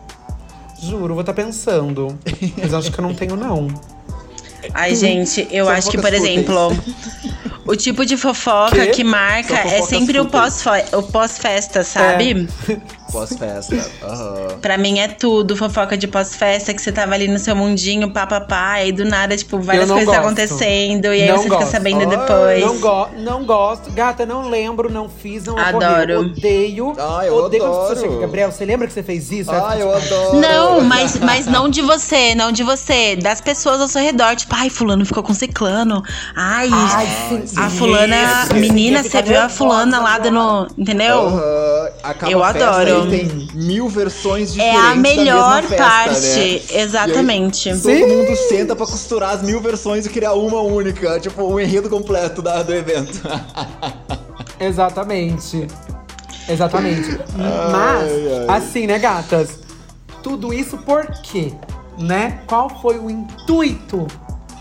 Juro, 0.82 1.14
vou 1.14 1.22
estar 1.22 1.34
pensando. 1.34 2.18
Mas 2.58 2.74
acho 2.74 2.92
que 2.92 3.00
eu 3.00 3.04
não 3.04 3.14
tenho, 3.14 3.36
não. 3.36 3.68
Ai, 4.74 4.96
gente, 4.96 5.48
eu 5.52 5.68
acho 5.70 5.90
que, 5.90 5.98
por 5.98 6.14
exemplo, 6.14 6.56
o 7.74 7.76
tipo 7.76 8.06
de 8.06 8.16
fofoca 8.16 8.76
Quê? 8.86 8.88
que 8.88 9.04
marca 9.04 9.54
é 9.56 9.64
fofocas 9.64 9.90
sempre 9.90 10.20
o 10.20 10.26
pós- 10.26 10.64
pós-festa, 11.12 11.84
sabe? 11.84 12.48
Pós-festa. 13.14 13.76
Aham. 14.04 14.48
Pra 14.62 14.78
mim 14.78 15.00
é 15.00 15.08
tudo 15.08 15.56
fofoca 15.56 15.96
de 15.96 16.08
pós-festa, 16.08 16.74
que 16.74 16.82
você 16.82 16.92
tava 16.92 17.14
ali 17.14 17.28
no 17.28 17.38
seu 17.40 17.56
mundinho, 17.56 18.12
papapá, 18.12 18.84
e 18.84 18.92
do 18.92 19.06
nada, 19.06 19.38
tipo, 19.38 19.60
várias 19.60 19.88
coisas 19.90 20.06
gosto. 20.08 20.20
acontecendo, 20.20 21.06
e 21.14 21.22
aí 21.22 21.28
Não 21.30 21.38
você 21.38 21.48
gosto. 21.50 21.60
fica 21.68 21.72
sabendo 21.72 22.00
Ai, 22.02 22.06
depois. 22.08 22.62
Não, 22.66 22.80
go 22.80 23.08
não 23.18 23.46
gosto. 23.46 23.92
Gata, 23.92 24.26
não 24.26 24.50
lembro, 24.50 24.92
não 24.92 25.08
fiz, 25.08 25.46
não 25.46 25.58
Adoro. 25.58 25.86
ocorreu. 25.86 26.20
Odeio. 26.22 26.94
Ah, 26.98 27.22
eu 27.26 27.36
odeio 27.36 27.64
quando 27.64 27.74
adoro. 27.76 27.96
você 27.96 28.02
chega. 28.02 28.20
Gabriel, 28.20 28.52
você 28.52 28.66
lembra 28.66 28.88
que 28.88 28.94
você 28.94 29.04
fez 29.04 29.32
isso? 29.32 29.52
Ah, 29.52 29.76
eu 29.78 29.94
tipo, 30.00 30.14
adoro. 30.16 30.38
Não, 30.40 30.82
mas, 30.82 31.20
mas 31.20 31.46
não 31.46 31.70
de 31.70 31.82
você, 31.82 32.34
não 32.36 32.52
de 32.52 32.64
você. 32.64 33.16
Das 33.16 33.40
pessoas 33.40 33.80
ao 33.80 33.88
seu 33.88 34.02
redor. 34.02 34.36
Tipo, 34.36 34.56
ai, 34.56 34.70
fulano 34.70 35.06
ficou 35.06 35.22
com 35.22 35.34
ciclano. 35.34 36.02
Ai, 36.36 36.70
Ai, 36.72 37.08
sim, 37.30 37.44
a 37.60 37.70
fulana, 37.70 38.16
isso, 38.46 38.56
menina, 38.56 39.04
você 39.04 39.22
viu 39.22 39.40
a 39.40 39.50
fulana 39.50 40.00
lá 40.00 40.18
dando. 40.18 40.68
Entendeu? 40.78 41.30
Acaba 42.02 42.32
Eu 42.32 42.44
a 42.44 42.52
festa 42.54 42.70
adoro. 42.70 43.03
E 43.08 43.10
tem 43.10 43.50
mil 43.54 43.88
versões 43.90 44.50
É 44.50 44.54
diferentes 44.54 44.80
a 44.84 44.90
da 44.90 44.96
melhor 44.96 45.62
mesma 45.64 45.70
festa, 45.70 45.84
parte. 45.84 46.20
né? 46.74 46.82
Exatamente. 46.82 47.70
E 47.70 47.72
aí, 47.72 47.78
Sim. 47.78 48.00
todo 48.02 48.10
mundo 48.18 48.36
senta 48.36 48.76
pra 48.76 48.86
costurar 48.86 49.32
as 49.36 49.42
mil 49.44 49.60
versões 49.62 50.06
e 50.06 50.10
criar 50.10 50.34
uma 50.34 50.62
única, 50.62 51.20
tipo, 51.20 51.44
o 51.44 51.60
enredo 51.60 51.90
completo 51.90 52.42
da, 52.42 52.62
do 52.64 52.74
evento. 52.74 53.22
Exatamente. 54.60 55.68
Exatamente. 56.48 57.10
Mas, 57.36 58.12
ai. 58.50 58.58
assim, 58.58 58.88
né, 58.88 59.00
gatas? 59.00 59.60
Tudo 60.22 60.54
isso 60.54 60.78
por 60.78 61.06
quê? 61.22 61.52
Né? 61.98 62.40
Qual 62.48 62.70
foi 62.82 62.98
o 62.98 63.10
intuito 63.10 64.08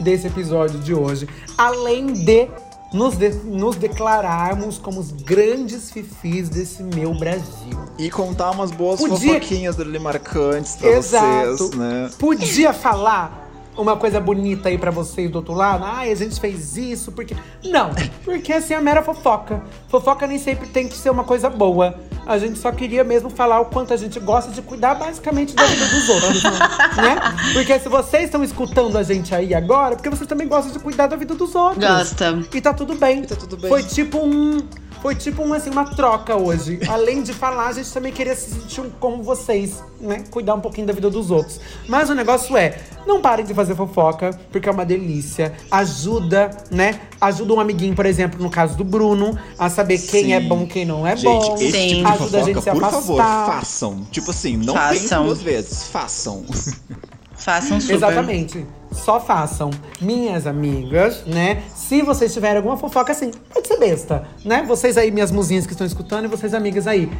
desse 0.01 0.27
episódio 0.27 0.79
de 0.81 0.93
hoje? 0.95 1.29
Além 1.57 2.13
de 2.13 2.49
nos, 2.93 3.17
de- 3.17 3.31
nos 3.45 3.77
declararmos 3.77 4.79
como 4.79 5.01
os 5.01 5.11
grandes 5.13 5.91
fifis 5.91 6.49
desse 6.49 6.83
meu 6.83 7.15
Brasil. 7.15 7.79
E 7.99 8.11
contar 8.11 8.51
umas 8.51 8.71
boas 8.71 9.01
Podia- 9.01 9.35
fofoquinhas 9.35 9.79
ali 9.81 9.99
marcantes 9.99 10.77
pra 10.77 10.91
Exato. 10.91 11.57
vocês, 11.57 11.71
né? 11.73 12.11
Podia 12.19 12.73
falar 12.73 13.41
uma 13.77 13.97
coisa 13.97 14.21
bonita 14.21 14.69
aí 14.69 14.77
pra 14.77 14.91
vocês 14.91 15.31
do 15.31 15.37
outro 15.37 15.55
lado? 15.55 15.85
Ai, 15.85 16.11
a 16.11 16.15
gente 16.15 16.39
fez 16.41 16.77
isso 16.77 17.13
porque. 17.13 17.35
Não, 17.65 17.91
porque 18.25 18.53
assim 18.53 18.75
é 18.75 18.81
mera 18.81 19.03
fofoca. 19.03 19.63
Fofoca 19.89 20.27
nem 20.27 20.39
sempre 20.39 20.67
tem 20.69 20.89
que 20.89 20.97
ser 20.97 21.11
uma 21.11 21.25
coisa 21.25 21.49
boa. 21.49 21.95
A 22.27 22.39
gente 22.39 22.59
só 22.59 22.71
queria 22.71 23.03
mesmo 23.03 23.29
falar 23.31 23.61
o 23.61 23.67
quanto 23.67 23.93
a 23.93 23.97
gente 23.97 24.19
gosta 24.21 24.51
de 24.53 24.63
cuidar 24.63 24.95
basicamente 24.95 25.55
da 25.55 25.65
vida 25.65 25.87
dos 25.87 26.09
outros, 26.09 26.43
né? 26.97 27.17
Porque 27.53 27.79
se 27.79 27.89
vocês 27.89 28.25
estão 28.25 28.45
escutando 28.45 28.97
a 28.97 29.03
gente 29.03 29.35
aí 29.35 29.55
agora, 29.55 29.95
é 29.95 29.97
porque 29.97 30.11
vocês 30.11 30.29
também 30.29 30.47
gostam 30.47 30.73
de 30.73 30.79
cuidar 30.79 31.09
da 31.09 31.17
vida 31.17 31.35
dos 31.35 31.55
outros. 31.55 31.85
Gosta. 31.85 32.39
E 32.55 32.61
tá 32.61 32.73
tudo 32.73 32.95
bem. 32.95 33.23
E 33.23 33.27
tá 33.27 33.37
tudo 33.37 33.57
bem. 33.57 33.69
Foi 33.69 33.83
tipo 33.83 34.19
um. 34.19 34.61
Foi 35.03 35.17
tipo 35.17 35.43
um, 35.43 35.53
assim, 35.53 35.69
uma 35.69 35.85
troca 35.85 36.37
hoje. 36.37 36.79
Além 36.89 37.25
de 37.25 37.33
falar, 37.33 37.67
a 37.67 37.73
gente 37.73 37.93
também 37.93 38.13
queria 38.13 38.37
se 38.37 38.53
sentir 38.53 38.81
um, 38.81 38.89
como 38.89 39.21
vocês, 39.21 39.83
né? 40.01 40.23
Cuidar 40.31 40.55
um 40.55 40.61
pouquinho 40.61 40.87
da 40.87 40.93
vida 40.93 41.11
dos 41.11 41.29
outros. 41.29 41.59
Mas 41.89 42.09
o 42.09 42.15
negócio 42.15 42.57
é, 42.57 42.79
não 43.05 43.21
parem 43.21 43.45
de 43.45 43.53
fazer 43.53 43.75
fofoca, 43.75 44.31
porque 44.53 44.69
é 44.69 44.73
uma 44.73 44.85
delícia. 44.85 45.55
Ajuda, 45.73 46.57
né? 46.71 47.01
Ajuda 47.21 47.53
um 47.53 47.59
amiguinho, 47.59 47.97
por 47.97 48.07
exemplo, 48.07 48.41
no 48.41 48.49
caso 48.49 48.77
do 48.77 48.85
Bruno, 48.85 49.37
a 49.59 49.69
saber 49.69 49.99
quem 49.99 50.27
Sim. 50.27 50.33
é 50.35 50.41
bom, 50.41 50.69
quem 50.69 50.85
não 50.85 51.05
é 51.05 51.17
Gente, 51.17 51.25
bom. 51.25 51.55
esse 51.57 51.73
Sim. 51.73 51.89
tipo 51.97 52.09
de 52.17 52.23
Ajuda 52.23 52.39
a 52.39 52.43
gente 52.43 52.55
fofoca, 52.55 52.75
se 52.75 52.81
por 52.81 52.91
favor, 52.91 53.21
afastar. 53.21 53.55
façam. 53.61 54.07
Tipo 54.11 54.31
assim, 54.31 54.57
não 54.57 54.75
Façam. 54.75 55.01
pensem 55.01 55.23
duas 55.25 55.43
vezes, 55.43 55.85
façam. 55.85 56.45
Façam 57.37 57.81
super. 57.81 57.95
Exatamente. 57.97 58.67
Só 58.93 59.19
façam. 59.19 59.71
Minhas 60.01 60.47
amigas, 60.47 61.25
né? 61.27 61.63
Se 61.75 62.03
vocês 62.03 62.33
tiverem 62.33 62.59
alguma 62.59 62.77
fofoca, 62.77 63.11
assim, 63.13 63.31
pode 63.53 63.67
ser 63.67 63.79
besta, 63.79 64.25
né? 64.45 64.63
Vocês 64.67 64.97
aí, 64.97 65.11
minhas 65.11 65.31
musinhas 65.33 65.67
que 65.67 65.73
estão 65.73 65.87
escutando, 65.87 66.27
e 66.27 66.29
vocês, 66.29 66.55
amigas 66.55 66.87
aí. 66.87 67.11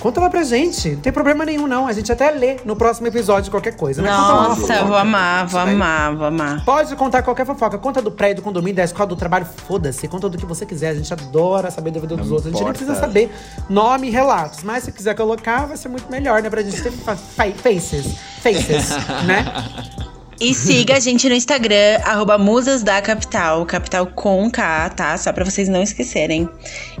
Conta 0.00 0.20
lá 0.20 0.30
pra 0.30 0.42
gente. 0.44 0.90
Não 0.90 1.00
tem 1.00 1.12
problema 1.12 1.44
nenhum, 1.44 1.66
não. 1.66 1.86
A 1.86 1.92
gente 1.92 2.10
até 2.12 2.30
lê 2.30 2.58
no 2.64 2.76
próximo 2.76 3.06
episódio 3.08 3.50
qualquer 3.50 3.76
coisa, 3.76 4.00
né? 4.00 4.08
Lá 4.10 4.18
Nossa, 4.48 4.60
fofoca. 4.60 4.84
vou 4.84 4.96
amar, 4.96 5.46
vou 5.46 5.60
amar, 5.60 6.14
vou 6.16 6.26
amar. 6.26 6.64
Pode 6.64 6.94
contar 6.96 7.22
qualquer 7.22 7.44
fofoca. 7.44 7.76
Conta 7.78 8.00
do 8.00 8.10
prédio, 8.10 8.36
do 8.36 8.42
condomínio, 8.42 8.76
da 8.76 8.84
escola, 8.84 9.08
do 9.08 9.16
trabalho. 9.16 9.44
Foda-se. 9.66 10.06
Conta 10.06 10.28
do 10.28 10.38
que 10.38 10.46
você 10.46 10.64
quiser. 10.64 10.90
A 10.90 10.94
gente 10.94 11.12
adora 11.12 11.70
saber 11.70 11.90
da 11.90 12.00
vida 12.00 12.16
dos 12.16 12.26
Não 12.28 12.34
outros. 12.36 12.46
A 12.46 12.56
gente 12.56 12.62
nem 12.64 12.72
precisa 12.72 12.94
saber 12.94 13.30
nome 13.68 14.06
e 14.06 14.10
relatos. 14.10 14.62
Mas 14.62 14.84
se 14.84 14.92
quiser 14.92 15.14
colocar, 15.16 15.66
vai 15.66 15.76
ser 15.76 15.88
muito 15.88 16.10
melhor, 16.10 16.42
né? 16.42 16.48
Pra 16.50 16.62
gente 16.62 16.80
ter 16.80 16.92
fa- 16.92 17.16
fa- 17.16 17.50
faces. 17.62 18.16
Faces, 18.40 18.90
né? 19.26 19.44
E 20.40 20.54
siga 20.54 20.96
a 20.96 21.00
gente 21.00 21.28
no 21.28 21.34
Instagram, 21.34 21.98
arroba 22.04 22.38
Musas 22.38 22.84
da 22.84 23.02
Capital, 23.02 23.66
capital 23.66 24.06
com 24.06 24.48
K, 24.48 24.88
tá? 24.90 25.16
Só 25.18 25.32
pra 25.32 25.44
vocês 25.44 25.68
não 25.68 25.82
esquecerem. 25.82 26.48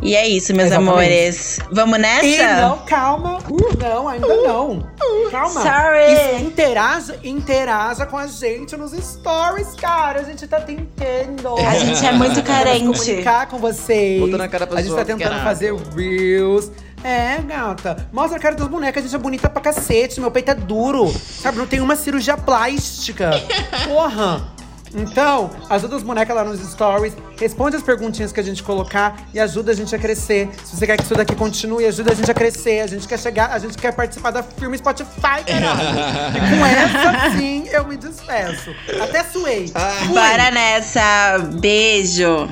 E 0.02 0.16
é 0.16 0.26
isso, 0.26 0.52
meus 0.52 0.66
Exatamente. 0.66 0.90
amores. 0.90 1.58
Vamos 1.70 2.00
nessa? 2.00 2.26
E 2.26 2.36
não, 2.60 2.78
calma. 2.78 3.38
Não, 3.80 4.08
ainda 4.08 4.26
não. 4.26 4.84
Calma. 5.30 5.62
Sorry. 5.62 6.12
Isso, 6.14 6.44
interaja, 6.46 7.18
interaja 7.22 8.06
com 8.06 8.16
a 8.16 8.26
gente 8.26 8.76
nos 8.76 8.90
stories, 8.92 9.72
cara. 9.80 10.20
A 10.20 10.24
gente 10.24 10.44
tá 10.48 10.60
tentando. 10.60 11.56
A 11.58 11.78
gente 11.78 12.04
é 12.04 12.10
muito 12.12 12.42
carente. 12.42 12.86
comunicar 12.98 13.46
com 13.46 13.58
vocês. 13.58 14.20
Botando 14.20 14.40
a 14.40 14.48
cara 14.48 14.66
pra 14.66 14.80
A 14.80 14.82
gente 14.82 14.96
tá 14.96 15.04
tentando 15.04 15.20
caralho. 15.22 15.44
fazer 15.44 15.72
reels. 15.94 16.72
É, 17.04 17.40
gata. 17.42 18.08
Mostra 18.12 18.38
a 18.38 18.40
cara 18.40 18.54
das 18.54 18.68
bonecas, 18.68 19.02
a 19.02 19.06
gente 19.06 19.14
é 19.14 19.18
bonita 19.18 19.48
pra 19.48 19.62
cacete. 19.62 20.20
Meu 20.20 20.30
peito 20.30 20.50
é 20.50 20.54
duro. 20.54 21.08
Sabe, 21.08 21.58
não 21.58 21.66
tem 21.66 21.80
uma 21.80 21.96
cirurgia 21.96 22.36
plástica. 22.36 23.30
Porra. 23.86 24.58
Então, 24.94 25.50
ajuda 25.68 25.96
os 25.96 26.02
bonecas 26.02 26.34
lá 26.34 26.44
nos 26.44 26.60
stories, 26.60 27.12
responde 27.38 27.76
as 27.76 27.82
perguntinhas 27.82 28.32
que 28.32 28.40
a 28.40 28.42
gente 28.42 28.62
colocar 28.62 29.16
e 29.34 29.40
ajuda 29.40 29.72
a 29.72 29.74
gente 29.74 29.94
a 29.94 29.98
crescer. 29.98 30.48
Se 30.64 30.76
você 30.76 30.86
quer 30.86 30.96
que 30.96 31.02
isso 31.02 31.14
daqui 31.14 31.34
continue, 31.34 31.84
ajuda 31.84 32.12
a 32.12 32.14
gente 32.14 32.30
a 32.30 32.34
crescer. 32.34 32.80
A 32.80 32.86
gente 32.86 33.06
quer 33.06 33.18
chegar, 33.18 33.52
a 33.52 33.58
gente 33.58 33.76
quer 33.76 33.92
participar 33.92 34.30
da 34.30 34.42
filme 34.42 34.78
Spotify, 34.78 35.44
caralho. 35.46 35.98
e 36.36 36.58
com 36.58 36.66
essa, 36.66 37.36
sim, 37.36 37.68
eu 37.70 37.86
me 37.86 37.96
despeço. 37.96 38.74
Até 39.02 39.24
suei. 39.24 39.70
Para 40.14 40.50
nessa. 40.50 41.38
Beijo. 41.60 42.48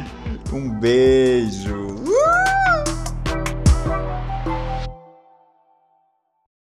Um 0.53 0.71
beijo. 0.71 2.05